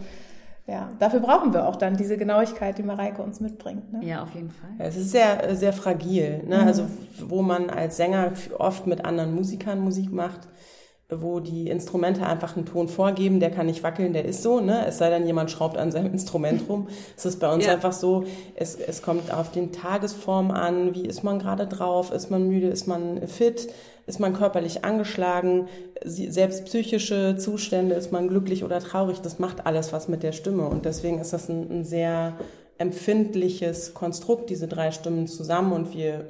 ja, 0.67 0.91
dafür 0.99 1.21
brauchen 1.21 1.53
wir 1.53 1.67
auch 1.67 1.77
dann 1.77 1.97
diese 1.97 2.17
Genauigkeit, 2.17 2.79
die 2.79 2.85
Mareike 2.85 3.21
uns 3.23 3.41
mitbringt. 3.41 3.93
Ne? 3.93 4.07
ja, 4.07 4.23
auf 4.23 4.35
jeden 4.35 4.51
Fall. 4.51 4.71
Ja, 4.79 4.85
Es 4.85 4.97
ist 4.97 5.11
sehr, 5.11 5.57
sehr 5.57 5.73
fragil. 5.73 6.45
Ne? 6.47 6.61
Also 6.65 6.87
wo 7.21 7.43
man 7.43 7.69
als 7.69 7.97
Sänger 7.97 8.33
oft 8.59 8.87
mit 8.87 9.05
anderen 9.05 9.35
Musikern 9.35 9.81
Musik 9.81 10.13
macht, 10.13 10.49
wo 11.21 11.41
die 11.41 11.69
Instrumente 11.69 12.25
einfach 12.27 12.57
einen 12.57 12.65
Ton 12.67 12.89
vorgeben, 12.89 13.41
der 13.41 13.51
kann 13.51 13.67
nicht 13.67 13.83
wackeln, 13.83 14.13
der 14.13 14.25
ist 14.25 14.43
so, 14.43 14.61
ne? 14.61 14.87
Es 14.87 14.99
sei 14.99 15.11
denn, 15.11 15.27
jemand 15.27 15.51
schraubt 15.51 15.77
an 15.77 15.91
seinem 15.93 16.13
Instrument 16.13 16.63
rum. 16.69 16.89
Es 17.17 17.25
ist 17.27 17.41
bei 17.41 17.53
uns 17.53 17.67
Ja. 17.67 17.73
einfach 17.73 17.93
so, 17.93 18.25
es, 18.55 18.77
es 18.77 19.03
kommt 19.03 19.33
auf 19.35 19.51
den 19.51 19.73
Tagesform 19.73 20.51
an, 20.51 20.95
wie 20.95 21.05
ist 21.07 21.23
man 21.25 21.39
gerade 21.39 21.67
drauf, 21.67 22.13
ist 22.13 22.31
man 22.31 22.47
müde, 22.49 22.69
ist 22.69 22.87
man 22.87 23.27
fit, 23.29 23.69
ist 24.07 24.21
man 24.21 24.33
körperlich 24.35 24.85
angeschlagen, 24.85 25.69
selbst 26.05 26.65
psychische 26.65 27.37
Zustände, 27.37 27.95
ist 27.95 28.11
man 28.13 28.29
glücklich 28.29 28.65
oder 28.65 28.81
traurig, 28.81 29.21
das 29.21 29.39
macht 29.39 29.67
alles 29.67 29.93
was 29.93 30.09
mit 30.09 30.23
der 30.23 30.33
Stimme. 30.33 30.67
Und 30.69 30.85
deswegen 30.85 31.19
ist 31.21 31.33
das 31.33 31.49
ein, 31.49 31.71
ein 31.71 31.85
sehr 31.85 32.35
empfindliches 32.79 33.95
Konstrukt, 33.95 34.51
diese 34.51 34.69
drei 34.69 34.91
Stimmen 34.91 35.27
zusammen 35.27 35.73
und 35.73 35.95
wir 35.95 36.27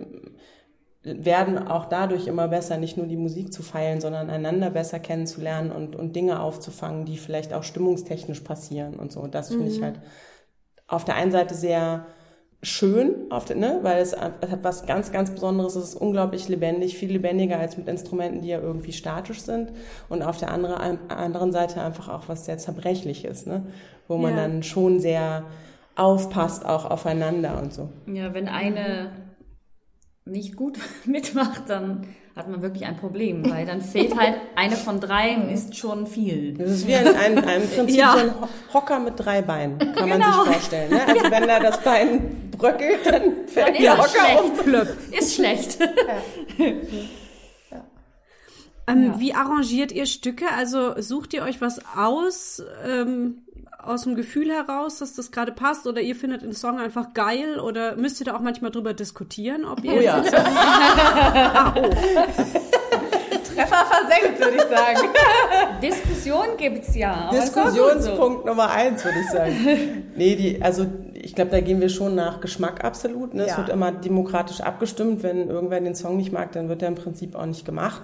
werden 1.05 1.59
auch 1.59 1.87
dadurch 1.87 2.27
immer 2.27 2.49
besser, 2.49 2.77
nicht 2.77 2.97
nur 2.97 3.07
die 3.07 3.17
Musik 3.17 3.53
zu 3.53 3.63
feilen, 3.63 4.01
sondern 4.01 4.31
einander 4.31 4.71
besser 4.71 5.01
kennenzulernen 5.01 5.73
und, 5.73 5.97
und 5.97 6.15
Dinge 6.15 6.41
aufzufangen, 6.41 7.05
die 7.05 7.17
vielleicht 7.17 7.53
auch 7.55 7.65
stimmungstechnisch 7.65 8.41
passieren 8.41 8.95
und 8.95 9.11
so. 9.13 9.21
Und 9.21 9.35
das 9.35 9.49
finde 9.49 9.69
ich 9.69 9.83
halt 9.83 10.01
auf 10.87 11.05
der 11.05 11.17
einen 11.17 11.33
Seite 11.33 11.55
sehr 11.55 12.07
schön, 12.63 13.31
auf 13.31 13.45
der, 13.45 13.57
ne, 13.57 13.81
weil 13.83 14.01
es, 14.01 14.13
es 14.13 14.51
hat 14.51 14.63
was 14.63 14.87
ganz, 14.87 15.11
ganz 15.11 15.31
Besonderes. 15.33 15.75
Es 15.75 15.85
ist 15.91 15.95
unglaublich 15.97 16.49
lebendig, 16.49 16.97
viel 16.97 17.11
lebendiger 17.11 17.59
als 17.59 17.77
mit 17.77 17.89
Instrumenten, 17.89 18.43
die 18.43 18.49
ja 18.49 18.61
irgendwie 18.61 18.93
statisch 18.93 19.41
sind. 19.41 19.73
Und 20.09 20.23
auf 20.23 20.39
der 20.39 20.53
andere, 20.53 20.79
anderen 21.09 21.51
Seite 21.51 21.81
einfach 21.83 22.09
auch 22.09 22.29
was 22.29 22.45
sehr 22.45 22.59
zerbrechliches, 22.59 23.47
ne, 23.47 23.67
wo 24.07 24.17
man 24.17 24.37
Ja. 24.37 24.43
dann 24.43 24.63
schon 24.63 25.01
sehr 25.01 25.45
aufpasst 25.97 26.65
auch 26.65 26.85
aufeinander 26.85 27.61
und 27.61 27.73
so. 27.73 27.89
Ja, 28.07 28.33
wenn 28.33 28.49
eine 28.49 29.11
nicht 30.25 30.57
gut 30.57 30.79
mitmacht, 31.05 31.63
dann 31.69 32.07
hat 32.37 32.49
man 32.49 32.63
wirklich 32.63 32.87
ein 32.87 32.97
Problem, 32.97 33.49
weil 33.51 33.67
dann 33.67 33.83
fehlt 33.83 34.17
halt 34.19 34.37
eine 34.57 34.77
von 34.77 35.01
dreien 35.01 35.51
ist 35.51 35.77
schon 35.77 36.07
viel. 36.07 36.55
Das 36.55 36.71
ist 36.71 36.87
wie 36.87 36.95
ein, 36.95 37.09
ein, 37.09 37.39
ein 37.45 37.69
Prinzip 37.77 37.99
Ja. 37.99 38.13
so 38.15 38.19
ein 38.21 38.41
Ho- 38.41 38.49
Hocker 38.73 38.99
mit 39.01 39.15
drei 39.17 39.43
Beinen, 39.43 39.79
kann 39.79 40.09
man 40.09 40.21
Genau. 40.21 40.45
sich 40.45 40.53
vorstellen. 40.55 40.91
Ne? 40.91 41.01
Also 41.07 41.31
wenn 41.31 41.47
da 41.47 41.61
das 41.61 41.79
Bein 41.83 42.51
bröckelt, 42.57 43.05
dann 43.05 43.47
fällt 43.49 43.67
Dann 43.69 43.75
ist 43.75 43.83
der 43.83 43.99
Hocker 43.99 44.45
um. 44.45 44.63
schlecht. 44.63 44.97
Ist 45.19 45.35
schlecht. 45.35 45.79
Ähm, 48.89 49.15
Wie 49.19 49.35
arrangiert 49.35 49.93
ihr 49.93 50.07
Stücke? 50.07 50.47
Also 50.57 51.01
sucht 51.01 51.35
ihr 51.35 51.43
euch 51.43 51.61
was 51.61 51.81
aus, 51.97 52.63
ähm, 52.85 53.43
aus 53.79 54.03
dem 54.05 54.15
Gefühl 54.15 54.51
heraus, 54.51 54.99
dass 54.99 55.15
das 55.15 55.31
gerade 55.33 55.53
passt? 55.53 55.87
Oder 55.87 56.01
ihr 56.01 56.15
findet 56.15 56.43
den 56.43 56.53
Song 56.53 56.79
einfach 56.79 57.13
geil? 57.15 57.59
Oder 57.59 57.97
müsst 57.97 58.21
ihr 58.21 58.27
da 58.27 58.37
auch 58.37 58.41
manchmal 58.41 58.71
drüber 58.71 58.95
diskutieren, 58.95 59.65
ob 59.65 59.83
ihr 59.85 59.93
Oh 59.95 60.01
ja. 60.01 60.23
Treffer 63.55 63.85
versenkt, 63.87 64.39
würde 64.39 64.57
ich 64.57 64.63
sagen. 64.63 65.09
Diskussion 65.83 66.57
gibt's 66.57 66.95
ja. 66.95 67.29
gut 67.31 67.35
so. 67.35 67.41
Diskussionspunkt 67.41 68.47
Nummer 68.47 68.71
eins, 68.71 69.05
würde 69.05 69.19
ich 69.21 69.31
sagen. 69.31 70.05
nee, 70.17 70.37
die, 70.37 70.63
also 70.63 70.87
ich 71.15 71.35
glaube, 71.35 71.51
da 71.51 71.61
gehen 71.61 71.81
wir 71.81 71.89
schon 71.89 72.15
nach 72.15 72.41
Geschmack 72.41 72.85
absolut. 72.85 73.35
Ne? 73.35 73.43
Es 73.43 73.51
Ja. 73.51 73.59
wird 73.59 73.69
immer 73.69 73.93
demokratisch 73.93 74.61
abgestimmt. 74.61 75.23
Wenn 75.23 75.49
irgendwer 75.49 75.81
den 75.81 75.95
Song 75.95 76.17
nicht 76.17 76.33
mag, 76.33 76.53
dann 76.53 76.69
wird 76.69 76.83
er 76.83 76.89
im 76.89 76.95
Prinzip 76.95 77.35
auch 77.35 77.47
nicht 77.47 77.65
gemacht. 77.65 78.03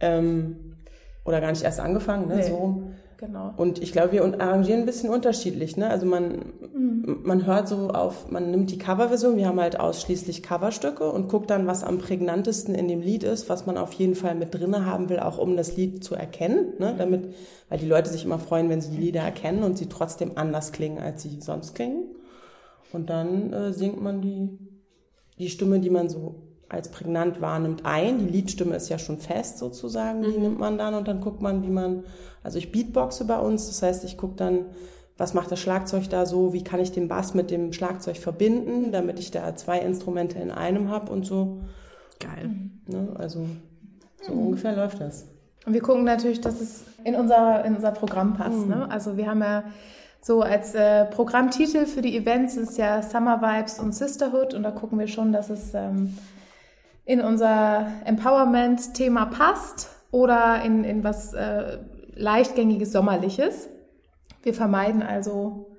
Ähm, 0.00 0.76
oder 1.24 1.40
gar 1.40 1.50
nicht 1.50 1.62
erst 1.62 1.80
angefangen, 1.80 2.28
ne? 2.28 2.36
Nee. 2.36 2.42
so. 2.48 2.90
Genau. 3.18 3.54
Und 3.56 3.82
ich 3.82 3.92
glaube, 3.92 4.12
wir 4.12 4.22
arrangieren 4.22 4.80
ein 4.80 4.86
bisschen 4.86 5.08
unterschiedlich. 5.08 5.78
Ne? 5.78 5.88
Also 5.88 6.04
man, 6.04 6.52
man 7.22 7.46
hört 7.46 7.66
so 7.66 7.88
auf, 7.88 8.30
man 8.30 8.50
nimmt 8.50 8.70
die 8.70 8.76
Coverversion, 8.76 9.38
wir 9.38 9.46
haben 9.46 9.58
halt 9.58 9.80
ausschließlich 9.80 10.42
Coverstücke 10.42 11.10
und 11.10 11.28
guckt 11.28 11.48
dann, 11.48 11.66
was 11.66 11.82
am 11.82 11.96
prägnantesten 11.96 12.74
in 12.74 12.88
dem 12.88 13.00
Lied 13.00 13.24
ist, 13.24 13.48
was 13.48 13.64
man 13.64 13.78
auf 13.78 13.94
jeden 13.94 14.16
Fall 14.16 14.34
mit 14.34 14.54
drinne 14.54 14.84
haben 14.84 15.08
will, 15.08 15.18
auch 15.18 15.38
um 15.38 15.56
das 15.56 15.76
Lied 15.78 16.04
zu 16.04 16.14
erkennen. 16.14 16.74
Ne? 16.78 16.94
Damit, 16.98 17.34
weil 17.70 17.78
die 17.78 17.88
Leute 17.88 18.10
sich 18.10 18.24
immer 18.24 18.38
freuen, 18.38 18.68
wenn 18.68 18.82
sie 18.82 18.90
die 18.90 19.02
Lieder 19.02 19.22
erkennen 19.22 19.62
und 19.62 19.78
sie 19.78 19.88
trotzdem 19.88 20.32
anders 20.34 20.72
klingen, 20.72 20.98
als 20.98 21.22
sie 21.22 21.40
sonst 21.40 21.74
klingen. 21.74 22.04
Und 22.92 23.08
dann 23.08 23.52
äh, 23.52 23.72
singt 23.72 24.02
man 24.02 24.20
die, 24.20 24.58
die 25.38 25.48
Stimme, 25.48 25.80
die 25.80 25.90
man 25.90 26.10
so 26.10 26.45
als 26.68 26.90
prägnant 26.90 27.40
wahrnimmt, 27.40 27.84
ein. 27.84 28.18
Die 28.18 28.26
Liedstimme 28.26 28.74
ist 28.74 28.88
ja 28.88 28.98
schon 28.98 29.18
fest 29.18 29.58
sozusagen, 29.58 30.22
die 30.22 30.38
nimmt 30.38 30.58
man 30.58 30.78
dann 30.78 30.94
und 30.94 31.06
dann 31.06 31.20
guckt 31.20 31.40
man, 31.40 31.62
wie 31.62 31.70
man, 31.70 32.04
also 32.42 32.58
ich 32.58 32.72
beatboxe 32.72 33.24
bei 33.24 33.38
uns, 33.38 33.66
das 33.68 33.82
heißt, 33.82 34.04
ich 34.04 34.16
gucke 34.16 34.36
dann, 34.36 34.66
was 35.18 35.32
macht 35.32 35.50
das 35.50 35.60
Schlagzeug 35.60 36.10
da 36.10 36.26
so, 36.26 36.52
wie 36.52 36.62
kann 36.62 36.80
ich 36.80 36.92
den 36.92 37.08
Bass 37.08 37.34
mit 37.34 37.50
dem 37.50 37.72
Schlagzeug 37.72 38.18
verbinden, 38.18 38.92
damit 38.92 39.18
ich 39.18 39.30
da 39.30 39.54
zwei 39.56 39.78
Instrumente 39.78 40.38
in 40.38 40.50
einem 40.50 40.90
habe 40.90 41.10
und 41.10 41.24
so. 41.24 41.60
geil? 42.20 42.50
Ne? 42.86 43.08
Also 43.16 43.46
so 44.20 44.32
ungefähr 44.32 44.74
läuft 44.76 45.00
das. 45.00 45.26
Und 45.64 45.72
wir 45.72 45.80
gucken 45.80 46.04
natürlich, 46.04 46.40
dass 46.40 46.60
es 46.60 46.84
in 47.04 47.14
unser, 47.14 47.64
in 47.64 47.76
unser 47.76 47.92
Programm 47.92 48.34
passt. 48.34 48.66
Ne? 48.66 48.88
Also 48.90 49.16
wir 49.16 49.28
haben 49.28 49.40
ja 49.40 49.64
so 50.20 50.42
als 50.42 50.74
äh, 50.74 51.06
Programmtitel 51.06 51.86
für 51.86 52.02
die 52.02 52.16
Events 52.16 52.56
ist 52.56 52.78
ja 52.78 53.02
Summer 53.02 53.40
Vibes 53.40 53.78
und 53.78 53.94
Sisterhood 53.94 54.54
und 54.54 54.64
da 54.64 54.70
gucken 54.70 54.98
wir 54.98 55.06
schon, 55.06 55.32
dass 55.32 55.50
es 55.50 55.72
ähm, 55.72 56.16
in 57.06 57.20
unser 57.22 57.86
Empowerment-Thema 58.04 59.26
passt 59.26 59.88
oder 60.10 60.62
in, 60.62 60.84
in 60.84 61.02
was 61.04 61.32
äh, 61.32 61.78
leichtgängiges, 62.14 62.92
sommerliches. 62.92 63.68
Wir 64.42 64.52
vermeiden 64.54 65.02
also, 65.02 65.70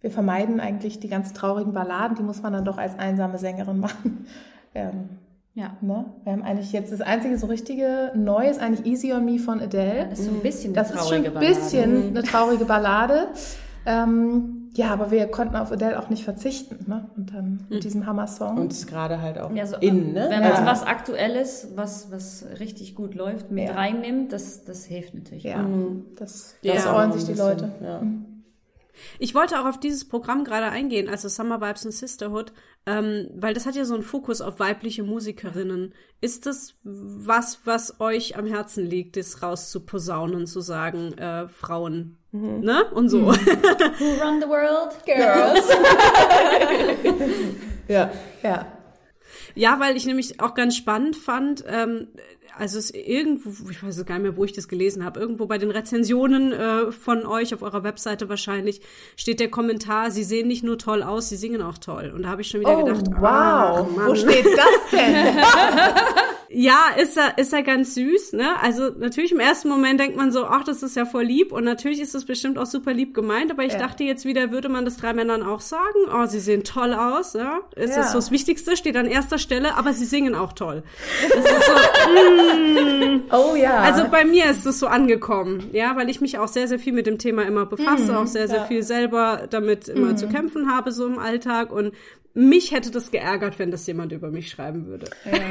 wir 0.00 0.10
vermeiden 0.10 0.60
eigentlich 0.60 1.00
die 1.00 1.08
ganz 1.08 1.32
traurigen 1.32 1.72
Balladen, 1.72 2.16
die 2.16 2.22
muss 2.22 2.42
man 2.42 2.52
dann 2.52 2.64
doch 2.64 2.78
als 2.78 2.98
einsame 2.98 3.38
Sängerin 3.38 3.80
machen. 3.86 4.26
Ähm, 4.74 5.08
Ja. 5.54 5.76
Ne? 5.80 6.04
Wir 6.24 6.32
haben 6.32 6.42
eigentlich 6.42 6.72
jetzt 6.72 6.92
das 6.92 7.00
einzige 7.00 7.38
so 7.38 7.46
richtige 7.46 8.10
Neue 8.14 8.50
ist 8.50 8.60
eigentlich 8.60 8.86
Easy 8.86 9.12
on 9.12 9.24
Me 9.24 9.38
von 9.38 9.60
Adele. 9.60 10.08
Das 10.10 10.18
ist 10.18 10.26
so 10.26 10.32
ein 10.32 10.40
bisschen 10.42 10.74
Das 10.74 10.90
eine 10.90 11.00
ist 11.00 11.08
schon 11.08 11.22
traurige 11.22 11.28
ein 11.28 11.34
Ballade. 11.34 11.54
bisschen 11.54 12.08
eine 12.08 12.22
traurige 12.24 12.64
Ballade. 12.64 13.28
Ähm, 13.86 14.63
ja, 14.74 14.90
aber 14.92 15.10
wir 15.10 15.26
konnten 15.28 15.56
auf 15.56 15.70
Adele 15.72 15.98
auch 15.98 16.08
nicht 16.10 16.24
verzichten. 16.24 16.84
Ne? 16.88 17.06
Und 17.16 17.32
dann 17.32 17.64
mit 17.68 17.84
diesem 17.84 18.06
Hammer-Song. 18.06 18.58
Und 18.58 18.72
ist 18.72 18.86
gerade 18.86 19.22
halt 19.22 19.38
auch 19.38 19.50
Ja, 19.54 19.66
so, 19.66 19.76
in, 19.76 20.12
ne? 20.12 20.26
Wenn 20.28 20.42
man 20.42 20.56
so 20.56 20.64
was 20.66 20.82
Aktuelles, 20.84 21.68
was, 21.76 22.10
was 22.10 22.44
richtig 22.60 22.94
gut 22.94 23.14
läuft, 23.14 23.50
mit 23.50 23.64
Ja. 23.68 23.74
reinnimmt, 23.74 24.32
das, 24.32 24.64
das 24.64 24.84
hilft 24.84 25.14
natürlich. 25.14 25.44
ja, 25.44 25.64
das, 26.16 26.56
Ja, 26.62 26.74
das 26.74 26.86
auch 26.86 26.92
freuen 26.94 27.12
sich 27.12 27.24
die 27.24 27.32
bisschen, 27.32 27.46
Leute. 27.46 27.70
Ja. 27.82 28.02
Ich 29.18 29.34
wollte 29.34 29.60
auch 29.60 29.66
auf 29.66 29.80
dieses 29.80 30.08
Programm 30.08 30.44
gerade 30.44 30.66
eingehen, 30.66 31.08
also 31.08 31.28
Summer 31.28 31.60
Vibes 31.60 31.84
and 31.84 31.94
Sisterhood, 31.94 32.52
ähm, 32.86 33.28
weil 33.34 33.54
das 33.54 33.66
hat 33.66 33.74
ja 33.76 33.84
so 33.84 33.94
einen 33.94 34.02
Fokus 34.02 34.40
auf 34.40 34.60
weibliche 34.60 35.02
Musikerinnen. 35.02 35.94
Ist 36.20 36.46
das 36.46 36.74
was, 36.82 37.60
was 37.64 38.00
euch 38.00 38.36
am 38.36 38.46
Herzen 38.46 38.86
liegt, 38.86 39.16
das 39.16 39.42
rauszuposaunen, 39.42 40.46
zu 40.46 40.60
sagen, 40.60 41.16
äh, 41.18 41.48
Frauen, 41.48 42.18
ne? 42.32 42.84
Und 42.92 43.08
so. 43.08 43.26
Who 43.26 44.22
run 44.22 44.40
the 44.40 44.48
world? 44.48 44.92
Girls. 45.06 45.68
ja. 47.88 48.10
ja. 48.42 48.66
Ja, 49.54 49.78
weil 49.78 49.96
ich 49.96 50.04
nämlich 50.04 50.40
auch 50.40 50.54
ganz 50.54 50.76
spannend 50.76 51.16
fand, 51.16 51.64
ähm, 51.68 52.08
also 52.56 52.78
es 52.78 52.90
irgendwo, 52.92 53.68
ich 53.70 53.82
weiß 53.82 54.04
gar 54.06 54.14
nicht 54.16 54.22
mehr, 54.22 54.36
wo 54.36 54.44
ich 54.44 54.52
das 54.52 54.68
gelesen 54.68 55.04
habe, 55.04 55.18
irgendwo 55.20 55.46
bei 55.46 55.58
den 55.58 55.70
Rezensionen 55.70 56.52
äh, 56.52 56.92
von 56.92 57.26
euch 57.26 57.52
auf 57.54 57.62
eurer 57.62 57.82
Webseite 57.84 58.28
wahrscheinlich 58.28 58.80
steht 59.16 59.40
der 59.40 59.50
Kommentar, 59.50 60.10
sie 60.10 60.24
sehen 60.24 60.48
nicht 60.48 60.62
nur 60.64 60.78
toll 60.78 61.02
aus, 61.02 61.28
sie 61.28 61.36
singen 61.36 61.62
auch 61.62 61.78
toll. 61.78 62.12
Und 62.14 62.22
da 62.22 62.28
habe 62.28 62.42
ich 62.42 62.48
schon 62.48 62.60
wieder 62.60 62.76
Oh, 62.78 62.84
gedacht, 62.84 63.04
wow. 63.18 63.90
Mann. 63.96 64.08
Wo 64.08 64.14
steht 64.14 64.46
das 64.46 64.90
denn? 64.92 65.36
Ja, 66.56 66.90
ist 66.96 67.16
er, 67.16 67.36
ist 67.38 67.52
er 67.52 67.64
ganz 67.64 67.94
süß, 67.96 68.34
ne? 68.34 68.60
Also 68.62 68.90
natürlich 68.96 69.32
im 69.32 69.40
ersten 69.40 69.68
Moment 69.68 69.98
denkt 69.98 70.16
man 70.16 70.30
so, 70.30 70.44
ach, 70.44 70.62
das 70.62 70.84
ist 70.84 70.94
ja 70.94 71.04
voll 71.04 71.24
lieb 71.24 71.50
und 71.50 71.64
natürlich 71.64 72.00
ist 72.00 72.14
das 72.14 72.24
bestimmt 72.26 72.58
auch 72.58 72.66
super 72.66 72.92
lieb 72.94 73.12
gemeint, 73.12 73.50
aber 73.50 73.64
ich 73.64 73.72
Ja. 73.72 73.80
dachte 73.80 74.04
jetzt 74.04 74.24
wieder, 74.24 74.52
würde 74.52 74.68
man 74.68 74.84
das 74.84 74.96
drei 74.96 75.14
Männern 75.14 75.42
auch 75.42 75.60
sagen? 75.60 75.82
Oh, 76.14 76.26
sie 76.26 76.38
sehen 76.38 76.62
toll 76.62 76.92
aus, 76.94 77.32
ja? 77.32 77.58
Ist 77.74 77.90
Ja. 77.96 78.02
das 78.02 78.12
so 78.12 78.18
das 78.18 78.30
Wichtigste, 78.30 78.76
steht 78.76 78.96
an 78.96 79.06
erster 79.06 79.38
Stelle, 79.38 79.76
aber 79.76 79.94
sie 79.94 80.04
singen 80.04 80.36
auch 80.36 80.52
toll. 80.52 80.84
Das 81.34 81.44
ist 81.44 81.66
so, 81.66 81.72
Oh 83.30 83.54
ja. 83.56 83.78
also 83.80 84.08
bei 84.10 84.24
mir 84.24 84.50
ist 84.50 84.66
es 84.66 84.78
so 84.78 84.86
angekommen, 84.86 85.70
ja, 85.72 85.96
weil 85.96 86.10
ich 86.10 86.20
mich 86.20 86.38
auch 86.38 86.48
sehr, 86.48 86.68
sehr 86.68 86.78
viel 86.78 86.92
mit 86.92 87.06
dem 87.06 87.18
Thema 87.18 87.42
immer 87.42 87.66
befasse, 87.66 88.16
auch 88.18 88.26
sehr, 88.26 88.48
sehr 88.48 88.58
ja. 88.58 88.64
viel 88.64 88.82
selber 88.82 89.46
damit 89.50 89.88
immer 89.88 90.16
zu 90.16 90.28
kämpfen 90.28 90.70
habe, 90.70 90.92
so 90.92 91.06
im 91.06 91.18
Alltag 91.18 91.72
und 91.72 91.92
mich 92.36 92.72
hätte 92.72 92.90
das 92.90 93.12
geärgert, 93.12 93.60
wenn 93.60 93.70
das 93.70 93.86
jemand 93.86 94.10
über 94.10 94.28
mich 94.32 94.50
schreiben 94.50 94.86
würde. 94.86 95.06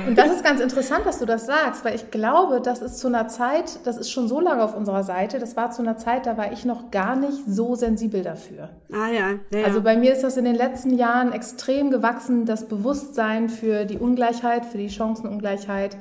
Und 0.06 0.18
das 0.18 0.36
ist 0.36 0.44
ganz 0.44 0.60
interessant, 0.60 1.06
dass 1.06 1.18
du 1.20 1.26
das 1.26 1.46
sagst, 1.46 1.86
weil 1.86 1.96
ich 1.96 2.12
glaube, 2.12 2.60
das 2.62 2.82
ist 2.82 3.00
zu 3.00 3.08
einer 3.08 3.30
Zeit, 3.30 3.80
das 3.86 3.98
ist 3.98 4.12
schon 4.12 4.28
so 4.28 4.42
lange 4.42 4.62
auf 4.62 4.76
unserer 4.76 5.04
Seite, 5.04 5.40
das 5.40 5.56
war 5.56 5.72
zu 5.72 5.82
einer 5.82 5.98
Zeit, 5.98 6.26
da 6.26 6.36
war 6.38 6.52
ich 6.52 6.66
noch 6.66 6.92
gar 6.92 7.16
nicht 7.16 7.38
so 7.48 7.76
sensibel 7.76 8.22
dafür. 8.22 8.70
Ah 8.92 9.08
ja, 9.08 9.30
ja, 9.52 9.60
ja. 9.60 9.66
Also 9.66 9.82
bei 9.82 9.96
mir 9.96 10.12
ist 10.12 10.24
das 10.24 10.36
in 10.36 10.44
den 10.44 10.56
letzten 10.56 10.98
Jahren 10.98 11.32
extrem 11.32 11.90
gewachsen, 11.90 12.46
das 12.46 12.68
Bewusstsein 12.68 13.48
für 13.48 13.86
die 13.86 13.98
Ungleichheit, 13.98 14.66
für 14.66 14.78
die 14.78 14.90
Chancenungleichheit 14.90 15.96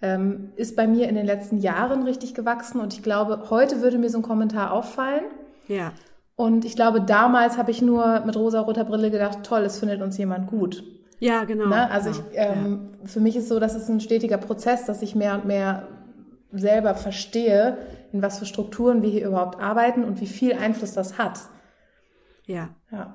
ähm, 0.00 0.52
ist 0.56 0.76
bei 0.76 0.86
mir 0.86 1.08
in 1.08 1.14
den 1.14 1.26
letzten 1.26 1.58
Jahren 1.58 2.02
richtig 2.04 2.34
gewachsen 2.34 2.80
und 2.80 2.94
ich 2.94 3.02
glaube, 3.02 3.50
heute 3.50 3.82
würde 3.82 3.98
mir 3.98 4.10
so 4.10 4.18
ein 4.18 4.22
Kommentar 4.22 4.72
auffallen. 4.72 5.24
ja. 5.66 5.92
Und 6.36 6.64
ich 6.64 6.76
glaube, 6.76 7.00
damals 7.00 7.58
habe 7.58 7.72
ich 7.72 7.82
nur 7.82 8.20
mit 8.20 8.36
rosa-roter 8.36 8.84
Brille 8.84 9.10
gedacht, 9.10 9.38
toll, 9.42 9.62
es 9.62 9.80
findet 9.80 10.00
uns 10.00 10.16
jemand 10.18 10.46
gut. 10.46 10.84
Ja, 11.18 11.42
genau. 11.42 11.66
Ne? 11.66 11.90
Also 11.90 12.10
ich, 12.10 12.20
ähm, 12.34 12.90
für 13.06 13.18
mich 13.18 13.34
ist 13.34 13.48
so, 13.48 13.58
dass 13.58 13.74
es 13.74 13.88
ein 13.88 13.98
stetiger 13.98 14.38
Prozess, 14.38 14.84
dass 14.84 15.02
ich 15.02 15.16
mehr 15.16 15.34
und 15.34 15.46
mehr 15.46 15.88
selber 16.52 16.94
verstehe, 16.94 17.78
in 18.12 18.22
was 18.22 18.38
für 18.38 18.46
Strukturen 18.46 19.02
wir 19.02 19.10
hier 19.10 19.26
überhaupt 19.26 19.60
arbeiten 19.60 20.04
und 20.04 20.20
wie 20.20 20.28
viel 20.28 20.52
Einfluss 20.52 20.92
das 20.92 21.18
hat. 21.18 21.40
Ja. 22.46 22.68
Ja. 22.92 23.14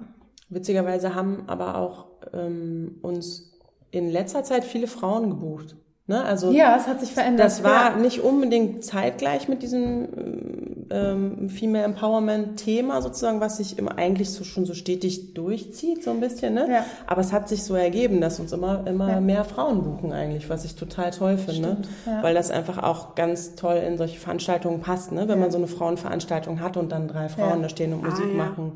Witzigerweise 0.50 1.16
haben 1.16 1.44
aber 1.48 1.78
auch 1.78 2.08
ähm, 2.34 3.00
uns 3.02 3.54
in 3.92 4.10
letzter 4.10 4.44
Zeit 4.44 4.66
viele 4.66 4.88
Frauen 4.88 5.30
gebucht. 5.30 5.78
Ne? 6.06 6.22
Also 6.22 6.52
Ja, 6.52 6.76
es 6.76 6.86
hat 6.88 7.00
sich 7.00 7.14
verändert. 7.14 7.46
das 7.46 7.64
war 7.64 7.92
Ja. 7.92 7.96
nicht 7.98 8.20
unbedingt 8.22 8.84
zeitgleich 8.84 9.48
mit 9.48 9.64
diesem 9.64 10.08
ähm, 10.18 10.88
ähm, 10.92 11.50
Female 11.50 11.86
Empowerment 11.86 12.58
Thema 12.58 13.02
sozusagen, 13.02 13.40
was 13.40 13.56
sich 13.58 13.80
immer 13.80 13.98
eigentlich 13.98 14.30
so 14.32 14.44
schon 14.44 14.66
so 14.66 14.74
stetig 14.74 15.34
durchzieht, 15.34 16.04
so 16.04 16.12
ein 16.12 16.20
bisschen, 16.20 16.56
ne? 16.56 16.68
Ja. 16.70 16.86
Aber 17.08 17.22
es 17.22 17.32
hat 17.32 17.48
sich 17.48 17.64
so 17.64 17.74
ergeben, 17.76 18.20
dass 18.20 18.40
uns 18.42 18.52
immer, 18.52 18.86
immer 18.86 19.10
Ja. 19.12 19.22
mehr 19.22 19.46
Frauen 19.46 19.82
buchen 19.82 20.12
eigentlich, 20.12 20.50
was 20.50 20.66
ich 20.66 20.76
total 20.76 21.12
toll 21.12 21.38
finde. 21.38 21.70
Stimmt, 21.80 21.88
ja. 22.06 22.22
Weil 22.22 22.34
das 22.34 22.52
einfach 22.52 22.84
auch 22.84 23.16
ganz 23.16 23.56
toll 23.56 23.78
in 23.78 23.98
solche 23.98 24.20
Veranstaltungen 24.20 24.82
passt, 24.82 25.14
ne? 25.14 25.30
Wenn 25.30 25.40
man 25.40 25.52
so 25.52 25.58
eine 25.58 25.68
Frauenveranstaltung 25.68 26.60
hat 26.60 26.76
und 26.76 26.92
dann 26.92 27.08
drei 27.08 27.30
Frauen 27.30 27.56
Ja. 27.58 27.62
da 27.64 27.70
stehen 27.70 27.94
und 27.94 28.06
Ah, 28.06 28.10
Musik 28.10 28.26
ja. 28.30 28.34
machen. 28.44 28.72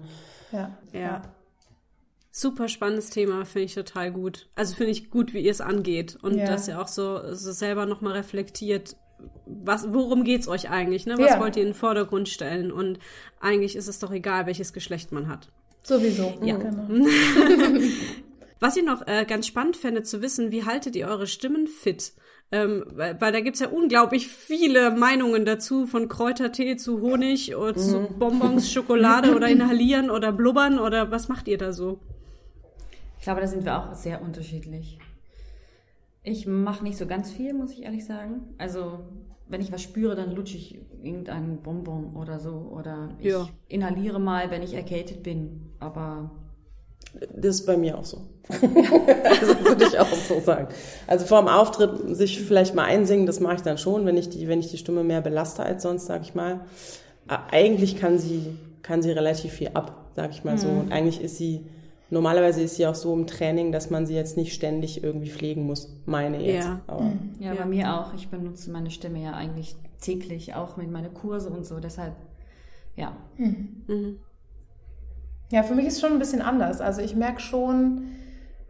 Ja. 0.54 0.70
Ja. 0.94 1.22
Super 2.40 2.68
spannendes 2.68 3.10
Thema, 3.10 3.46
finde 3.46 3.66
ich 3.66 3.74
total 3.74 4.12
gut. 4.12 4.48
Also 4.56 4.76
finde 4.76 4.92
ich 4.92 5.10
gut, 5.10 5.34
wie 5.34 5.40
ihr 5.40 5.50
es 5.52 5.60
angeht 5.60 6.18
und 6.22 6.38
Ja. 6.38 6.46
dass 6.46 6.68
ihr 6.68 6.80
auch 6.80 6.88
so, 6.88 7.34
so 7.34 7.52
selber 7.52 7.88
nochmal 7.88 8.14
reflektiert, 8.14 8.96
was, 9.48 9.92
worum 9.92 10.24
geht's 10.24 10.48
euch 10.48 10.70
eigentlich, 10.70 11.08
ne? 11.08 11.18
Was 11.18 11.32
Ja. 11.32 11.40
wollt 11.40 11.56
ihr 11.56 11.64
in 11.64 11.70
den 11.70 11.74
Vordergrund 11.74 12.30
stellen? 12.30 12.72
Und 12.72 13.00
eigentlich 13.40 13.76
ist 13.76 13.88
es 13.88 13.98
doch 13.98 14.12
egal, 14.12 14.46
welches 14.46 14.72
Geschlecht 14.72 15.12
man 15.12 15.28
hat. 15.30 15.50
Sowieso. 15.82 16.38
Ja. 16.44 16.58
Genau. 16.58 16.88
Was 18.60 18.76
ich 18.78 18.84
noch 18.84 19.06
äh, 19.08 19.26
ganz 19.26 19.48
spannend 19.48 19.78
fände 19.78 20.04
zu 20.04 20.22
wissen, 20.22 20.52
wie 20.52 20.64
haltet 20.66 20.96
ihr 20.96 21.08
eure 21.08 21.28
Stimmen 21.28 21.68
fit? 21.68 22.14
Ähm, 22.52 22.84
weil, 22.90 23.20
weil 23.20 23.32
da 23.32 23.40
gibt's 23.42 23.60
ja 23.60 23.68
unglaublich 23.70 24.28
viele 24.28 24.92
Meinungen 24.92 25.44
dazu, 25.46 25.86
von 25.86 26.08
Kräutertee 26.08 26.76
zu 26.78 27.02
Honig 27.02 27.56
oder 27.56 27.76
zu 27.76 28.08
Bonbons, 28.18 28.72
Schokolade 28.72 29.36
oder 29.36 29.48
inhalieren 29.50 30.10
oder 30.10 30.32
blubbern 30.32 30.80
oder 30.80 31.12
was 31.12 31.28
macht 31.30 31.48
ihr 31.48 31.58
da 31.58 31.74
so? 31.74 32.00
Ich 33.18 33.24
glaube, 33.24 33.42
da 33.42 33.48
sind 33.48 33.66
wir 33.66 33.78
auch 33.78 33.94
sehr 33.94 34.22
unterschiedlich. 34.22 35.00
Ich 36.24 36.46
mache 36.46 36.84
nicht 36.84 36.98
so 36.98 37.06
ganz 37.08 37.32
viel, 37.32 37.54
muss 37.54 37.72
ich 37.72 37.84
ehrlich 37.84 38.06
sagen. 38.06 38.42
Also, 38.58 39.00
wenn 39.48 39.62
ich 39.62 39.72
was 39.72 39.82
spüre, 39.82 40.16
dann 40.16 40.36
lutsche 40.36 40.58
ich 40.58 40.80
irgendeinen 41.02 41.62
Bonbon 41.62 42.16
oder 42.16 42.40
so. 42.40 42.70
Oder 42.72 43.10
ich 43.20 43.26
Ja. 43.28 43.48
inhaliere 43.70 44.20
mal, 44.20 44.52
wenn 44.52 44.62
ich 44.62 44.74
erkältet 44.74 45.24
bin. 45.24 45.72
Aber 45.80 46.32
Das 47.34 47.56
ist 47.56 47.66
bei 47.66 47.78
mir 47.78 47.98
auch 47.98 48.04
so. 48.04 48.18
also 48.50 48.62
würde 49.66 49.86
ich 49.86 49.98
auch 49.98 50.08
so 50.14 50.40
sagen. 50.42 50.68
Also 51.08 51.26
vor 51.26 51.40
dem 51.40 51.48
Auftritt 51.48 52.16
sich 52.16 52.42
vielleicht 52.42 52.76
mal 52.76 52.84
einsingen, 52.84 53.26
das 53.26 53.40
mache 53.40 53.56
ich 53.56 53.62
dann 53.62 53.78
schon, 53.78 54.06
wenn 54.06 54.18
ich 54.18 54.30
die, 54.30 54.48
wenn 54.48 54.60
ich 54.60 54.70
die 54.70 54.78
Stimme 54.78 55.04
mehr 55.04 55.22
belaste 55.22 55.64
als 55.64 55.84
sonst, 55.84 56.06
sage 56.06 56.24
ich 56.24 56.36
mal. 56.36 56.62
Eigentlich 57.28 57.98
kann 57.98 58.20
sie, 58.20 58.58
kann 58.84 59.02
sie 59.02 59.12
relativ 59.12 59.54
viel 59.54 59.70
ab, 59.74 60.12
sage 60.16 60.32
ich 60.34 60.44
mal 60.44 60.58
so. 60.58 60.68
Und 60.70 60.92
eigentlich 60.92 61.22
ist 61.22 61.38
sie, 61.38 61.66
normalerweise 62.10 62.62
ist 62.62 62.76
sie 62.76 62.88
auch 62.88 62.96
so 62.96 63.14
im 63.14 63.28
Training, 63.28 63.72
dass 63.72 63.90
man 63.90 64.06
sie 64.06 64.16
jetzt 64.16 64.38
nicht 64.38 64.54
ständig 64.54 65.04
irgendwie 65.04 65.30
pflegen 65.30 65.66
muss, 65.66 65.94
meine 66.06 66.42
jetzt. 66.42 66.66
Ja. 66.66 66.80
Aber 66.88 67.12
ja, 67.40 67.54
bei 67.54 67.66
mir 67.66 67.94
auch. 67.94 68.14
Ich 68.14 68.30
benutze 68.30 68.72
meine 68.72 68.92
Stimme 68.92 69.22
ja 69.22 69.34
eigentlich 69.34 69.76
täglich, 70.00 70.56
auch 70.56 70.78
mit 70.78 70.92
meinen 70.92 71.14
Kurse 71.14 71.50
und 71.50 71.66
so. 71.66 71.80
Deshalb, 71.80 72.14
ja. 72.96 73.16
Ja, 75.52 75.64
für 75.64 75.76
mich 75.76 75.86
ist 75.86 75.96
es 75.96 76.02
schon 76.02 76.14
ein 76.14 76.20
bisschen 76.20 76.42
anders. 76.42 76.82
Also 76.82 77.02
ich 77.02 77.16
merke 77.16 77.40
schon, 77.40 78.04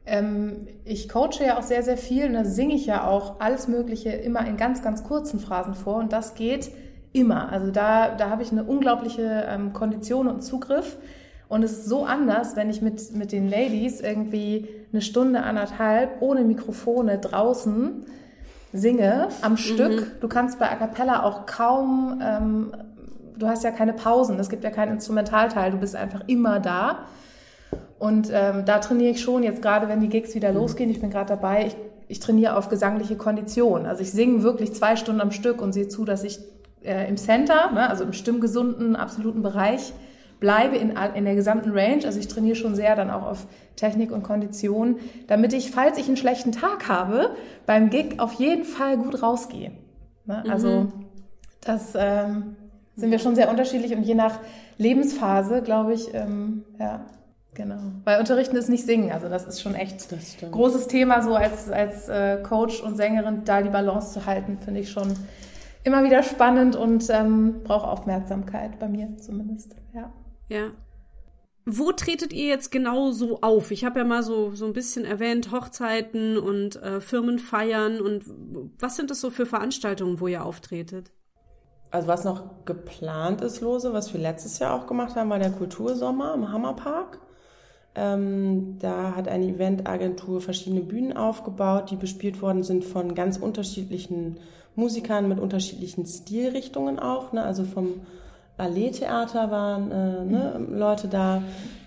ähm, 0.06 0.68
ich 0.86 1.10
coache 1.10 1.44
ja 1.46 1.58
auch 1.58 1.64
sehr, 1.64 1.84
sehr 1.84 1.98
viel 1.98 2.28
und 2.28 2.34
da 2.34 2.46
singe 2.46 2.76
ich 2.76 2.86
ja 2.86 3.08
auch 3.08 3.40
alles 3.40 3.68
Mögliche 3.68 4.10
immer 4.10 4.46
in 4.48 4.58
ganz, 4.58 4.82
ganz 4.82 5.04
kurzen 5.04 5.40
Phrasen 5.40 5.76
vor 5.76 5.98
und 5.98 6.14
das 6.14 6.36
geht 6.36 6.72
immer. 7.14 7.50
Also 7.52 7.72
da, 7.72 8.16
da 8.16 8.30
habe 8.30 8.44
ich 8.44 8.52
eine 8.52 8.64
unglaubliche 8.64 9.46
ähm, 9.50 9.74
Kondition 9.74 10.28
und 10.28 10.42
Zugriff 10.42 10.98
und 11.50 11.64
es 11.64 11.72
ist 11.72 11.86
so 11.86 12.06
anders, 12.06 12.56
wenn 12.56 12.70
ich 12.70 12.82
mit, 12.82 13.16
mit 13.16 13.32
den 13.32 13.50
Ladies 13.50 14.02
irgendwie 14.02 14.68
eine 14.92 15.02
Stunde, 15.02 15.44
anderthalb 15.44 16.22
ohne 16.22 16.44
Mikrofone 16.44 17.18
draußen 17.20 18.06
singe 18.74 19.30
am 19.42 19.58
Stück. 19.58 20.20
Du 20.20 20.28
kannst 20.28 20.60
bei 20.60 20.70
A 20.70 20.76
Cappella 20.76 21.24
auch 21.24 21.46
kaum 21.46 22.22
ähm, 22.22 22.72
du 23.38 23.48
hast 23.48 23.64
ja 23.64 23.72
keine 23.72 23.94
Pausen, 23.94 24.40
es 24.40 24.50
gibt 24.50 24.64
ja 24.64 24.70
keinen 24.70 24.94
Instrumentalteil, 24.94 25.72
du 25.72 25.78
bist 25.78 25.96
einfach 25.96 26.22
immer 26.28 26.60
da. 26.60 27.06
Und 28.00 28.30
ähm, 28.32 28.64
da 28.66 28.80
trainiere 28.80 29.12
ich 29.12 29.22
schon, 29.22 29.44
jetzt 29.44 29.62
gerade 29.62 29.88
wenn 29.88 30.02
die 30.02 30.10
Gigs 30.10 30.36
wieder 30.36 30.52
losgehen, 30.52 30.90
ich 30.90 31.02
bin 31.02 31.10
gerade 31.10 31.30
dabei, 31.30 31.68
ich, 31.68 31.76
ich 32.08 32.20
trainiere 32.20 32.56
auf 32.56 32.70
gesangliche 32.70 33.16
Kondition. 33.16 33.86
Also 33.86 34.02
ich 34.02 34.12
singe 34.12 34.44
wirklich 34.44 34.74
zwei 34.74 34.96
Stunden 34.96 35.22
am 35.22 35.32
Stück 35.32 35.62
und 35.62 35.74
sehe 35.74 35.88
zu, 35.88 36.06
dass 36.06 36.24
ich 36.24 36.40
äh, 36.84 37.10
im 37.10 37.18
Center, 37.18 37.72
ne, 37.72 37.90
also 37.90 38.04
im 38.04 38.14
stimmgesunden, 38.14 38.96
absoluten 38.96 39.42
Bereich 39.42 39.94
bleibe 40.40 40.76
in, 40.78 40.94
in 41.16 41.26
der 41.26 41.36
gesamten 41.36 41.72
Range. 41.72 42.06
Also 42.06 42.20
ich 42.20 42.28
trainiere 42.28 42.56
schon 42.56 42.76
sehr 42.76 42.96
dann 42.96 43.10
auch 43.10 43.24
auf 43.24 43.48
Technik 43.76 44.12
und 44.12 44.24
Kondition, 44.24 44.98
damit 45.28 45.54
ich, 45.54 45.72
falls 45.72 45.98
ich 45.98 46.08
einen 46.08 46.18
schlechten 46.18 46.52
Tag 46.52 46.88
habe, 46.88 47.32
beim 47.66 47.90
Gig 47.90 48.20
auf 48.20 48.34
jeden 48.34 48.64
Fall 48.64 48.98
gut 48.98 49.22
rausgehe. 49.22 49.72
Ne? 50.26 50.44
Also 50.50 50.92
das 51.62 51.94
ähm, 51.96 52.56
sind 52.96 53.12
wir 53.12 53.20
schon 53.20 53.36
sehr 53.36 53.50
unterschiedlich 53.50 53.96
und 53.96 54.04
je 54.04 54.16
nach 54.16 54.40
Lebensphase, 54.78 55.62
glaube 55.62 55.94
ich, 55.94 56.14
ähm, 56.14 56.64
ja, 56.80 57.06
genau. 57.54 57.80
Weil 58.04 58.20
Unterrichten 58.20 58.56
ist 58.56 58.70
nicht 58.70 58.86
singen, 58.86 59.12
also 59.12 59.30
das 59.30 59.46
ist 59.46 59.62
schon 59.62 59.76
echt 59.76 60.02
stimmt. 60.02 60.52
großes 60.52 60.88
Thema, 60.88 61.22
so 61.22 61.36
als, 61.36 61.70
als 61.70 62.10
äh, 62.10 62.38
Coach 62.44 62.82
und 62.82 62.96
Sängerin 62.96 63.44
da 63.46 63.62
die 63.62 63.70
Balance 63.70 64.14
zu 64.14 64.26
halten, 64.26 64.58
finde 64.64 64.82
ich 64.82 64.92
schon 64.92 65.16
immer 65.84 66.04
wieder 66.04 66.22
spannend 66.22 66.76
und 66.76 67.10
ähm, 67.10 67.62
braucht 67.64 67.88
Aufmerksamkeit 67.88 68.78
bei 68.80 68.88
mir 68.88 69.16
zumindest, 69.18 69.76
ja. 70.50 70.72
Wo 71.70 71.92
tretet 71.92 72.32
ihr 72.32 72.48
jetzt 72.48 72.72
genau 72.72 73.12
so 73.12 73.42
auf? 73.42 73.72
Ich 73.72 73.84
habe 73.84 74.00
ja 74.00 74.06
mal 74.06 74.24
so, 74.24 74.56
so 74.56 74.66
ein 74.66 74.74
bisschen 74.74 75.04
erwähnt, 75.04 75.52
Hochzeiten 75.52 76.38
und 76.38 76.78
äh, 76.78 77.02
Firmenfeiern 77.02 78.00
und 78.00 78.24
was 78.80 78.96
sind 78.96 79.12
das 79.12 79.20
so 79.20 79.30
für 79.30 79.46
Veranstaltungen, 79.46 80.22
wo 80.22 80.28
ihr 80.28 80.46
auftretet? 80.46 81.12
Also 81.92 82.08
was 82.08 82.24
noch 82.24 82.66
geplant 82.66 83.42
ist, 83.42 83.62
lose, 83.62 83.92
was 83.92 84.14
wir 84.14 84.20
letztes 84.22 84.60
Jahr 84.60 84.74
auch 84.74 84.88
gemacht 84.88 85.16
haben, 85.16 85.30
war 85.30 85.40
der 85.40 85.52
Kultursommer 85.52 86.34
im 86.34 86.52
Hammerpark. 86.52 87.20
Ähm, 87.96 88.78
da 88.80 89.16
hat 89.16 89.28
eine 89.28 89.48
Eventagentur 89.48 90.40
verschiedene 90.40 90.82
Bühnen 90.82 91.18
aufgebaut, 91.18 91.90
die 91.90 91.96
bespielt 91.96 92.42
worden 92.42 92.64
sind 92.64 92.86
von 92.86 93.16
ganz 93.16 93.38
unterschiedlichen 93.38 94.40
Musikern 94.76 95.28
mit 95.28 95.40
unterschiedlichen 95.40 96.06
Stilrichtungen 96.06 97.00
auch. 97.00 97.34
Ne? 97.34 97.42
Also 97.42 97.64
vom 97.64 98.02
Ballettheater 98.58 99.52
waren 99.52 99.92
äh, 99.92 100.26
ne, 100.26 100.68
Leute 100.72 101.08
da, 101.08 101.44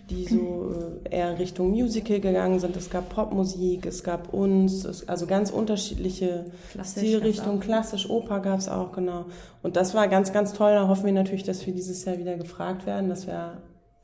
die 0.08 0.24
so 0.26 0.72
äh, 1.04 1.16
eher 1.16 1.38
Richtung 1.38 1.70
Musical 1.70 2.20
gegangen 2.20 2.58
sind. 2.60 2.76
Es 2.76 2.90
gab 2.90 3.08
Popmusik, 3.08 3.86
es 3.86 4.02
gab 4.04 4.32
uns, 4.32 4.84
es, 4.84 5.08
also 5.08 5.26
ganz 5.26 5.50
unterschiedliche 5.50 6.46
Klassisch 6.72 7.02
Stilrichtungen. 7.02 7.60
Klassisch, 7.60 8.08
Oper 8.08 8.40
gab's 8.40 8.68
auch, 8.68 8.92
genau. 8.92 9.26
Und 9.62 9.76
das 9.76 9.94
war 9.94 10.08
ganz, 10.08 10.32
ganz 10.32 10.52
toll. 10.52 10.72
Da 10.72 10.88
hoffen 10.88 11.06
wir 11.06 11.12
natürlich, 11.12 11.42
dass 11.44 11.64
wir 11.66 11.74
dieses 11.74 12.04
Jahr 12.04 12.18
wieder 12.18 12.36
gefragt 12.36 12.86
werden. 12.86 13.08
Das 13.08 13.26
wäre, 13.26 13.58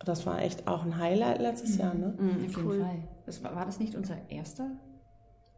das 0.04 0.26
war 0.26 0.42
echt 0.42 0.66
auch 0.68 0.84
ein 0.84 0.98
Highlight 0.98 1.40
letztes 1.40 1.76
Jahr, 1.78 1.94
ne? 1.94 2.14
Mhm, 2.18 2.46
auf 2.46 2.56
Cool. 2.56 2.72
jeden 2.74 2.84
Fall. 2.84 2.98
Das 3.26 3.42
war, 3.44 3.56
war 3.56 3.64
das 3.66 3.78
nicht 3.80 3.94
unser 3.94 4.14
erster? 4.28 4.70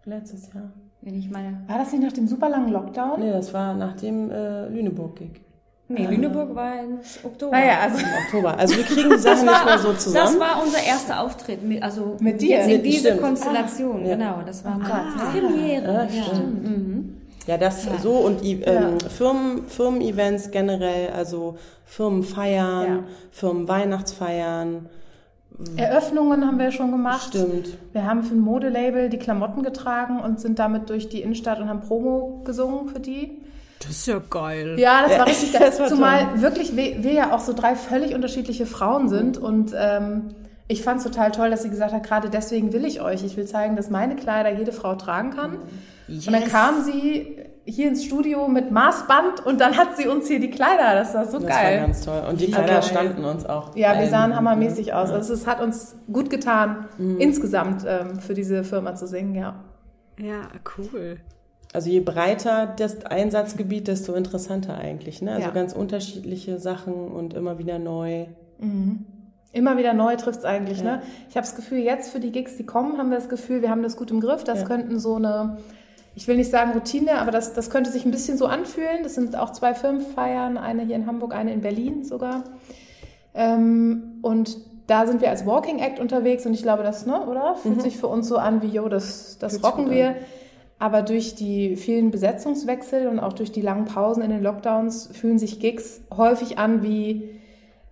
Letztes 0.05 0.53
Jahr. 0.55 0.73
Wenn 1.03 1.15
ich 1.15 1.31
meine. 1.31 1.63
War 1.67 1.79
das 1.79 1.93
nicht 1.93 2.03
nach 2.03 2.13
dem 2.13 2.27
super 2.27 2.49
langen 2.49 2.73
Lockdown? 2.73 3.21
Nee, 3.21 3.31
das 3.33 3.53
war 3.53 3.75
nach 3.75 3.97
dem 3.97 4.31
äh, 4.31 4.69
Lüneburg-Gig 4.69 5.43
Nee, 5.91 6.07
Lüneburg 6.07 6.55
war 6.55 6.81
im 6.81 6.99
Oktober. 7.25 7.53
Naja, 7.53 7.79
also 7.83 7.99
im 8.05 8.05
Oktober. 8.27 8.59
Also 8.59 8.77
wir 8.77 8.85
kriegen 8.85 9.11
die 9.11 9.19
Sachen 9.19 9.47
nicht 9.47 9.65
mehr 9.65 9.79
so 9.79 9.93
Das 9.93 10.05
zusammen. 10.05 10.39
war 10.41 10.63
unser 10.63 10.83
erster 10.83 11.21
Auftritt, 11.21 11.63
mit, 11.63 11.83
also 11.83 12.17
Mit 12.21 12.41
dir? 12.43 12.59
jetzt 12.59 12.67
in 12.69 12.73
Mit- 12.77 12.85
dieser 12.87 13.09
stimmt. 13.11 13.23
Konstellation, 13.23 14.05
ja. 14.07 14.15
genau. 14.17 14.43
Das 14.47 14.65
war 14.65 14.77
meine 14.77 14.89
Gott. 14.89 15.33
Premiere. 15.33 15.93
Ja, 16.11 16.17
ja. 16.19 16.25
stimmt. 16.25 16.65
Mhm. 16.65 17.15
Ja, 17.47 17.57
das 17.57 17.87
Ja. 17.87 17.93
so 18.03 18.13
und 18.13 18.45
ähm, 18.45 18.99
Firmen, 19.09 19.67
Firmen-Events 19.67 20.51
generell, 20.51 21.09
also 21.17 21.57
Firmenfeiern, 21.87 22.87
Ja. 22.87 22.99
Firmenweihnachtsfeiern. 23.31 24.87
Eröffnungen 25.77 26.47
haben 26.47 26.59
wir 26.59 26.71
schon 26.71 26.93
gemacht. 26.93 27.29
Stimmt. 27.29 27.77
Wir 27.93 28.05
haben 28.05 28.23
für 28.23 28.35
ein 28.35 28.41
Modelabel 28.41 29.09
die 29.09 29.19
Klamotten 29.19 29.63
getragen 29.65 30.21
und 30.21 30.39
sind 30.39 30.59
damit 30.59 30.89
durch 30.91 31.09
die 31.09 31.21
Innenstadt 31.23 31.59
und 31.61 31.69
haben 31.69 31.81
Promo 31.81 32.43
gesungen 32.45 32.89
für 32.89 33.01
die. 33.01 33.41
Das 33.81 33.91
ist 33.91 34.07
ja 34.07 34.21
geil. 34.31 34.77
Ja, 34.79 35.07
das 35.07 35.19
war 35.19 35.27
richtig 35.27 35.53
geil. 35.59 35.63
das 35.67 35.79
war 35.81 35.87
Zumal 35.89 36.41
wirklich 36.43 36.75
wir, 36.77 37.03
wir 37.03 37.13
ja 37.13 37.33
auch 37.35 37.41
so 37.41 37.53
drei 37.53 37.75
völlig 37.77 38.15
unterschiedliche 38.15 38.67
Frauen 38.67 39.09
sind 39.09 39.39
und 39.39 39.73
ähm, 39.77 40.35
ich 40.71 40.83
fand 40.83 40.99
es 40.99 41.05
total 41.05 41.31
toll, 41.31 41.49
dass 41.51 41.63
sie 41.63 41.71
gesagt 41.71 41.93
hat, 41.95 42.03
gerade 42.03 42.29
deswegen 42.29 42.73
will 42.75 42.85
ich 42.85 43.01
euch. 43.01 43.25
Ich 43.25 43.37
will 43.39 43.47
zeigen, 43.47 43.75
dass 43.77 43.89
meine 43.89 44.17
Kleider 44.17 44.51
jede 44.53 44.73
Frau 44.73 44.97
tragen 44.97 45.31
kann. 45.31 45.57
Und 46.09 46.31
dann 46.33 46.45
kam 46.45 46.83
sie 46.85 47.39
hier 47.65 47.89
ins 47.89 48.05
Studio 48.05 48.49
mit 48.49 48.71
Maßband 48.71 49.47
und 49.47 49.61
dann 49.63 49.77
hat 49.79 49.97
sie 49.97 50.09
uns 50.09 50.27
hier 50.29 50.41
die 50.41 50.51
Kleider. 50.51 50.93
Das 50.95 51.15
war 51.15 51.27
so 51.27 51.39
Das 51.39 51.49
geil. 51.49 51.79
war 51.81 51.87
ganz 51.87 52.05
toll. 52.05 52.23
Und 52.29 52.41
die 52.41 52.51
Kleider 52.51 52.75
geil. 52.75 52.83
standen 52.83 53.25
uns 53.25 53.47
auch. 53.47 53.75
Ja, 53.77 53.99
wir 53.99 54.09
sahen 54.09 54.37
hammermäßig 54.37 54.93
aus. 54.93 55.11
Also 55.11 55.33
es 55.33 55.47
hat 55.47 55.63
uns 55.63 55.97
gut 56.13 56.29
getan, 56.29 56.85
Mhm. 56.99 57.19
insgesamt 57.19 57.85
ähm, 57.87 58.19
für 58.21 58.35
diese 58.35 58.63
Firma 58.65 58.95
zu 58.95 59.07
singen, 59.07 59.35
ja. 59.35 59.55
Ja, 60.19 60.43
cool. 60.77 61.19
Also 61.73 61.91
je 61.91 62.01
breiter 62.01 62.67
das 62.67 63.05
Einsatzgebiet, 63.05 63.89
desto 63.89 64.15
interessanter 64.15 64.79
eigentlich. 64.79 65.21
Ne? 65.21 65.33
Also 65.33 65.49
Ja. 65.49 65.51
ganz 65.51 65.73
unterschiedliche 65.75 66.59
Sachen 66.59 66.95
und 67.09 67.35
immer 67.35 67.59
wieder 67.59 67.79
neu. 67.79 68.27
Immer 69.53 69.77
wieder 69.77 69.93
neu 69.93 70.17
trifft's 70.17 70.45
eigentlich, 70.45 70.83
ne? 70.83 71.03
Ich 71.29 71.37
habe 71.37 71.47
das 71.47 71.57
Gefühl, 71.57 71.79
jetzt 71.79 72.11
für 72.11 72.21
die 72.21 72.33
Gigs, 72.33 72.57
die 72.57 72.67
kommen, 72.67 72.99
haben 72.99 73.11
wir 73.11 73.19
das 73.19 73.29
Gefühl, 73.29 73.63
wir 73.63 73.71
haben 73.71 73.83
das 73.83 73.97
gut 73.97 74.11
im 74.11 74.21
Griff. 74.21 74.45
Das 74.45 74.61
Ja. 74.61 74.65
könnten 74.67 74.99
so 74.99 75.17
eine 75.17 75.59
ich 76.19 76.27
will 76.27 76.37
nicht 76.37 76.51
sagen 76.51 76.73
Routine, 76.73 77.21
aber 77.21 77.31
das, 77.31 77.53
das 77.53 77.71
könnte 77.71 77.93
sich 77.93 78.05
ein 78.05 78.11
bisschen 78.11 78.37
so 78.37 78.47
anfühlen. 78.47 79.05
Das 79.05 79.15
sind 79.15 79.37
auch 79.37 79.53
zwei 79.53 79.73
Firmenfeiern, 79.73 80.59
eine 80.59 80.83
hier 80.83 80.97
in 80.97 81.07
Hamburg, 81.07 81.33
eine 81.33 81.53
in 81.53 81.61
Berlin 81.61 82.03
sogar. 82.03 82.43
Ähm, 83.35 84.19
und 84.23 84.59
da 84.89 85.07
sind 85.07 85.21
wir 85.21 85.31
als 85.31 85.47
Walking 85.47 85.79
Act 85.79 86.01
unterwegs 86.01 86.45
und 86.45 86.55
ich 86.55 86.65
glaube, 86.65 86.83
das, 86.83 87.07
ne, 87.07 87.25
oder? 87.25 87.55
Fühlt 87.55 87.77
mhm. 87.77 87.81
sich 87.83 87.99
für 87.99 88.09
uns 88.09 88.27
so 88.27 88.37
an 88.37 88.63
wie, 88.63 88.67
jo, 88.67 88.89
das, 88.89 89.39
das 89.39 89.63
rocken 89.63 89.91
wir. 89.91 90.17
Aber 90.79 91.03
durch 91.03 91.35
die 91.35 91.77
vielen 91.77 92.11
Besetzungswechsel 92.11 93.09
und 93.09 93.19
auch 93.19 93.33
durch 93.33 93.51
die 93.51 93.63
langen 93.63 93.85
Pausen 93.85 94.23
in 94.23 94.31
den 94.31 94.43
Lockdowns 94.43 95.11
fühlen 95.13 95.39
sich 95.39 95.59
Gigs 95.59 96.03
häufig 96.17 96.59
an 96.59 96.83
wie 96.83 97.31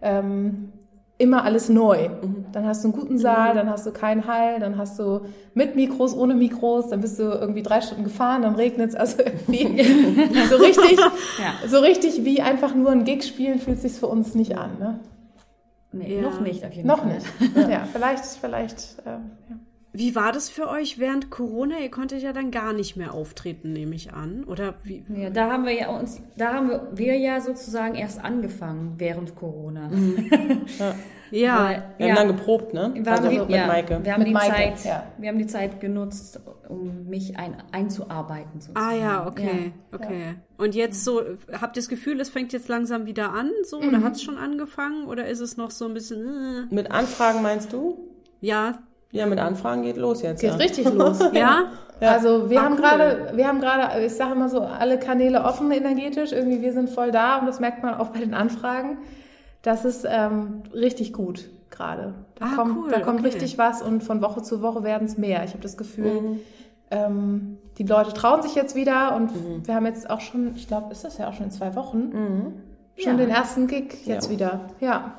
ähm, 0.01 0.73
immer 1.19 1.45
alles 1.45 1.69
neu. 1.69 2.09
Mhm. 2.09 2.47
Dann 2.53 2.67
hast 2.67 2.85
du 2.85 2.89
einen 2.89 2.99
guten 2.99 3.19
Saal, 3.19 3.53
mhm. 3.53 3.57
dann 3.57 3.71
hast 3.71 3.87
du 3.87 3.93
keinen 3.93 4.27
Hall, 4.27 4.61
dann 4.61 4.77
hast 4.77 4.99
du 4.99 5.23
mit 5.55 5.75
Mikros, 5.75 6.15
ohne 6.17 6.35
Mikros, 6.35 6.91
dann 6.91 7.01
bist 7.01 7.19
du 7.19 7.25
irgendwie 7.25 7.63
drei 7.63 7.81
Stunden 7.81 8.05
gefahren, 8.05 8.43
dann 8.43 8.55
regnet 8.55 8.91
es. 8.91 8.95
Also 8.95 9.23
irgendwie 9.23 9.83
so 10.51 10.57
richtig, 10.57 10.99
ja. 10.99 11.69
so 11.69 11.79
richtig 11.79 12.25
wie 12.25 12.43
einfach 12.43 12.75
nur 12.75 12.91
ein 12.91 13.05
Gig 13.05 13.25
spielen 13.25 13.59
fühlt 13.59 13.81
sich 13.81 13.93
für 13.93 14.07
uns 14.07 14.35
nicht 14.35 14.57
an. 14.57 14.79
Ne? 14.79 15.01
Nee, 15.93 16.17
ja. 16.17 16.23
noch 16.23 16.41
nicht 16.41 16.65
auf 16.65 16.73
jeden 16.73 16.87
noch 16.87 16.99
Fall. 16.99 17.09
Noch 17.09 17.57
nicht. 17.57 17.69
Ja, 17.71 17.89
vielleicht, 17.91 18.25
vielleicht. 18.25 18.97
Ähm, 19.07 19.31
ja. 19.49 19.57
Wie 19.97 20.15
war 20.15 20.31
das 20.31 20.51
für 20.51 20.69
euch 20.69 20.99
während 20.99 21.31
Corona? 21.31 21.79
Ihr 21.79 21.91
konntet 21.91 22.23
ja 22.23 22.35
dann 22.35 22.51
gar 22.51 22.75
nicht 22.75 22.97
mehr 22.97 23.15
auftreten, 23.15 23.73
nehme 23.73 23.95
ich 23.95 24.13
an. 24.13 24.45
Oder 24.45 24.75
wie? 24.83 25.03
Ja, 25.09 25.31
da 25.31 25.51
haben 25.51 25.65
wir 25.65 25.73
ja 25.73 25.89
uns, 25.89 26.21
da 26.37 26.53
haben 26.53 26.69
wir, 26.69 26.89
wir 26.93 27.17
ja 27.17 27.41
sozusagen 27.41 27.95
erst 27.95 28.23
angefangen 28.23 28.97
während 28.99 29.35
Corona. 29.37 29.89
Mhm. 29.89 30.31
ja. 30.79 30.95
ja. 31.31 31.65
Weil, 31.65 31.85
wir 31.97 32.07
ja. 32.09 32.15
haben 32.15 32.29
dann 32.29 32.37
geprobt, 32.37 32.75
ne? 32.75 32.93
Wir 32.95 33.11
also 33.11 33.25
haben, 33.25 33.39
mit 33.39 33.49
ja, 33.49 33.67
Maike. 33.67 34.01
Wir 34.03 34.13
haben 34.13 34.19
mit 34.19 34.29
die 34.29 34.33
Maike, 34.35 34.75
Zeit, 34.75 34.85
ja. 34.85 35.07
wir 35.17 35.31
haben 35.31 35.39
die 35.39 35.47
Zeit 35.47 35.81
genutzt, 35.81 36.41
um 36.69 37.07
mich 37.09 37.39
ein, 37.39 37.57
einzuarbeiten. 37.73 38.61
Sozusagen. 38.61 38.87
Ah 38.87 38.95
ja, 38.95 39.27
okay, 39.27 39.73
okay. 39.93 40.35
Und 40.59 40.75
jetzt 40.75 41.05
so, 41.05 41.23
habt 41.53 41.79
ihr 41.79 41.81
das 41.81 41.89
Gefühl, 41.89 42.21
es 42.21 42.29
fängt 42.29 42.53
jetzt 42.53 42.69
langsam 42.69 43.07
wieder 43.07 43.33
an, 43.33 43.51
so? 43.65 43.81
Mhm. 43.81 43.89
Oder 43.89 44.03
hat 44.03 44.17
es 44.17 44.23
schon 44.23 44.37
angefangen? 44.37 45.07
Oder 45.07 45.27
ist 45.27 45.41
es 45.41 45.57
noch 45.57 45.71
so 45.71 45.87
ein 45.87 45.95
bisschen? 45.95 46.69
Äh? 46.71 46.75
Mit 46.75 46.91
Anfragen 46.91 47.41
meinst 47.41 47.73
du? 47.73 47.97
Ja, 48.43 48.79
ja, 49.17 49.27
mit 49.27 49.39
Anfragen 49.39 49.83
geht 49.83 49.97
los 49.97 50.23
jetzt. 50.23 50.41
Geht 50.41 50.51
ja. 50.51 50.57
richtig 50.57 50.93
los. 50.95 51.19
ja? 51.33 51.65
ja? 52.01 52.11
Also 52.11 52.51
wir 52.51 52.61
ah, 52.61 52.65
haben 52.65 52.75
cool. 52.75 52.81
gerade, 52.81 53.31
wir 53.35 53.49
haben 53.49 53.61
gerade, 53.61 54.05
ich 54.05 54.15
sage 54.15 54.33
immer 54.33 54.49
so, 54.49 54.61
alle 54.61 54.99
Kanäle 54.99 55.45
offen 55.45 55.71
energetisch. 55.71 56.33
Irgendwie 56.33 56.63
wir 56.63 56.73
sind 56.73 56.91
voll 56.91 57.11
da 57.11 57.39
und 57.39 57.47
das 57.47 57.61
merkt 57.61 57.83
man 57.83 57.95
auch 57.95 58.09
bei 58.09 58.21
den 58.21 58.35
Anfragen. 58.35 58.99
Das 59.63 59.85
ist 59.85 60.07
ähm, 60.09 60.63
richtig 60.73 61.13
gut 61.13 61.49
gerade. 61.71 62.15
Da 62.37 62.47
ah, 62.47 62.57
kommt, 62.57 62.77
cool. 62.77 62.91
da 62.91 63.01
kommt 63.01 63.21
okay. 63.21 63.29
richtig 63.29 63.59
was 63.59 63.83
und 63.83 64.03
von 64.03 64.23
Woche 64.23 64.43
zu 64.43 64.63
Woche 64.63 64.85
werden 64.85 65.07
es 65.07 65.19
mehr. 65.19 65.45
Ich 65.45 65.51
habe 65.51 65.63
das 65.63 65.77
Gefühl, 65.77 66.21
mhm. 66.21 66.41
ähm, 66.91 67.59
die 67.79 67.85
Leute 67.85 68.13
trauen 68.13 68.43
sich 68.43 68.55
jetzt 68.55 68.75
wieder 68.75 69.17
und 69.17 69.35
mhm. 69.35 69.67
wir 69.67 69.75
haben 69.75 69.87
jetzt 69.87 70.09
auch 70.09 70.21
schon, 70.21 70.55
ich 70.55 70.69
glaube, 70.69 70.93
ist 70.93 71.05
das 71.05 71.19
ja 71.19 71.29
auch 71.29 71.35
schon 71.35 71.47
in 71.47 71.51
zwei 71.51 71.75
Wochen, 71.75 71.99
mhm. 71.99 72.53
schon 72.97 73.19
ja. 73.19 73.25
den 73.25 73.31
ersten 73.31 73.67
Gig 73.67 74.07
jetzt 74.07 74.27
ja. 74.27 74.33
wieder. 74.33 74.61
Ja. 74.81 75.15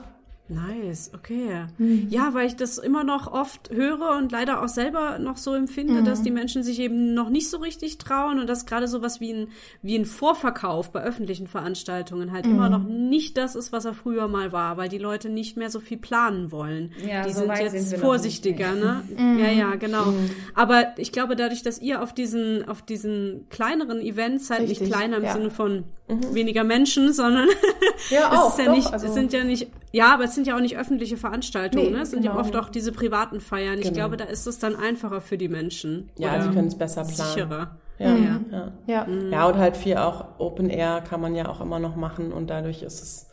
Nice, 0.49 1.11
okay. 1.13 1.65
Mhm. 1.77 2.07
Ja, 2.09 2.33
weil 2.33 2.47
ich 2.47 2.55
das 2.55 2.77
immer 2.77 3.03
noch 3.03 3.31
oft 3.31 3.69
höre 3.69 4.15
und 4.17 4.31
leider 4.31 4.63
auch 4.63 4.69
selber 4.69 5.19
noch 5.19 5.35
so 5.35 5.53
empfinde, 5.53 6.01
mhm. 6.01 6.05
dass 6.05 6.21
die 6.21 6.31
Menschen 6.31 6.63
sich 6.63 6.79
eben 6.79 7.13
noch 7.13 7.29
nicht 7.29 7.49
so 7.49 7.57
richtig 7.57 7.97
trauen 7.97 8.39
und 8.39 8.47
dass 8.47 8.65
gerade 8.65 8.87
sowas 8.87 9.19
wie 9.19 9.33
ein, 9.33 9.47
wie 9.81 9.97
ein 9.97 10.05
Vorverkauf 10.05 10.91
bei 10.91 11.01
öffentlichen 11.01 11.47
Veranstaltungen 11.47 12.31
halt 12.31 12.45
mhm. 12.45 12.53
immer 12.53 12.69
noch 12.69 12.83
nicht 12.83 13.37
das 13.37 13.55
ist, 13.55 13.73
was 13.73 13.83
er 13.83 13.93
früher 13.93 14.29
mal 14.29 14.53
war, 14.53 14.77
weil 14.77 14.87
die 14.87 14.97
Leute 14.97 15.29
nicht 15.29 15.57
mehr 15.57 15.69
so 15.69 15.81
viel 15.81 15.97
planen 15.97 16.49
wollen. 16.51 16.93
Ja, 17.05 17.23
die 17.23 17.33
so 17.33 17.41
sind 17.41 17.57
jetzt 17.57 17.89
sind 17.89 17.99
vorsichtiger, 17.99 18.73
ne? 18.73 19.03
Mhm. 19.17 19.39
Ja, 19.39 19.51
ja, 19.51 19.75
genau. 19.75 20.05
Mhm. 20.11 20.29
Aber 20.55 20.93
ich 20.97 21.11
glaube, 21.11 21.35
dadurch, 21.35 21.61
dass 21.61 21.81
ihr 21.81 22.01
auf 22.01 22.13
diesen, 22.13 22.67
auf 22.69 22.81
diesen 22.81 23.47
kleineren 23.49 23.99
Events 23.99 24.49
halt 24.49 24.61
richtig, 24.61 24.81
nicht 24.81 24.93
kleiner 24.93 25.17
im 25.17 25.23
ja. 25.23 25.33
Sinne 25.33 25.49
von 25.49 25.83
mhm. 26.07 26.33
weniger 26.33 26.63
Menschen, 26.63 27.13
sondern 27.13 27.47
ja, 28.09 28.31
auch, 28.31 28.47
es 28.47 28.53
ist 28.53 28.59
ja 28.59 28.65
doch, 28.65 28.75
nicht, 28.75 28.93
also 28.93 29.07
es 29.07 29.13
sind 29.13 29.33
ja 29.33 29.43
nicht, 29.43 29.67
ja, 29.91 30.13
aber 30.13 30.25
es 30.25 30.35
sind 30.35 30.47
ja 30.47 30.55
auch 30.55 30.61
nicht 30.61 30.77
öffentliche 30.77 31.17
Veranstaltungen, 31.17 31.85
nee, 31.85 31.91
ne? 31.91 32.01
Es 32.01 32.11
sind 32.11 32.21
genau. 32.21 32.35
ja 32.35 32.39
oft 32.39 32.55
auch 32.55 32.69
diese 32.69 32.91
privaten 32.91 33.39
Feiern. 33.39 33.75
Genau. 33.75 33.87
Ich 33.87 33.93
glaube, 33.93 34.17
da 34.17 34.25
ist 34.25 34.47
es 34.47 34.59
dann 34.59 34.75
einfacher 34.75 35.21
für 35.21 35.37
die 35.37 35.49
Menschen. 35.49 36.09
Ja, 36.17 36.41
sie 36.41 36.49
können 36.49 36.67
es 36.67 36.77
besser 36.77 37.03
planen. 37.03 37.33
Sicherer. 37.33 37.77
Ja, 37.99 38.09
mhm. 38.09 38.45
ja. 38.51 38.71
Ja. 38.85 39.05
Mhm. 39.05 39.31
ja, 39.31 39.47
und 39.47 39.57
halt 39.57 39.75
viel 39.75 39.97
auch 39.97 40.25
Open 40.37 40.69
Air 40.69 41.01
kann 41.01 41.19
man 41.19 41.35
ja 41.35 41.47
auch 41.47 41.61
immer 41.61 41.79
noch 41.79 41.95
machen 41.95 42.31
und 42.31 42.49
dadurch 42.49 42.83
ist 42.83 43.01
es, 43.01 43.27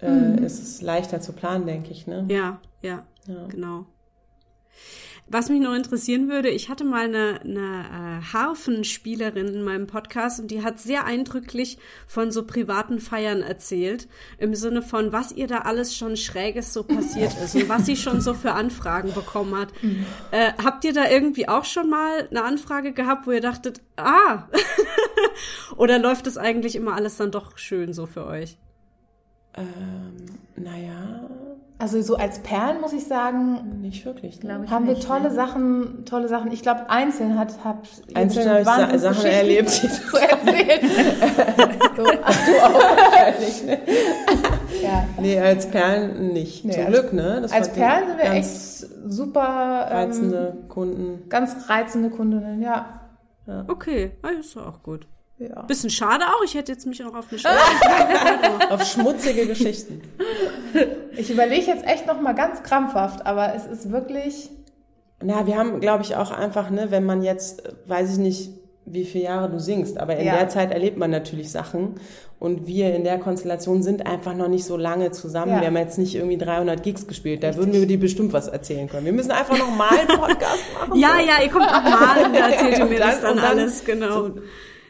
äh, 0.00 0.10
mhm. 0.10 0.44
ist 0.44 0.60
es 0.60 0.82
leichter 0.82 1.20
zu 1.20 1.32
planen, 1.32 1.66
denke 1.66 1.90
ich. 1.92 2.06
Ne? 2.06 2.24
Ja, 2.28 2.60
ja, 2.82 3.04
ja. 3.26 3.46
genau. 3.48 3.86
Was 5.28 5.48
mich 5.48 5.60
noch 5.60 5.74
interessieren 5.74 6.28
würde, 6.28 6.50
ich 6.50 6.68
hatte 6.68 6.84
mal 6.84 7.06
eine, 7.06 7.40
eine 7.42 8.20
äh, 8.20 8.32
Harfenspielerin 8.32 9.48
in 9.48 9.62
meinem 9.62 9.88
Podcast 9.88 10.38
und 10.38 10.52
die 10.52 10.62
hat 10.62 10.78
sehr 10.78 11.04
eindrücklich 11.04 11.78
von 12.06 12.30
so 12.30 12.46
privaten 12.46 13.00
Feiern 13.00 13.42
erzählt, 13.42 14.06
im 14.38 14.54
Sinne 14.54 14.82
von, 14.82 15.12
was 15.12 15.32
ihr 15.32 15.48
da 15.48 15.58
alles 15.58 15.96
schon 15.96 16.16
Schräges 16.16 16.72
so 16.72 16.84
passiert 16.84 17.32
ist 17.42 17.56
und 17.56 17.68
was 17.68 17.86
sie 17.86 17.96
schon 17.96 18.20
so 18.20 18.34
für 18.34 18.52
Anfragen 18.52 19.12
bekommen 19.14 19.56
hat. 19.58 19.72
Äh, 20.30 20.52
habt 20.62 20.84
ihr 20.84 20.92
da 20.92 21.10
irgendwie 21.10 21.48
auch 21.48 21.64
schon 21.64 21.90
mal 21.90 22.28
eine 22.30 22.44
Anfrage 22.44 22.92
gehabt, 22.92 23.26
wo 23.26 23.32
ihr 23.32 23.40
dachtet, 23.40 23.80
ah, 23.96 24.44
oder 25.76 25.98
läuft 25.98 26.28
das 26.28 26.38
eigentlich 26.38 26.76
immer 26.76 26.94
alles 26.94 27.16
dann 27.16 27.32
doch 27.32 27.58
schön 27.58 27.92
so 27.92 28.06
für 28.06 28.26
euch? 28.26 28.58
Ähm, 29.54 30.26
naja, 30.54 31.28
also 31.78 32.00
so 32.00 32.16
als 32.16 32.38
Perlen 32.38 32.80
muss 32.80 32.94
ich 32.94 33.06
sagen, 33.06 33.80
nicht 33.82 34.06
wirklich. 34.06 34.42
Ne? 34.42 34.62
Ich 34.64 34.70
haben 34.70 34.86
nicht, 34.86 35.02
wir 35.02 35.06
tolle 35.06 35.24
ne? 35.24 35.30
Sachen, 35.30 36.04
tolle 36.06 36.26
Sachen. 36.28 36.50
Ich 36.50 36.62
glaube, 36.62 36.88
einzeln 36.88 37.38
hat 37.38 37.52
habt 37.64 37.88
einzeln 38.14 38.48
habe 38.48 38.94
ich 38.94 39.00
Sachen 39.00 39.26
erlebt, 39.26 39.82
die 39.82 39.88
zu 40.10 40.16
erzählen. 40.16 40.80
so, 41.96 42.04
du 42.04 42.08
auch 42.08 42.74
wahrscheinlich. 42.74 43.64
Ne? 43.64 43.78
ja. 44.82 45.06
Nee, 45.20 45.38
als 45.38 45.66
Perlen 45.66 46.32
nicht. 46.32 46.64
Nee, 46.64 46.72
Zum 46.72 46.86
Glück, 46.86 47.12
ne? 47.12 47.40
Das 47.42 47.52
als 47.52 47.70
Perlen 47.70 48.08
sind 48.08 48.18
wir 48.18 48.30
echt 48.32 48.50
super 49.06 49.88
ähm, 49.90 49.96
reizende 49.96 50.56
Kunden. 50.68 51.28
Ganz 51.28 51.68
reizende 51.68 52.08
Kundinnen, 52.08 52.62
ja. 52.62 53.00
ja. 53.46 53.64
Okay, 53.68 54.12
ah, 54.22 54.30
ist 54.40 54.56
auch 54.56 54.82
gut. 54.82 55.06
Ja. 55.38 55.62
Bisschen 55.62 55.90
schade 55.90 56.24
auch, 56.24 56.42
ich 56.42 56.54
hätte 56.54 56.72
jetzt 56.72 56.86
mich 56.86 57.04
auch 57.04 57.14
auf 57.14 57.26
eine 57.30 57.38
Schwere 57.38 58.72
Auf 58.72 58.82
schmutzige 58.86 59.46
Geschichten. 59.46 60.00
Ich 61.16 61.30
überlege 61.30 61.66
jetzt 61.66 61.86
echt 61.86 62.06
noch 62.06 62.20
mal 62.20 62.34
ganz 62.34 62.62
krampfhaft, 62.62 63.26
aber 63.26 63.54
es 63.54 63.66
ist 63.66 63.90
wirklich. 63.90 64.50
Na, 65.22 65.46
wir 65.46 65.56
haben, 65.56 65.80
glaube 65.80 66.02
ich, 66.02 66.16
auch 66.16 66.30
einfach, 66.30 66.70
ne, 66.70 66.90
wenn 66.90 67.04
man 67.04 67.22
jetzt, 67.22 67.62
weiß 67.86 68.12
ich 68.12 68.18
nicht, 68.18 68.50
wie 68.86 69.04
viele 69.04 69.24
Jahre 69.24 69.50
du 69.50 69.58
singst, 69.58 69.98
aber 69.98 70.16
in 70.16 70.26
ja. 70.26 70.36
der 70.36 70.48
Zeit 70.48 70.70
erlebt 70.70 70.96
man 70.96 71.10
natürlich 71.10 71.50
Sachen 71.50 71.96
und 72.38 72.68
wir 72.68 72.94
in 72.94 73.02
der 73.02 73.18
Konstellation 73.18 73.82
sind 73.82 74.06
einfach 74.06 74.34
noch 74.34 74.46
nicht 74.46 74.64
so 74.64 74.76
lange 74.76 75.10
zusammen. 75.10 75.52
Ja. 75.52 75.60
Wir 75.60 75.66
haben 75.66 75.76
jetzt 75.76 75.98
nicht 75.98 76.14
irgendwie 76.14 76.38
300 76.38 76.82
Gigs 76.82 77.06
gespielt, 77.08 77.42
da 77.42 77.48
Richtig. 77.48 77.66
würden 77.66 77.80
wir 77.80 77.86
dir 77.88 77.98
bestimmt 77.98 78.32
was 78.32 78.46
erzählen 78.46 78.88
können. 78.88 79.04
Wir 79.04 79.12
müssen 79.12 79.32
einfach 79.32 79.58
noch 79.58 79.74
mal 79.74 79.88
einen 79.88 80.06
Podcast 80.06 80.62
machen. 80.78 81.00
ja, 81.00 81.18
ja, 81.18 81.42
ihr 81.42 81.50
kommt 81.50 81.66
noch 81.66 81.82
mal 81.82 82.26
und 82.26 82.34
erzählt 82.34 82.78
ihr 82.78 82.84
mir 82.84 82.98
das 83.00 83.20
dann, 83.20 83.36
dann 83.36 83.44
alles, 83.44 83.84
genau. 83.84 84.26
So, 84.28 84.34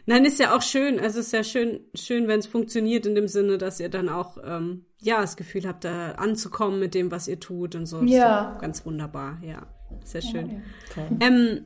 Nein, 0.06 0.24
ist 0.24 0.38
ja 0.38 0.56
auch 0.56 0.62
schön. 0.62 1.00
Also 1.00 1.18
ist 1.18 1.32
ja 1.32 1.42
schön, 1.42 1.80
schön, 1.94 2.28
wenn 2.28 2.38
es 2.38 2.46
funktioniert 2.46 3.06
in 3.06 3.16
dem 3.16 3.26
Sinne, 3.26 3.58
dass 3.58 3.80
ihr 3.80 3.88
dann 3.88 4.08
auch 4.08 4.38
ähm, 4.42 4.86
ja 5.00 5.20
das 5.20 5.36
Gefühl 5.36 5.66
habt, 5.66 5.84
da 5.84 6.12
anzukommen 6.12 6.78
mit 6.78 6.94
dem, 6.94 7.10
was 7.10 7.26
ihr 7.26 7.40
tut 7.40 7.74
und 7.74 7.86
so. 7.86 8.02
Ja. 8.02 8.52
Ist 8.52 8.60
ganz 8.60 8.86
wunderbar. 8.86 9.38
Ja, 9.42 9.66
sehr 10.04 10.22
schön. 10.22 10.62
Ja, 10.96 11.02
ja. 11.02 11.08
Ähm, 11.20 11.64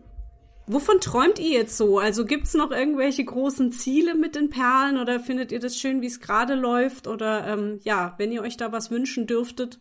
wovon 0.67 1.01
träumt 1.01 1.39
ihr 1.39 1.51
jetzt 1.51 1.77
so? 1.77 1.99
Also 1.99 2.25
gibt's 2.25 2.55
noch 2.55 2.71
irgendwelche 2.71 3.25
großen 3.25 3.73
Ziele 3.73 4.15
mit 4.15 4.37
den 4.37 4.49
Perlen 4.49 4.97
oder 4.97 5.21
findet 5.21 5.53
ihr 5.53 5.61
das 5.61 5.77
schön, 5.77 6.01
wie 6.01 6.07
es 6.07 6.21
gerade 6.21 6.55
läuft? 6.55 7.09
Oder 7.09 7.47
ähm, 7.47 7.79
ja, 7.83 8.15
wenn 8.17 8.33
ihr 8.33 8.41
euch 8.41 8.57
da 8.57 8.73
was 8.73 8.91
wünschen 8.91 9.27
dürftet, 9.27 9.81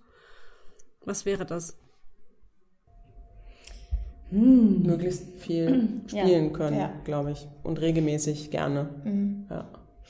was 1.06 1.26
wäre 1.26 1.46
das? 1.46 1.78
Hm. 4.32 4.84
möglichst 4.84 5.26
viel 5.38 5.88
spielen 6.08 6.46
ja. 6.46 6.50
können, 6.50 6.80
ja. 6.80 6.92
glaube 7.04 7.32
ich. 7.32 7.48
Und 7.64 7.82
regelmäßig 7.82 8.52
gerne. 8.52 8.90
Mhm. 9.04 9.46
Ja. 9.50 9.66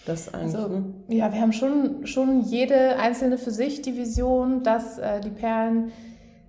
Das 0.06 0.34
eigentlich, 0.34 0.56
also, 0.56 0.68
ne? 0.68 0.84
Ja, 1.10 1.34
wir 1.34 1.42
haben 1.42 1.52
schon, 1.52 2.08
schon 2.08 2.42
jede 2.42 2.98
einzelne 2.98 3.38
für 3.38 3.52
sich 3.52 3.82
die 3.82 3.98
Vision, 3.98 4.64
dass 4.64 4.98
äh, 4.98 5.20
die 5.20 5.30
Perlen 5.30 5.92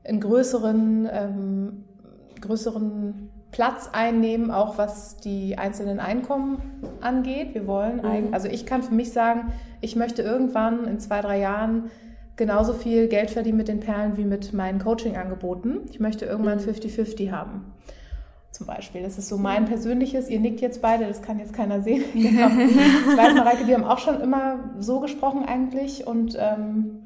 einen 0.04 0.20
größeren, 0.20 1.08
ähm, 1.12 1.84
größeren 2.40 3.30
Platz 3.50 3.90
einnehmen, 3.92 4.50
auch 4.50 4.78
was 4.78 5.16
die 5.16 5.58
einzelnen 5.58 5.98
Einkommen 5.98 6.62
angeht. 7.00 7.54
Wir 7.54 7.66
wollen, 7.66 7.96
mhm. 7.96 8.32
also 8.32 8.48
ich 8.48 8.66
kann 8.66 8.82
für 8.82 8.94
mich 8.94 9.12
sagen, 9.12 9.52
ich 9.80 9.96
möchte 9.96 10.22
irgendwann 10.22 10.84
in 10.84 11.00
zwei, 11.00 11.20
drei 11.20 11.40
Jahren 11.40 11.90
genauso 12.36 12.72
viel 12.72 13.08
Geld 13.08 13.30
verdienen 13.30 13.58
mit 13.58 13.68
den 13.68 13.80
Perlen 13.80 14.16
wie 14.16 14.24
mit 14.24 14.52
meinen 14.52 14.78
Coaching-Angeboten. 14.78 15.80
Ich 15.90 16.00
möchte 16.00 16.24
irgendwann 16.24 16.58
50-50 16.58 17.26
mhm. 17.26 17.32
haben. 17.32 17.72
Zum 18.50 18.66
Beispiel. 18.66 19.02
Das 19.02 19.16
ist 19.16 19.28
so 19.28 19.38
mein 19.38 19.64
persönliches, 19.64 20.28
ihr 20.28 20.40
nickt 20.40 20.60
jetzt 20.60 20.82
beide, 20.82 21.06
das 21.06 21.22
kann 21.22 21.38
jetzt 21.38 21.52
keiner 21.52 21.82
sehen. 21.82 22.02
genau. 22.12 22.48
Ich 22.48 23.16
weiß, 23.16 23.34
Mareike, 23.34 23.66
wir 23.66 23.74
haben 23.74 23.84
auch 23.84 23.98
schon 23.98 24.20
immer 24.20 24.58
so 24.78 25.00
gesprochen 25.00 25.44
eigentlich 25.44 26.06
und 26.06 26.36
ähm, 26.38 27.02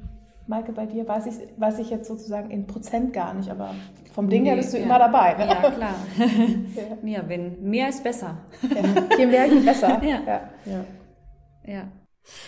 Maike, 0.47 0.73
bei 0.73 0.85
dir 0.85 1.07
weiß 1.07 1.25
ich, 1.25 1.35
weiß 1.57 1.79
ich 1.79 1.89
jetzt 1.89 2.07
sozusagen 2.07 2.51
in 2.51 2.67
Prozent 2.67 3.13
gar 3.13 3.33
nicht, 3.33 3.49
aber 3.49 3.73
vom 4.13 4.29
Ding 4.29 4.45
her 4.45 4.55
bist 4.55 4.73
du 4.73 4.77
ja. 4.77 4.83
immer 4.83 4.99
dabei. 4.99 5.33
Ne? 5.33 5.47
Ja, 5.47 5.71
klar. 5.71 5.95
ja, 7.03 7.23
wenn 7.27 7.61
mehr 7.63 7.89
ist 7.89 8.03
besser. 8.03 8.37
Ja. 8.61 9.17
Je 9.17 9.25
mehr, 9.25 9.45
je 9.47 9.59
besser. 9.59 10.01
Ja. 10.03 10.19
ja. 10.25 10.85
ja. 11.65 11.83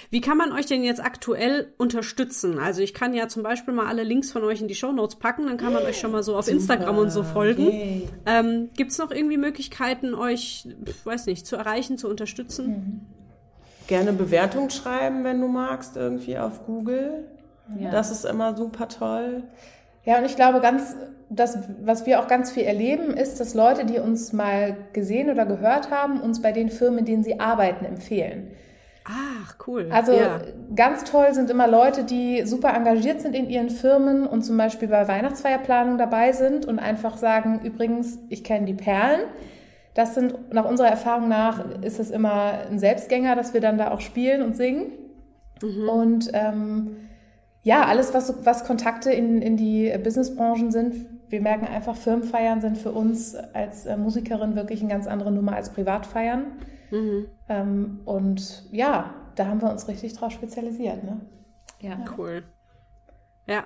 Wie 0.09 0.21
kann 0.21 0.37
man 0.37 0.51
euch 0.51 0.65
denn 0.65 0.83
jetzt 0.83 1.03
aktuell 1.03 1.73
unterstützen? 1.77 2.59
Also 2.59 2.81
ich 2.81 2.93
kann 2.93 3.13
ja 3.13 3.27
zum 3.27 3.43
Beispiel 3.43 3.73
mal 3.73 3.87
alle 3.87 4.03
Links 4.03 4.31
von 4.31 4.43
euch 4.43 4.61
in 4.61 4.67
die 4.67 4.75
Show 4.75 4.91
Notes 4.91 5.17
packen, 5.17 5.45
dann 5.45 5.57
kann 5.57 5.73
man 5.73 5.83
euch 5.83 5.99
schon 5.99 6.11
mal 6.11 6.23
so 6.23 6.35
auf 6.35 6.45
Super. 6.45 6.57
Instagram 6.57 6.97
und 6.97 7.09
so 7.11 7.23
folgen. 7.23 7.67
Okay. 7.67 8.09
Ähm, 8.25 8.69
Gibt 8.75 8.91
es 8.91 8.97
noch 8.97 9.11
irgendwie 9.11 9.37
Möglichkeiten, 9.37 10.13
euch, 10.13 10.67
weiß 11.03 11.27
nicht, 11.27 11.45
zu 11.45 11.55
erreichen, 11.55 11.97
zu 11.97 12.09
unterstützen? 12.09 12.67
Mhm. 12.67 13.01
Gerne 13.87 14.13
Bewertung 14.13 14.69
schreiben, 14.69 15.23
wenn 15.23 15.39
du 15.39 15.47
magst, 15.47 15.95
irgendwie 15.95 16.37
auf 16.37 16.65
Google. 16.65 17.25
Ja. 17.79 17.91
Das 17.91 18.11
ist 18.11 18.25
immer 18.25 18.55
super 18.55 18.89
toll. 18.89 19.43
Ja, 20.03 20.17
und 20.19 20.25
ich 20.25 20.35
glaube, 20.35 20.61
ganz, 20.61 20.95
das, 21.29 21.57
was 21.83 22.05
wir 22.05 22.19
auch 22.21 22.27
ganz 22.27 22.51
viel 22.51 22.63
erleben, 22.63 23.11
ist, 23.11 23.39
dass 23.39 23.53
Leute, 23.53 23.85
die 23.85 23.99
uns 23.99 24.33
mal 24.33 24.77
gesehen 24.93 25.29
oder 25.29 25.45
gehört 25.45 25.91
haben, 25.91 26.21
uns 26.21 26.41
bei 26.41 26.51
den 26.51 26.69
Firmen, 26.69 26.99
in 26.99 27.05
denen 27.05 27.23
sie 27.23 27.39
arbeiten, 27.39 27.85
empfehlen. 27.85 28.51
Ach, 29.09 29.55
cool. 29.67 29.87
Also 29.89 30.11
ja. 30.13 30.41
ganz 30.75 31.05
toll 31.05 31.33
sind 31.33 31.49
immer 31.49 31.67
Leute, 31.67 32.03
die 32.03 32.45
super 32.45 32.73
engagiert 32.73 33.21
sind 33.21 33.35
in 33.35 33.49
ihren 33.49 33.69
Firmen 33.69 34.27
und 34.27 34.43
zum 34.43 34.57
Beispiel 34.57 34.89
bei 34.89 35.07
Weihnachtsfeierplanung 35.07 35.97
dabei 35.97 36.33
sind 36.33 36.65
und 36.65 36.79
einfach 36.79 37.17
sagen, 37.17 37.61
übrigens, 37.63 38.19
ich 38.27 38.43
kenne 38.43 38.65
die 38.65 38.73
Perlen. 38.73 39.21
Das 39.93 40.13
sind 40.13 40.53
nach 40.53 40.65
unserer 40.65 40.89
Erfahrung 40.89 41.29
nach 41.29 41.63
ist 41.81 41.99
es 41.99 42.11
immer 42.11 42.59
ein 42.69 42.79
Selbstgänger, 42.79 43.35
dass 43.35 43.53
wir 43.53 43.61
dann 43.61 43.77
da 43.77 43.91
auch 43.91 44.01
spielen 44.01 44.41
und 44.41 44.57
singen. 44.57 44.91
Mhm. 45.61 45.89
Und 45.89 46.29
ähm, 46.33 46.97
ja, 47.63 47.85
alles, 47.85 48.13
was, 48.13 48.45
was 48.45 48.65
Kontakte 48.65 49.11
in, 49.11 49.41
in 49.41 49.57
die 49.57 49.93
Businessbranchen 50.03 50.71
sind, 50.71 51.07
wir 51.29 51.41
merken 51.41 51.65
einfach, 51.65 51.95
Firmenfeiern 51.95 52.61
sind 52.61 52.77
für 52.77 52.91
uns 52.91 53.35
als 53.35 53.85
äh, 53.85 53.97
Musikerin 53.97 54.55
wirklich 54.55 54.81
eine 54.81 54.89
ganz 54.89 55.07
andere 55.07 55.31
Nummer 55.31 55.55
als 55.55 55.71
Privatfeiern. 55.71 56.45
Mhm. 56.91 57.27
Ähm, 57.49 57.99
und 58.05 58.63
ja, 58.71 59.13
da 59.35 59.47
haben 59.47 59.61
wir 59.61 59.69
uns 59.69 59.87
richtig 59.87 60.13
drauf 60.13 60.31
spezialisiert. 60.31 61.03
Ne? 61.03 61.21
Ja, 61.79 61.91
ja. 61.91 62.05
cool. 62.17 62.43
Ja. 63.47 63.63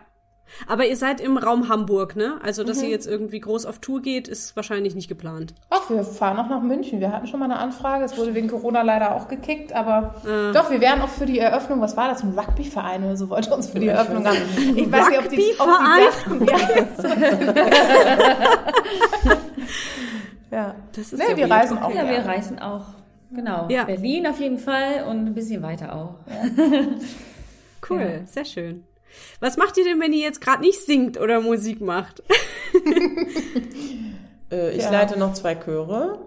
Aber 0.68 0.86
ihr 0.86 0.98
seid 0.98 1.22
im 1.22 1.38
Raum 1.38 1.70
Hamburg, 1.70 2.16
ne? 2.16 2.40
Also, 2.44 2.64
dass 2.64 2.80
mhm. 2.80 2.86
ihr 2.86 2.90
jetzt 2.90 3.06
irgendwie 3.08 3.40
groß 3.40 3.66
auf 3.66 3.80
Tour 3.80 4.02
geht, 4.02 4.28
ist 4.28 4.56
wahrscheinlich 4.56 4.96
nicht 4.96 5.08
geplant. 5.08 5.54
Ach, 5.70 5.90
wir 5.90 6.04
fahren 6.04 6.38
auch 6.40 6.50
nach 6.50 6.62
München. 6.62 7.00
Wir 7.00 7.12
hatten 7.12 7.28
schon 7.28 7.40
mal 7.40 7.46
eine 7.46 7.58
Anfrage. 7.58 8.04
Es 8.04 8.18
wurde 8.18 8.34
wegen 8.34 8.50
Corona 8.50 8.82
leider 8.82 9.16
auch 9.16 9.28
gekickt, 9.28 9.74
aber 9.74 10.16
äh. 10.26 10.52
doch, 10.54 10.70
wir 10.70 10.82
wären 10.82 11.02
auch 11.02 11.10
für 11.10 11.26
die 11.26 11.40
Eröffnung, 11.40 11.82
was 11.82 11.98
war 11.98 12.10
das? 12.10 12.24
Ein 12.24 12.38
Rugbyverein 12.38 13.04
oder 13.04 13.18
so 13.18 13.30
wollte 13.30 13.54
uns 13.54 13.70
für 13.70 13.80
die 13.80 13.88
Eröffnung 13.88 14.28
haben. 14.28 14.38
Ich 14.76 14.92
weiß 14.92 15.10
nicht, 15.10 15.20
ob 15.20 15.30
die, 15.30 15.54
ob 15.58 15.68
die 15.68 16.04
dachten, 16.04 16.46
ja. 20.52 20.52
ja. 20.52 20.76
Das 20.96 21.14
ist 21.14 21.20
nee, 21.20 21.32
ja 21.32 21.38
wir 21.38 21.50
reisen 21.50 21.78
auch. 21.78 21.94
Ja, 21.94 22.10
wir 22.10 22.26
reisen 22.26 22.60
auch. 22.60 22.86
Genau. 23.34 23.67
Ja. 23.70 23.86
Berlin 23.86 24.28
auf 24.28 24.39
jeden 24.39 24.58
Fall 24.58 25.06
und 25.10 25.26
ein 25.26 25.34
bisschen 25.34 25.62
weiter 25.62 25.96
auch. 25.96 26.15
Ja. 26.28 26.84
cool, 27.89 28.02
ja. 28.02 28.26
sehr 28.26 28.46
schön. 28.46 28.84
Was 29.39 29.58
macht 29.58 29.78
ihr 29.78 29.84
denn, 29.84 30.00
wenn 30.00 30.13
ihr 30.13 30.22
jetzt 30.22 30.41
gerade 30.41 30.62
nicht 30.62 30.80
singt 30.86 31.20
oder 31.20 31.41
Musik 31.41 31.82
macht? 31.82 32.24
äh, 34.52 34.72
ich 34.72 34.89
leite 34.89 35.20
noch 35.20 35.34
zwei 35.34 35.56
Chöre. 35.56 36.20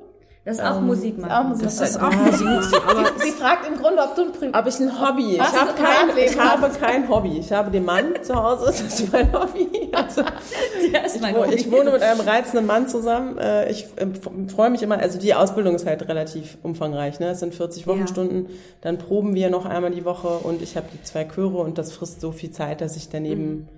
Das 0.45 0.59
ist 0.59 0.63
auch 0.63 0.77
ähm, 0.77 0.87
Musik 0.87 1.17
machen. 1.17 1.33
Auch 1.33 1.45
Musik 1.45 1.65
das 1.65 1.81
ist 1.81 1.97
auch 1.97 2.13
Musik. 2.13 2.47
Aber 2.87 3.11
sie 3.19 3.31
fragt 3.31 3.67
im 3.67 3.79
Grunde, 3.79 4.03
ob 4.03 4.15
du 4.15 4.23
ein 4.23 4.33
Pri 4.33 4.51
Ob 4.53 4.67
ich 4.67 4.79
ein 4.79 5.01
Hobby. 5.01 5.37
Ich, 5.37 5.41
hab 5.41 5.75
kein, 5.75 6.19
ich 6.19 6.39
habe 6.39 6.69
kein 6.69 7.09
Hobby. 7.09 7.39
Ich 7.39 7.51
habe 7.51 7.71
den 7.71 7.87
Mann 7.87 8.13
zu 8.21 8.35
Hause, 8.35 8.67
das 8.67 8.81
ist 8.83 9.11
mein 9.11 9.33
Hobby. 9.33 9.91
Also, 9.93 10.21
ist 10.21 11.21
mein 11.23 11.35
ich, 11.35 11.41
Hobby. 11.41 11.55
ich 11.55 11.73
wohne 11.73 11.93
mit 11.93 12.03
einem 12.03 12.21
reizenden 12.21 12.67
Mann 12.67 12.89
zusammen. 12.89 13.39
Äh, 13.39 13.71
ich 13.71 13.87
ähm, 13.97 14.13
freue 14.51 14.69
mich 14.69 14.83
immer, 14.83 14.99
also 14.99 15.19
die 15.19 15.33
Ausbildung 15.35 15.77
ist 15.77 15.87
halt 15.87 16.07
relativ 16.09 16.59
umfangreich. 16.63 17.21
Ne? 17.21 17.29
Es 17.29 17.41
sind 17.41 17.55
40 17.55 17.87
Wochenstunden. 17.87 18.45
Ja. 18.45 18.55
Dann 18.83 18.99
proben 18.99 19.35
wir 19.35 19.49
noch 19.49 19.65
einmal 19.65 19.93
die 19.93 20.05
Woche 20.05 20.29
und 20.29 20.61
ich 20.61 20.77
habe 20.77 20.87
die 20.93 21.03
zwei 21.03 21.25
Chöre 21.25 21.59
und 21.59 21.79
das 21.79 21.93
frisst 21.93 22.21
so 22.21 22.33
viel 22.33 22.51
Zeit, 22.51 22.83
dass 22.83 22.97
ich 22.97 23.09
daneben 23.09 23.47
mhm 23.47 23.69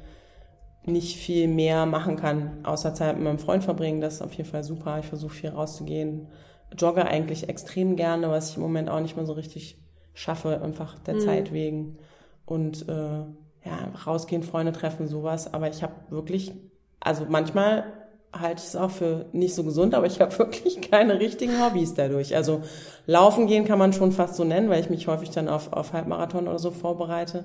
nicht 0.88 1.16
viel 1.16 1.48
mehr 1.48 1.84
machen 1.84 2.16
kann, 2.16 2.58
außer 2.62 2.94
Zeit 2.94 3.16
mit 3.16 3.24
meinem 3.24 3.40
Freund 3.40 3.64
verbringen. 3.64 4.00
Das 4.00 4.14
ist 4.14 4.22
auf 4.22 4.32
jeden 4.34 4.48
Fall 4.48 4.62
super. 4.62 4.98
Ich 5.00 5.06
versuche 5.06 5.34
viel 5.34 5.50
rauszugehen, 5.50 6.28
jogge 6.76 7.06
eigentlich 7.06 7.48
extrem 7.48 7.96
gerne, 7.96 8.30
was 8.30 8.50
ich 8.50 8.56
im 8.56 8.62
Moment 8.62 8.88
auch 8.88 9.00
nicht 9.00 9.16
mehr 9.16 9.26
so 9.26 9.32
richtig 9.32 9.78
schaffe, 10.14 10.60
einfach 10.62 10.98
der 11.00 11.14
mhm. 11.14 11.20
Zeit 11.20 11.52
wegen. 11.52 11.98
Und 12.44 12.88
äh, 12.88 13.24
ja, 13.64 13.92
rausgehen, 14.06 14.42
Freunde 14.42 14.72
treffen, 14.72 15.08
sowas. 15.08 15.52
Aber 15.52 15.68
ich 15.68 15.82
habe 15.82 15.94
wirklich, 16.10 16.52
also 17.00 17.26
manchmal 17.28 17.84
halte 18.32 18.60
ich 18.60 18.68
es 18.68 18.76
auch 18.76 18.90
für 18.90 19.26
nicht 19.32 19.54
so 19.54 19.64
gesund, 19.64 19.94
aber 19.94 20.06
ich 20.06 20.20
habe 20.20 20.38
wirklich 20.38 20.90
keine 20.90 21.18
richtigen 21.18 21.62
Hobbys 21.62 21.94
dadurch. 21.94 22.34
Also 22.34 22.62
laufen 23.06 23.46
gehen 23.46 23.64
kann 23.64 23.78
man 23.78 23.92
schon 23.92 24.12
fast 24.12 24.36
so 24.36 24.44
nennen, 24.44 24.68
weil 24.68 24.80
ich 24.80 24.90
mich 24.90 25.06
häufig 25.08 25.30
dann 25.30 25.48
auf, 25.48 25.72
auf 25.72 25.92
Halbmarathon 25.92 26.48
oder 26.48 26.58
so 26.58 26.70
vorbereite. 26.70 27.44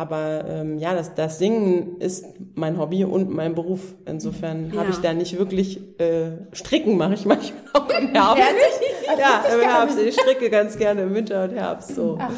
Aber 0.00 0.46
ähm, 0.48 0.78
ja, 0.78 0.94
das, 0.94 1.14
das 1.14 1.38
Singen 1.38 1.98
ist 1.98 2.24
mein 2.54 2.78
Hobby 2.78 3.04
und 3.04 3.28
mein 3.28 3.54
Beruf. 3.54 3.94
Insofern 4.06 4.72
ja. 4.72 4.80
habe 4.80 4.90
ich 4.92 4.96
da 4.96 5.12
nicht 5.12 5.38
wirklich 5.38 5.78
äh, 6.00 6.38
Stricken 6.52 6.96
mache 6.96 7.12
ich 7.12 7.26
manchmal 7.26 7.62
auch 7.74 7.86
im 7.90 8.08
Herbst. 8.08 8.42
ja, 9.18 9.44
im 9.52 9.60
Herbst. 9.60 9.98
Ich 9.98 10.14
stricke 10.14 10.48
ganz 10.48 10.78
gerne 10.78 11.02
im 11.02 11.14
Winter 11.14 11.44
und 11.44 11.50
Herbst 11.50 11.94
so. 11.94 12.16
Ach. 12.18 12.32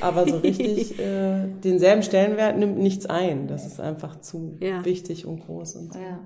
Aber 0.00 0.26
so 0.26 0.38
richtig 0.38 0.98
äh, 0.98 1.48
denselben 1.62 2.02
Stellenwert 2.02 2.56
nimmt 2.56 2.78
nichts 2.78 3.04
ein. 3.04 3.46
Das 3.46 3.66
ist 3.66 3.78
einfach 3.78 4.18
zu 4.22 4.56
ja. 4.60 4.82
wichtig 4.82 5.26
und 5.26 5.44
groß. 5.44 5.76
Und 5.76 5.94
ja. 5.94 6.18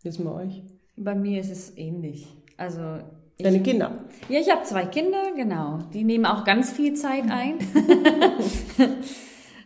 Wie 0.00 0.08
ist 0.08 0.24
bei 0.24 0.32
euch? 0.32 0.62
Bei 0.96 1.14
mir 1.14 1.42
ist 1.42 1.50
es 1.50 1.76
ähnlich. 1.76 2.26
Also 2.56 2.80
Deine 3.38 3.62
Kinder? 3.62 3.92
Ja, 4.30 4.40
ich 4.40 4.50
habe 4.50 4.62
zwei 4.64 4.86
Kinder, 4.86 5.32
genau. 5.36 5.80
Die 5.92 6.04
nehmen 6.04 6.24
auch 6.24 6.44
ganz 6.44 6.72
viel 6.72 6.94
Zeit 6.94 7.24
ein. 7.30 7.58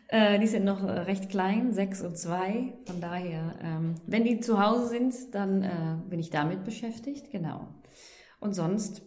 Äh, 0.08 0.38
die 0.38 0.46
sind 0.46 0.64
noch 0.64 0.82
äh, 0.82 0.90
recht 0.90 1.30
klein, 1.30 1.72
sechs 1.72 2.02
und 2.02 2.16
zwei. 2.18 2.74
Von 2.86 3.00
daher, 3.00 3.54
ähm, 3.62 3.94
wenn 4.06 4.24
die 4.24 4.40
zu 4.40 4.62
Hause 4.62 4.88
sind, 4.88 5.34
dann 5.34 5.62
äh, 5.62 5.96
bin 6.08 6.20
ich 6.20 6.30
damit 6.30 6.64
beschäftigt, 6.64 7.30
genau. 7.30 7.68
Und 8.40 8.54
sonst 8.54 9.02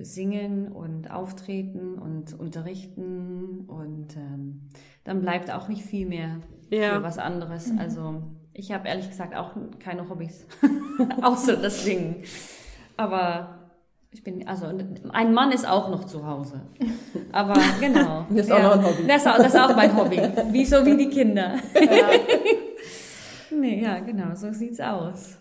singen 0.00 0.72
und 0.72 1.10
auftreten 1.10 1.98
und 1.98 2.38
unterrichten 2.38 3.60
und 3.66 4.16
ähm, 4.16 4.68
dann 5.04 5.20
bleibt 5.20 5.50
auch 5.50 5.68
nicht 5.68 5.82
viel 5.82 6.06
mehr 6.06 6.40
ja. 6.70 6.94
für 6.94 7.02
was 7.02 7.18
anderes. 7.18 7.72
Mhm. 7.72 7.78
Also 7.78 8.22
ich 8.52 8.72
habe 8.72 8.88
ehrlich 8.88 9.08
gesagt 9.08 9.34
auch 9.34 9.52
keine 9.78 10.08
Hobbys, 10.08 10.46
außer 11.22 11.56
das 11.56 11.84
Singen. 11.84 12.16
Aber 12.96 13.55
ich 14.16 14.24
bin, 14.24 14.48
also 14.48 14.66
ein 15.12 15.34
Mann 15.34 15.52
ist 15.52 15.68
auch 15.68 15.90
noch 15.90 16.04
zu 16.04 16.26
Hause. 16.26 16.62
Aber 17.32 17.52
genau. 17.80 18.24
Das 18.30 18.46
ist 18.46 18.48
ja, 18.48 18.56
auch 18.56 18.62
noch 18.62 18.72
ein 18.72 18.84
Hobby. 18.86 19.06
Das, 19.06 19.24
das 19.24 19.46
ist 19.48 19.60
auch 19.60 19.76
mein 19.76 19.94
Hobby. 19.94 20.16
Wie 20.52 20.64
so 20.64 20.86
wie 20.86 20.96
die 20.96 21.10
Kinder. 21.10 21.56
Ja. 21.74 22.08
nee, 23.50 23.82
ja, 23.82 23.98
genau, 24.00 24.34
so 24.34 24.50
sieht's 24.54 24.80
aus. 24.80 25.36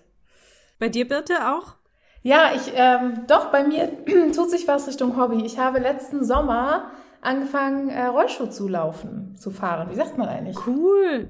Bei 0.77 0.89
dir, 0.89 1.07
Birte, 1.07 1.35
auch? 1.53 1.75
Ja, 2.21 2.51
ich, 2.53 2.73
ähm, 2.75 3.21
doch, 3.27 3.45
bei 3.49 3.63
mir 3.63 3.89
tut 4.35 4.51
sich 4.51 4.67
was 4.67 4.89
Richtung 4.89 5.15
Hobby. 5.15 5.45
Ich 5.45 5.57
habe 5.57 5.79
letzten 5.79 6.25
Sommer 6.25 6.91
angefangen, 7.21 7.87
äh, 7.87 8.07
Rollschuh 8.07 8.47
zu 8.47 8.67
laufen, 8.67 9.37
zu 9.37 9.51
fahren. 9.51 9.89
Wie 9.89 9.95
sagt 9.95 10.17
man 10.17 10.27
eigentlich? 10.27 10.57
Cool. 10.67 11.29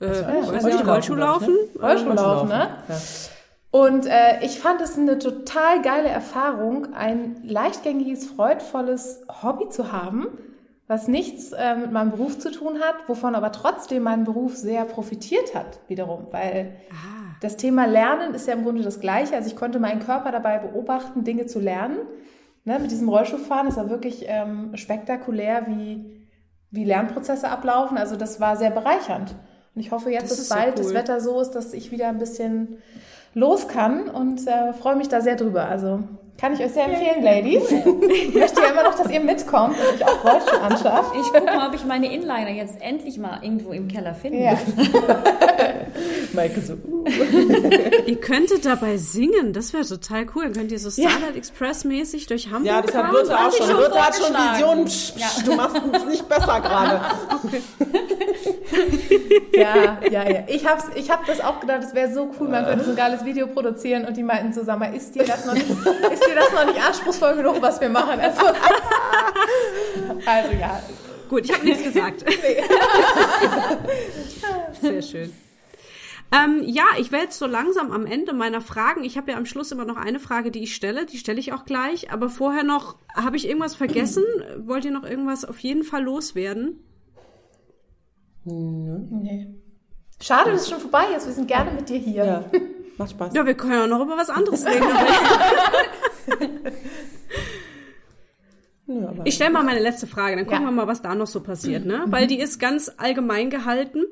Äh, 0.00 0.06
ja, 0.06 0.40
Rollschuh, 0.40 0.90
Rollschuh 0.90 1.14
laufen? 1.14 1.56
Rollschuh 1.78 2.12
laufen, 2.12 2.48
ne? 2.48 2.68
Ja. 2.88 2.94
Und 3.70 4.06
äh, 4.06 4.44
ich 4.44 4.58
fand 4.58 4.80
es 4.80 4.96
eine 4.96 5.18
total 5.18 5.82
geile 5.82 6.08
Erfahrung, 6.08 6.94
ein 6.94 7.42
leichtgängiges, 7.44 8.26
freudvolles 8.26 9.22
Hobby 9.42 9.68
zu 9.68 9.92
haben, 9.92 10.26
was 10.86 11.08
nichts 11.08 11.52
äh, 11.52 11.76
mit 11.76 11.92
meinem 11.92 12.12
Beruf 12.12 12.38
zu 12.38 12.50
tun 12.50 12.80
hat, 12.80 13.08
wovon 13.08 13.34
aber 13.34 13.52
trotzdem 13.52 14.04
mein 14.04 14.24
Beruf 14.24 14.56
sehr 14.56 14.84
profitiert 14.84 15.54
hat, 15.54 15.80
wiederum, 15.88 16.28
weil 16.30 16.76
ah. 16.90 17.34
das 17.42 17.56
Thema 17.56 17.86
Lernen 17.86 18.34
ist 18.34 18.46
ja 18.46 18.54
im 18.54 18.62
Grunde 18.62 18.82
das 18.82 19.00
Gleiche. 19.00 19.34
Also 19.34 19.48
ich 19.48 19.56
konnte 19.56 19.80
meinen 19.80 20.00
Körper 20.00 20.30
dabei 20.30 20.58
beobachten, 20.58 21.24
Dinge 21.24 21.46
zu 21.46 21.58
lernen. 21.58 21.98
Ne, 22.64 22.78
mit 22.80 22.90
diesem 22.90 23.08
Rollschuhfahren 23.08 23.68
ist 23.68 23.76
ja 23.76 23.88
wirklich 23.90 24.24
ähm, 24.26 24.76
spektakulär, 24.76 25.66
wie, 25.68 26.26
wie 26.70 26.84
Lernprozesse 26.84 27.48
ablaufen. 27.48 27.98
Also 27.98 28.16
das 28.16 28.40
war 28.40 28.56
sehr 28.56 28.70
bereichernd. 28.70 29.36
Und 29.74 29.80
ich 29.80 29.92
hoffe 29.92 30.10
jetzt, 30.10 30.30
das 30.30 30.38
dass 30.38 30.48
bald 30.48 30.78
cool. 30.78 30.84
das 30.84 30.94
Wetter 30.94 31.20
so 31.20 31.40
ist, 31.40 31.52
dass 31.52 31.74
ich 31.74 31.92
wieder 31.92 32.08
ein 32.08 32.18
bisschen 32.18 32.78
los 33.36 33.68
kann 33.68 34.08
und 34.08 34.46
äh, 34.46 34.72
freue 34.72 34.96
mich 34.96 35.08
da 35.08 35.20
sehr 35.20 35.36
drüber. 35.36 35.68
Also 35.68 36.02
kann 36.38 36.52
ich 36.52 36.60
euch 36.60 36.72
sehr 36.72 36.84
empfehlen, 36.84 37.22
Ladies. 37.22 37.62
Ich 38.26 38.34
möchte 38.34 38.60
ja 38.60 38.68
immer 38.68 38.82
noch, 38.82 38.94
dass 38.94 39.10
ihr 39.10 39.20
mitkommt 39.20 39.76
und 39.78 39.94
euch 39.94 40.04
auch 40.04 40.24
Rollstuhl 40.24 40.58
anschafft. 40.58 41.12
Ich 41.14 41.32
gucke 41.32 41.44
mal, 41.44 41.68
ob 41.68 41.74
ich 41.74 41.84
meine 41.84 42.12
Inliner 42.12 42.50
jetzt 42.50 42.80
endlich 42.80 43.18
mal 43.18 43.38
irgendwo 43.42 43.72
im 43.72 43.88
Keller 43.88 44.14
finde. 44.14 44.38
Ja. 44.38 44.52
Maike 46.32 46.60
so. 46.60 46.74
Uh. 46.74 47.04
ihr 48.06 48.20
könntet 48.20 48.64
dabei 48.66 48.96
singen, 48.96 49.52
das 49.52 49.72
wäre 49.72 49.84
total 49.84 50.26
cool. 50.34 50.44
Dann 50.44 50.52
könnt 50.52 50.72
ihr 50.72 50.78
so 50.78 50.90
Starlight 50.90 51.30
ja. 51.30 51.36
Express 51.36 51.84
mäßig 51.84 52.26
durch 52.26 52.50
Hamburg 52.50 52.66
Ja, 52.66 52.82
das 52.82 52.94
hat 52.94 53.10
Birte 53.10 53.36
auch 53.36 53.52
schon. 53.52 53.68
Birte 53.68 54.06
hat 54.06 54.14
schon 54.16 54.34
Visionen. 54.34 54.86
Ja. 55.16 55.26
Du 55.44 55.54
machst 55.54 55.82
es 55.92 56.04
nicht 56.06 56.28
besser 56.28 56.60
gerade. 56.60 57.00
Okay. 57.44 57.62
ja, 59.52 59.98
ja, 60.10 60.28
ja. 60.28 60.40
Ich 60.48 60.66
hab's, 60.66 60.84
ich 60.94 61.10
hab 61.10 61.26
das 61.26 61.40
auch 61.40 61.60
gedacht, 61.60 61.82
es 61.82 61.94
wäre 61.94 62.12
so 62.12 62.30
cool, 62.38 62.48
man 62.48 62.64
könnte 62.64 62.84
so 62.84 62.90
ein 62.90 62.96
geiles 62.96 63.24
Video 63.24 63.46
produzieren 63.46 64.04
und 64.04 64.16
die 64.16 64.22
meinten 64.22 64.52
so, 64.52 64.64
sag 64.64 64.78
mal, 64.78 64.94
ist 64.94 65.14
dir 65.14 65.24
das 65.24 65.46
noch 65.46 65.54
nicht, 65.54 65.68
ist 65.68 66.25
dir 66.26 66.34
das 66.34 66.52
noch 66.52 66.66
nicht 66.66 66.82
anspruchsvoll 66.82 67.36
genug, 67.36 67.62
was 67.62 67.80
wir 67.80 67.88
machen? 67.88 68.20
Also, 68.20 68.46
also 70.26 70.52
ja. 70.52 70.82
Gut, 71.28 71.44
ich 71.44 71.52
habe 71.52 71.64
nichts 71.64 71.82
gesagt. 71.82 72.24
Sehr 74.80 75.02
schön. 75.02 75.32
Ähm, 76.32 76.62
ja, 76.64 76.84
ich 76.98 77.12
werde 77.12 77.26
jetzt 77.26 77.38
so 77.38 77.46
langsam 77.46 77.92
am 77.92 78.04
Ende 78.04 78.32
meiner 78.32 78.60
Fragen. 78.60 79.04
Ich 79.04 79.16
habe 79.16 79.30
ja 79.30 79.36
am 79.36 79.46
Schluss 79.46 79.70
immer 79.72 79.84
noch 79.84 79.96
eine 79.96 80.18
Frage, 80.18 80.50
die 80.50 80.62
ich 80.64 80.74
stelle. 80.74 81.06
Die 81.06 81.18
stelle 81.18 81.38
ich 81.38 81.52
auch 81.52 81.64
gleich. 81.64 82.12
Aber 82.12 82.28
vorher 82.28 82.64
noch, 82.64 82.96
habe 83.14 83.36
ich 83.36 83.46
irgendwas 83.48 83.74
vergessen? 83.74 84.24
Wollt 84.58 84.84
ihr 84.84 84.90
noch 84.90 85.04
irgendwas 85.04 85.44
auf 85.44 85.58
jeden 85.60 85.84
Fall 85.84 86.02
loswerden? 86.02 86.80
Nee. 88.44 89.54
Schade, 90.20 90.52
dass 90.52 90.62
es 90.62 90.70
schon 90.70 90.80
vorbei 90.80 91.06
ist. 91.16 91.26
Wir 91.26 91.32
sind 91.32 91.48
gerne 91.48 91.70
mit 91.72 91.88
dir 91.88 91.98
hier. 91.98 92.24
Ja, 92.24 92.44
macht 92.98 93.10
Spaß. 93.10 93.34
Ja, 93.34 93.44
wir 93.46 93.54
können 93.54 93.72
ja 93.72 93.86
noch 93.86 94.00
über 94.02 94.16
was 94.16 94.30
anderes 94.30 94.64
reden. 94.66 94.86
Ja, 98.88 99.12
ich 99.24 99.34
stelle 99.34 99.50
mal 99.50 99.64
meine 99.64 99.80
letzte 99.80 100.06
Frage, 100.06 100.36
dann 100.36 100.46
gucken 100.46 100.62
Ja. 100.62 100.68
wir 100.68 100.72
mal, 100.72 100.86
was 100.86 101.02
da 101.02 101.14
noch 101.14 101.26
so 101.26 101.42
passiert, 101.42 101.84
ne? 101.84 102.04
Weil 102.06 102.26
die 102.28 102.38
ist 102.38 102.58
ganz 102.60 102.90
allgemein 102.96 103.50
gehalten. 103.50 104.04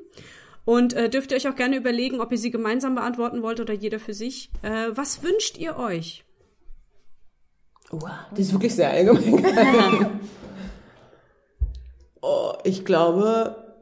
Und 0.65 0.93
äh, 0.93 1.09
dürft 1.09 1.31
ihr 1.31 1.37
euch 1.37 1.47
auch 1.47 1.55
gerne 1.55 1.77
überlegen, 1.77 2.19
ob 2.19 2.31
ihr 2.31 2.37
sie 2.39 2.49
gemeinsam 2.51 2.95
beantworten 2.95 3.43
wollt 3.43 3.59
oder 3.59 3.73
jeder 3.73 3.99
für 3.99 4.13
sich. 4.15 4.49
Äh, 4.63 4.87
was 4.91 5.21
wünscht 5.21 5.57
ihr 5.59 5.77
euch? 5.77 6.25
Wow, 7.91 8.09
die 8.35 8.41
ist 8.41 8.51
wirklich 8.51 8.73
sehr 8.73 8.89
allgemein. 8.89 10.19
oh, 12.21 12.53
ich 12.63 12.83
glaube, 12.83 13.77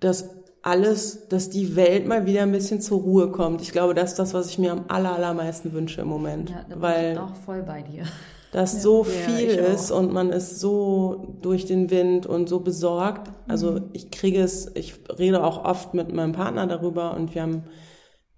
dass 0.00 0.28
alles, 0.68 1.28
dass 1.28 1.50
die 1.50 1.76
Welt 1.76 2.06
mal 2.06 2.26
wieder 2.26 2.42
ein 2.42 2.52
bisschen 2.52 2.80
zur 2.80 3.00
Ruhe 3.00 3.30
kommt. 3.30 3.62
Ich 3.62 3.72
glaube, 3.72 3.94
das 3.94 4.10
ist 4.12 4.18
das, 4.18 4.34
was 4.34 4.48
ich 4.50 4.58
mir 4.58 4.72
am 4.72 4.84
aller, 4.88 5.12
allermeisten 5.14 5.72
wünsche 5.72 6.00
im 6.02 6.08
Moment. 6.08 6.50
Ja, 6.50 6.64
da 6.68 6.76
bin 6.76 6.82
weil 6.82 7.12
ich 7.12 7.18
auch 7.18 7.34
voll 7.36 7.62
bei 7.62 7.82
dir. 7.82 8.04
das 8.50 8.82
so 8.82 9.04
Ja, 9.04 9.10
viel 9.26 9.50
ich 9.50 9.60
auch. 9.60 9.64
ist 9.74 9.90
und 9.90 10.12
man 10.12 10.30
ist 10.30 10.58
so 10.60 11.38
durch 11.42 11.66
den 11.66 11.90
Wind 11.90 12.26
und 12.26 12.48
so 12.48 12.60
besorgt. 12.60 13.30
Also 13.46 13.80
ich 13.92 14.10
kriege 14.10 14.40
es, 14.40 14.70
ich 14.74 14.94
rede 15.18 15.44
auch 15.44 15.64
oft 15.64 15.94
mit 15.94 16.12
meinem 16.12 16.32
Partner 16.32 16.66
darüber 16.66 17.14
und 17.14 17.34
wir 17.34 17.42
haben 17.42 17.64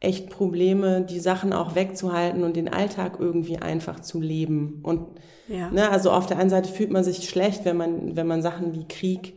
echt 0.00 0.30
Probleme, 0.30 1.02
die 1.02 1.20
Sachen 1.20 1.52
auch 1.52 1.74
wegzuhalten 1.74 2.42
und 2.44 2.56
den 2.56 2.72
Alltag 2.72 3.18
irgendwie 3.20 3.58
einfach 3.58 4.00
zu 4.00 4.20
leben. 4.20 4.80
Und 4.82 5.06
Ja. 5.46 5.70
ne, 5.70 5.90
also 5.90 6.10
auf 6.10 6.26
der 6.26 6.38
einen 6.38 6.50
Seite 6.50 6.70
fühlt 6.72 6.90
man 6.90 7.04
sich 7.04 7.28
schlecht, 7.28 7.64
wenn 7.64 7.76
man, 7.76 8.16
wenn 8.16 8.26
man 8.26 8.42
Sachen 8.42 8.74
wie 8.74 8.88
Krieg 8.88 9.34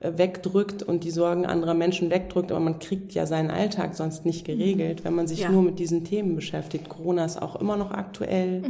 wegdrückt 0.00 0.82
und 0.82 1.04
die 1.04 1.10
Sorgen 1.10 1.46
anderer 1.46 1.74
Menschen 1.74 2.10
wegdrückt, 2.10 2.50
aber 2.52 2.60
man 2.60 2.78
kriegt 2.78 3.14
ja 3.14 3.26
seinen 3.26 3.50
Alltag 3.50 3.94
sonst 3.94 4.26
nicht 4.26 4.44
geregelt, 4.44 5.04
wenn 5.04 5.14
man 5.14 5.26
sich 5.26 5.40
Ja. 5.40 5.50
nur 5.50 5.62
mit 5.62 5.78
diesen 5.78 6.04
Themen 6.04 6.36
beschäftigt. 6.36 6.88
Corona 6.88 7.24
ist 7.24 7.40
auch 7.40 7.56
immer 7.56 7.76
noch 7.76 7.90
aktuell. 7.90 8.62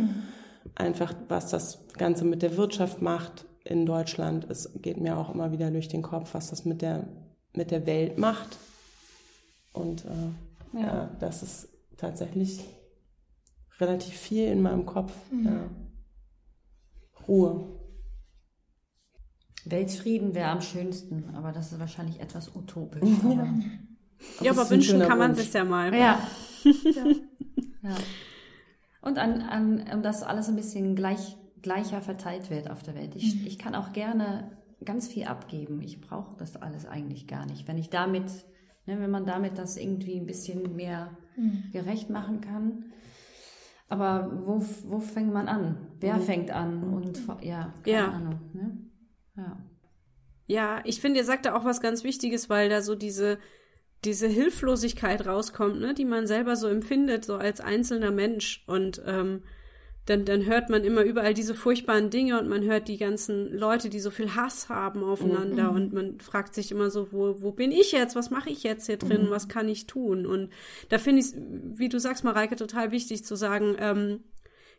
Einfach, 0.77 1.15
was 1.29 1.51
das 1.51 1.79
Ganze 1.97 2.25
mit 2.25 2.43
der 2.43 2.57
Wirtschaft 2.57 3.03
macht 3.03 3.45
in 3.65 3.87
Deutschland. 3.87 4.47
Es 4.51 4.71
geht 4.81 5.01
mir 5.01 5.17
auch 5.17 5.35
immer 5.35 5.51
wieder 5.51 5.71
durch 5.71 5.89
den 5.89 6.03
Kopf, 6.03 6.35
was 6.35 6.51
das 6.51 6.65
mit 6.65 6.83
der, 6.83 7.09
mit 7.55 7.71
der 7.71 7.87
Welt 7.87 8.19
macht. 8.19 8.59
Und 9.73 10.05
äh, 10.05 10.81
ja. 10.81 11.11
das 11.19 11.43
ist 11.43 11.69
tatsächlich 11.97 12.61
relativ 13.81 14.15
viel 14.15 14.47
in 14.47 14.63
meinem 14.63 14.87
Kopf. 14.87 15.13
Ja. 15.45 15.69
Ruhe. 17.27 17.65
Weltfrieden 19.71 20.35
wäre 20.35 20.51
am 20.51 20.61
schönsten, 20.61 21.35
aber 21.35 21.53
das 21.53 21.73
ist 21.73 21.81
wahrscheinlich 21.81 22.21
etwas 22.21 22.55
utopisch. 22.55 23.03
Aber, 23.25 23.49
ja, 24.41 24.53
aber 24.53 24.63
ein 24.63 24.71
wünschen 24.71 25.01
kann 25.01 25.19
man 25.19 25.35
sich 25.35 25.53
ja 25.53 25.65
mal. 25.65 25.93
ja. 25.95 26.21
ja. 26.65 27.97
Und 29.03 29.19
an, 29.19 29.43
an, 29.43 29.85
um 29.95 30.03
das 30.03 30.23
alles 30.23 30.49
ein 30.49 30.57
bisschen 30.57 30.97
gleich, 30.97 31.37
gleicher 31.63 32.01
verteilt 32.01 32.51
wird 32.51 32.71
auf 32.71 32.83
der 32.83 32.95
Welt. 32.95 33.15
Ich, 33.15 33.47
ich 33.47 33.59
kann 33.59 33.75
auch 33.75 33.93
gerne 33.93 34.57
ganz 34.85 35.09
viel 35.09 35.25
abgeben. 35.25 35.81
Ich 35.81 36.01
brauche 36.01 36.37
das 36.39 36.57
alles 36.57 36.87
eigentlich 36.87 37.27
gar 37.27 37.47
nicht. 37.47 37.69
Wenn 37.69 37.79
ich 37.79 37.91
damit, 37.91 38.25
ne, 38.87 38.99
wenn 39.01 39.11
man 39.11 39.27
damit 39.27 39.59
das 39.59 39.77
irgendwie 39.77 40.19
ein 40.19 40.27
bisschen 40.27 40.75
mehr 40.77 41.17
gerecht 41.73 42.11
machen 42.11 42.41
kann. 42.41 42.85
Aber 43.89 44.33
wo, 44.45 44.65
wo 44.89 44.99
fängt 44.99 45.33
man 45.33 45.47
an? 45.47 45.77
Wer 46.01 46.19
fängt 46.19 46.51
an? 46.51 46.83
Und 46.83 47.21
ja, 47.43 47.73
keine 47.85 47.97
Ja. 47.97 48.09
Ahnung. 48.09 48.41
Ne? 48.53 48.79
Ja. 49.37 49.57
Ja, 50.49 50.81
ich 50.85 51.01
finde, 51.01 51.19
ihr 51.19 51.25
sagt 51.25 51.47
da 51.47 51.57
auch 51.57 51.65
was 51.65 51.81
ganz 51.81 52.05
Wichtiges, 52.05 52.49
weil 52.49 52.69
da 52.69 52.81
so 52.81 52.95
diese, 52.95 53.39
diese 54.05 54.29
Hilflosigkeit 54.29 55.27
rauskommt, 55.27 55.81
ne, 55.81 55.93
die 55.93 56.05
man 56.05 56.27
selber 56.27 56.55
so 56.55 56.69
empfindet, 56.69 57.25
so 57.25 57.35
als 57.35 57.61
einzelner 57.61 58.13
Mensch. 58.13 58.63
Und 58.69 59.03
ähm, 59.05 59.43
dann, 60.07 60.25
dann 60.25 60.47
hört 60.47 60.71
man 60.71 60.85
immer 60.85 61.03
überall 61.03 61.35
diese 61.35 61.55
furchtbaren 61.55 62.11
Dinge 62.11 62.39
und 62.39 62.49
man 62.49 62.63
hört 62.63 62.87
die 62.87 62.97
ganzen 62.97 63.53
Leute, 63.53 63.91
die 63.91 63.99
so 63.99 64.11
viel 64.11 64.37
Hass 64.37 64.69
haben 64.69 65.03
aufeinander 65.03 65.73
und 65.73 65.93
man 65.93 66.21
fragt 66.21 66.55
sich 66.55 66.71
immer 66.71 66.91
so, 66.91 67.11
wo, 67.11 67.43
wo 67.43 67.51
bin 67.51 67.73
ich 67.73 67.91
jetzt? 67.91 68.15
Was 68.15 68.31
mache 68.31 68.51
ich 68.51 68.63
jetzt 68.63 68.87
hier 68.87 68.99
drin? 68.99 69.27
Was 69.31 69.49
kann 69.49 69.69
ich 69.69 69.89
tun? 69.89 70.25
Und 70.25 70.51
da 70.91 70.99
finde 70.99 71.21
ich 71.21 71.27
es, 71.27 71.35
wie 71.37 71.89
du 71.89 71.99
sagst, 71.99 72.23
Mareike, 72.23 72.55
total 72.55 72.93
wichtig 72.93 73.25
zu 73.25 73.35
sagen, 73.35 73.75
ähm, 73.81 74.21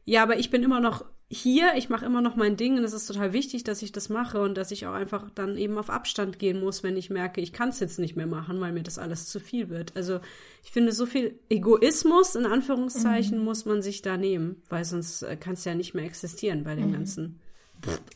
ja, 0.06 0.24
aber 0.24 0.40
ich 0.40 0.50
bin 0.50 0.64
immer 0.64 0.80
noch 0.80 1.04
hier, 1.30 1.74
ich 1.76 1.90
mache 1.90 2.06
immer 2.06 2.22
noch 2.22 2.38
mein 2.38 2.56
Ding 2.56 2.78
und 2.78 2.86
es 2.86 2.94
ist 2.94 3.06
total 3.06 3.34
wichtig, 3.34 3.66
dass 3.66 3.82
ich 3.82 3.92
das 3.92 4.08
mache 4.08 4.42
und 4.42 4.56
dass 4.56 4.72
ich 4.72 4.88
auch 4.88 4.94
einfach 4.94 5.30
dann 5.36 5.58
eben 5.58 5.78
auf 5.78 5.90
Abstand 5.90 6.40
gehen 6.40 6.62
muss, 6.62 6.84
wenn 6.84 6.96
ich 6.96 7.10
merke, 7.10 7.42
ich 7.42 7.52
kann 7.52 7.70
es 7.70 7.82
jetzt 7.82 8.00
nicht 8.00 8.16
mehr 8.16 8.28
machen, 8.28 8.62
weil 8.62 8.72
mir 8.72 8.84
das 8.84 8.98
alles 8.98 9.28
zu 9.28 9.42
viel 9.42 9.70
wird. 9.70 9.92
Also 9.96 10.22
ich 10.64 10.72
finde, 10.72 10.94
so 10.94 11.06
viel 11.06 11.38
Egoismus 11.50 12.36
in 12.36 12.46
Anführungszeichen 12.46 13.40
muss 13.40 13.66
man 13.66 13.82
sich 13.82 14.02
da 14.02 14.16
nehmen, 14.16 14.62
weil 14.70 14.86
sonst 14.86 15.22
äh, 15.24 15.36
kann 15.36 15.54
es 15.54 15.66
ja 15.66 15.76
nicht 15.76 15.94
mehr 15.94 16.06
existieren 16.06 16.64
bei 16.64 16.76
dem 16.76 16.94
ganzen. 16.94 17.40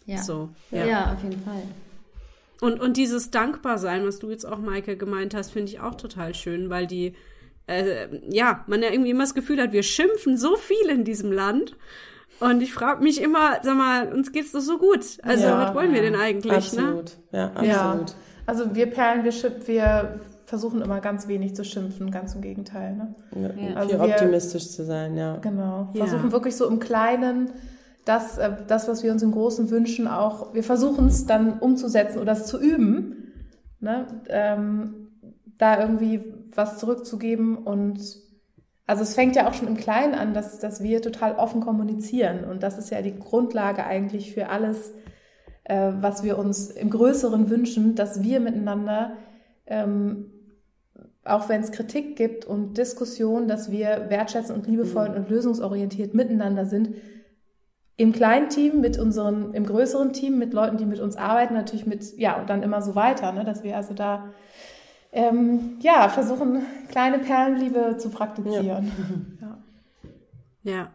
Ja. 0.06 0.24
So. 0.24 0.50
Ja. 0.72 1.14
auf 1.14 1.24
jeden 1.24 1.42
Fall. 1.42 1.64
Und, 2.62 2.80
und 2.80 2.96
dieses 2.96 3.32
Dankbarsein, 3.32 4.06
was 4.06 4.20
du 4.20 4.30
jetzt 4.30 4.46
auch, 4.46 4.60
Maike, 4.60 4.96
gemeint 4.96 5.34
hast, 5.34 5.52
finde 5.52 5.72
ich 5.72 5.80
auch 5.80 5.96
total 5.96 6.34
schön, 6.34 6.70
weil 6.70 6.88
die, 6.88 7.14
äh, 7.68 8.08
ja, 8.30 8.64
man 8.68 8.84
ja 8.84 8.92
irgendwie 8.92 9.10
immer 9.10 9.24
das 9.24 9.34
Gefühl 9.34 9.60
hat, 9.60 9.74
wir 9.74 9.84
schimpfen 9.84 10.38
so 10.38 10.56
viel 10.56 10.90
in 10.90 11.04
diesem 11.04 11.32
Land. 11.32 11.76
Und 12.42 12.62
ich 12.62 12.74
frage 12.74 13.04
mich 13.04 13.22
immer, 13.22 13.60
sag 13.62 13.76
mal, 13.78 14.12
uns 14.12 14.32
geht's 14.32 14.52
doch 14.52 14.60
so 14.62 14.78
gut. 14.78 15.18
Also, 15.24 15.44
Ja, 15.46 15.68
was 15.68 15.76
wollen 15.76 15.94
wir 15.94 16.02
denn 16.02 16.16
eigentlich, 16.16 16.52
ne? 16.52 16.58
Absolut. 16.84 17.12
Ja, 17.32 17.52
Ja. 17.62 17.90
absolut. 17.92 18.16
Also 18.48 18.76
wir 18.76 18.88
Perlen, 18.88 19.24
wir, 19.24 19.32
schimpf, 19.32 19.68
wir 19.68 20.20
versuchen 20.46 20.82
immer 20.82 21.00
ganz 21.00 21.28
wenig 21.28 21.56
zu 21.56 21.64
schimpfen, 21.64 22.12
ganz 22.12 22.36
im 22.36 22.42
Gegenteil. 22.42 22.96
Ne? 22.96 23.16
Ja. 23.36 23.42
Ja. 23.70 23.76
Also 23.76 23.90
Viel 23.92 24.00
wir- 24.00 24.06
optimistisch 24.16 24.70
zu 24.72 24.84
sein, 24.84 25.16
ja. 25.16 25.38
Genau. 25.38 25.90
Ja. 25.94 26.06
Versuchen 26.06 26.32
wirklich 26.32 26.56
so 26.56 26.68
im 26.68 26.80
Kleinen 26.80 27.52
das, 28.06 28.38
äh, 28.40 28.50
das, 28.68 28.88
was 28.88 29.04
wir 29.04 29.12
uns 29.12 29.22
im 29.22 29.32
Großen 29.32 29.70
wünschen, 29.70 30.08
auch, 30.08 30.54
wir 30.56 30.64
versuchen 30.64 31.06
es 31.08 31.28
dann 31.28 31.60
umzusetzen 31.60 32.20
oder 32.20 32.32
es 32.34 32.48
zu 32.48 32.60
üben, 32.60 33.32
ne? 33.80 34.08
ähm, 34.28 35.08
da 35.60 35.80
irgendwie 35.80 36.22
was 36.56 36.80
zurückzugeben 36.80 37.58
und 37.58 38.00
also 38.92 39.04
es 39.04 39.16
fängt 39.16 39.38
ja 39.38 39.48
auch 39.48 39.54
schon 39.54 39.70
im 39.70 39.78
Kleinen 39.78 40.16
an, 40.16 40.34
dass, 40.34 40.60
dass 40.60 40.84
wir 40.84 41.02
total 41.02 41.36
offen 41.36 41.62
kommunizieren 41.62 42.44
und 42.44 42.62
das 42.62 42.78
ist 42.78 42.90
ja 42.90 43.02
die 43.02 43.18
Grundlage 43.18 43.86
eigentlich 43.86 44.34
für 44.34 44.50
alles, 44.50 44.94
äh, 45.64 45.94
was 46.02 46.24
wir 46.24 46.38
uns 46.38 46.70
im 46.70 46.90
Größeren 46.90 47.50
wünschen, 47.50 47.96
dass 47.96 48.22
wir 48.22 48.42
miteinander 48.42 49.14
ähm, 49.66 50.32
auch 51.24 51.50
wenn 51.50 51.62
es 51.62 51.72
Kritik 51.72 52.18
gibt 52.18 52.46
und 52.46 52.78
Diskussion, 52.78 53.48
dass 53.48 53.72
wir 53.72 54.08
wertschätzend 54.10 54.58
und 54.58 54.68
liebevoll 54.68 55.08
und 55.10 55.30
lösungsorientiert 55.30 56.14
miteinander 56.14 56.66
sind. 56.66 56.96
Im 57.96 58.12
kleinen 58.12 58.50
Team, 58.50 58.82
mit 58.82 58.98
unseren, 58.98 59.54
im 59.54 59.66
größeren 59.66 60.12
Team, 60.12 60.40
mit 60.40 60.54
Leuten, 60.54 60.78
die 60.78 60.86
mit 60.86 61.00
uns 61.00 61.16
arbeiten, 61.16 61.54
natürlich 61.54 61.86
mit, 61.86 62.18
ja, 62.18 62.40
und 62.40 62.50
dann 62.50 62.64
immer 62.64 62.82
so 62.82 62.96
weiter, 62.96 63.32
ne, 63.32 63.46
dass 63.46 63.64
wir 63.64 63.78
also 63.78 63.94
da, 63.94 64.34
ähm, 65.12 65.78
ja, 65.82 66.10
versuchen, 66.10 66.66
kleine 66.90 67.20
Perlenliebe 67.20 67.98
zu 67.98 68.10
praktizieren. 68.10 68.92
Ja. 69.42 69.58
Ja, 70.64 70.94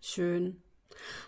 schön. 0.00 0.62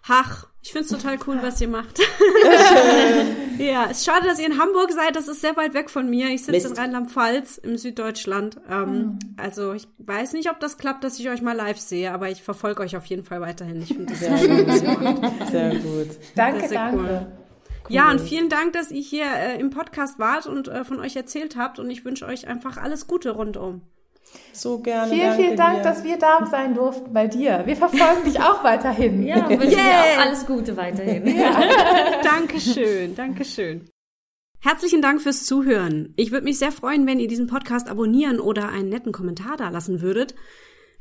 Ach, 0.08 0.46
ich 0.62 0.72
find's 0.72 0.90
total 0.90 1.18
cool, 1.26 1.38
was 1.42 1.60
ihr 1.60 1.66
macht. 1.68 1.98
ja, 3.58 3.86
es 3.90 3.98
ist 3.98 4.04
schade, 4.06 4.26
dass 4.26 4.38
ihr 4.38 4.46
in 4.46 4.60
Hamburg 4.60 4.92
seid. 4.92 5.16
Das 5.16 5.26
ist 5.26 5.40
sehr 5.40 5.56
weit 5.56 5.74
weg 5.74 5.90
von 5.90 6.08
mir. 6.08 6.28
Ich 6.28 6.44
sitze 6.44 6.68
in. 6.68 6.74
Rheinland-Pfalz 6.74 7.58
im 7.58 7.76
Süddeutschland. 7.76 8.58
Ähm, 8.68 9.18
Also 9.36 9.72
ich 9.72 9.88
weiß 9.98 10.34
nicht, 10.34 10.50
ob 10.50 10.60
das 10.60 10.78
klappt, 10.78 11.02
dass 11.02 11.18
ich 11.18 11.28
euch 11.28 11.42
mal 11.42 11.56
live 11.56 11.78
sehe, 11.80 12.12
aber 12.12 12.30
ich 12.30 12.42
verfolge 12.44 12.82
euch 12.82 12.96
auf 12.96 13.06
jeden 13.06 13.24
Fall 13.24 13.40
weiterhin. 13.40 13.82
Ich 13.82 13.88
finde 13.88 14.06
das 14.06 14.20
sehr 14.20 14.36
ihr 14.36 14.64
macht. 14.66 15.50
Sehr 15.50 15.74
gut. 15.76 16.08
Danke, 16.36 16.68
sehr 16.68 16.78
danke. 16.78 16.98
cool. 16.98 17.26
Ja, 17.90 18.10
und 18.10 18.20
vielen 18.20 18.48
Dank, 18.48 18.72
dass 18.72 18.90
ihr 18.90 19.02
hier 19.02 19.24
äh, 19.26 19.60
im 19.60 19.70
Podcast 19.70 20.18
wart 20.18 20.46
und 20.46 20.68
äh, 20.68 20.84
von 20.84 21.00
euch 21.00 21.16
erzählt 21.16 21.56
habt. 21.56 21.78
Und 21.78 21.90
ich 21.90 22.04
wünsche 22.04 22.26
euch 22.26 22.46
einfach 22.48 22.76
alles 22.76 23.06
Gute 23.06 23.30
rundum. 23.30 23.82
So 24.52 24.78
gerne. 24.78 25.10
Vielen, 25.12 25.26
danke 25.26 25.42
vielen 25.42 25.56
Dank, 25.56 25.76
dir. 25.78 25.82
dass 25.82 26.04
wir 26.04 26.16
da 26.18 26.46
sein 26.46 26.74
durften 26.74 27.12
bei 27.12 27.26
dir. 27.26 27.62
Wir 27.66 27.76
verfolgen 27.76 28.24
dich 28.24 28.40
auch 28.40 28.62
weiterhin. 28.62 29.22
Ja, 29.24 29.48
wünsche 29.48 29.76
Yeah. 29.76 29.82
dir 30.04 30.20
auch 30.20 30.26
alles 30.26 30.46
Gute 30.46 30.76
weiterhin. 30.76 31.24
Dankeschön, 32.22 33.14
Dankeschön. 33.16 33.88
Herzlichen 34.62 35.00
Dank 35.02 35.22
fürs 35.22 35.46
Zuhören. 35.46 36.12
Ich 36.16 36.32
würde 36.32 36.44
mich 36.44 36.58
sehr 36.58 36.70
freuen, 36.70 37.06
wenn 37.06 37.18
ihr 37.18 37.28
diesen 37.28 37.46
Podcast 37.46 37.88
abonnieren 37.88 38.38
oder 38.40 38.68
einen 38.68 38.90
netten 38.90 39.10
Kommentar 39.10 39.56
da 39.56 39.70
lassen 39.70 40.00
würdet. 40.02 40.34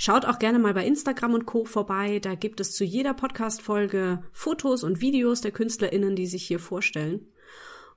Schaut 0.01 0.23
auch 0.23 0.39
gerne 0.39 0.59
mal 0.59 0.73
bei 0.73 0.85
Instagram 0.85 1.33
und 1.33 1.45
Co. 1.45 1.65
vorbei. 1.65 2.19
Da 2.19 2.35
gibt 2.35 2.61
es 2.61 2.71
zu 2.71 2.85
jeder 2.85 3.13
Podcast-Folge 3.13 4.23
Fotos 4.31 4.85
und 4.85 5.01
Videos 5.01 5.41
der 5.41 5.51
KünstlerInnen, 5.51 6.15
die 6.15 6.25
sich 6.25 6.47
hier 6.47 6.59
vorstellen. 6.59 7.27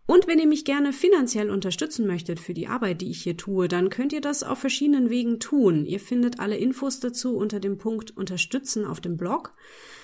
Und 0.04 0.26
wenn 0.26 0.40
ihr 0.40 0.48
mich 0.48 0.64
gerne 0.64 0.92
finanziell 0.92 1.48
unterstützen 1.48 2.08
möchtet 2.08 2.40
für 2.40 2.54
die 2.54 2.66
Arbeit, 2.66 3.02
die 3.02 3.10
ich 3.12 3.22
hier 3.22 3.36
tue, 3.36 3.68
dann 3.68 3.88
könnt 3.88 4.12
ihr 4.12 4.20
das 4.20 4.42
auf 4.42 4.58
verschiedenen 4.58 5.10
Wegen 5.10 5.38
tun. 5.38 5.86
Ihr 5.86 6.00
findet 6.00 6.40
alle 6.40 6.56
Infos 6.56 6.98
dazu 6.98 7.36
unter 7.36 7.60
dem 7.60 7.78
Punkt 7.78 8.16
Unterstützen 8.16 8.84
auf 8.84 9.00
dem 9.00 9.16
Blog. 9.16 9.54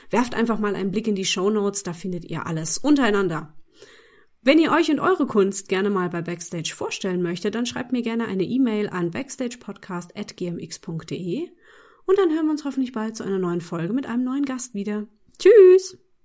Werft 0.08 0.36
einfach 0.36 0.60
mal 0.60 0.76
einen 0.76 0.92
Blick 0.92 1.08
in 1.08 1.16
die 1.16 1.24
Show 1.24 1.50
Notes, 1.50 1.82
da 1.82 1.94
findet 1.94 2.24
ihr 2.24 2.46
alles 2.46 2.78
untereinander. 2.78 3.56
Wenn 4.40 4.60
ihr 4.60 4.70
euch 4.70 4.88
und 4.92 5.00
eure 5.00 5.26
Kunst 5.26 5.68
gerne 5.68 5.90
mal 5.90 6.10
bei 6.10 6.22
Backstage 6.22 6.74
vorstellen 6.76 7.22
möchtet, 7.22 7.56
dann 7.56 7.66
schreibt 7.66 7.90
mir 7.90 8.02
gerne 8.02 8.28
eine 8.28 8.44
E-Mail 8.44 8.88
an 8.88 9.10
backstagepodcast.gmx.de 9.10 11.48
und 12.08 12.18
dann 12.18 12.30
hören 12.30 12.46
wir 12.46 12.52
uns 12.52 12.64
hoffentlich 12.64 12.92
bald 12.92 13.16
zu 13.16 13.22
einer 13.22 13.38
neuen 13.38 13.60
Folge 13.60 13.92
mit 13.92 14.06
einem 14.06 14.24
neuen 14.24 14.46
Gast 14.46 14.72
wieder. 14.72 15.06
Tschüss! 15.38 15.98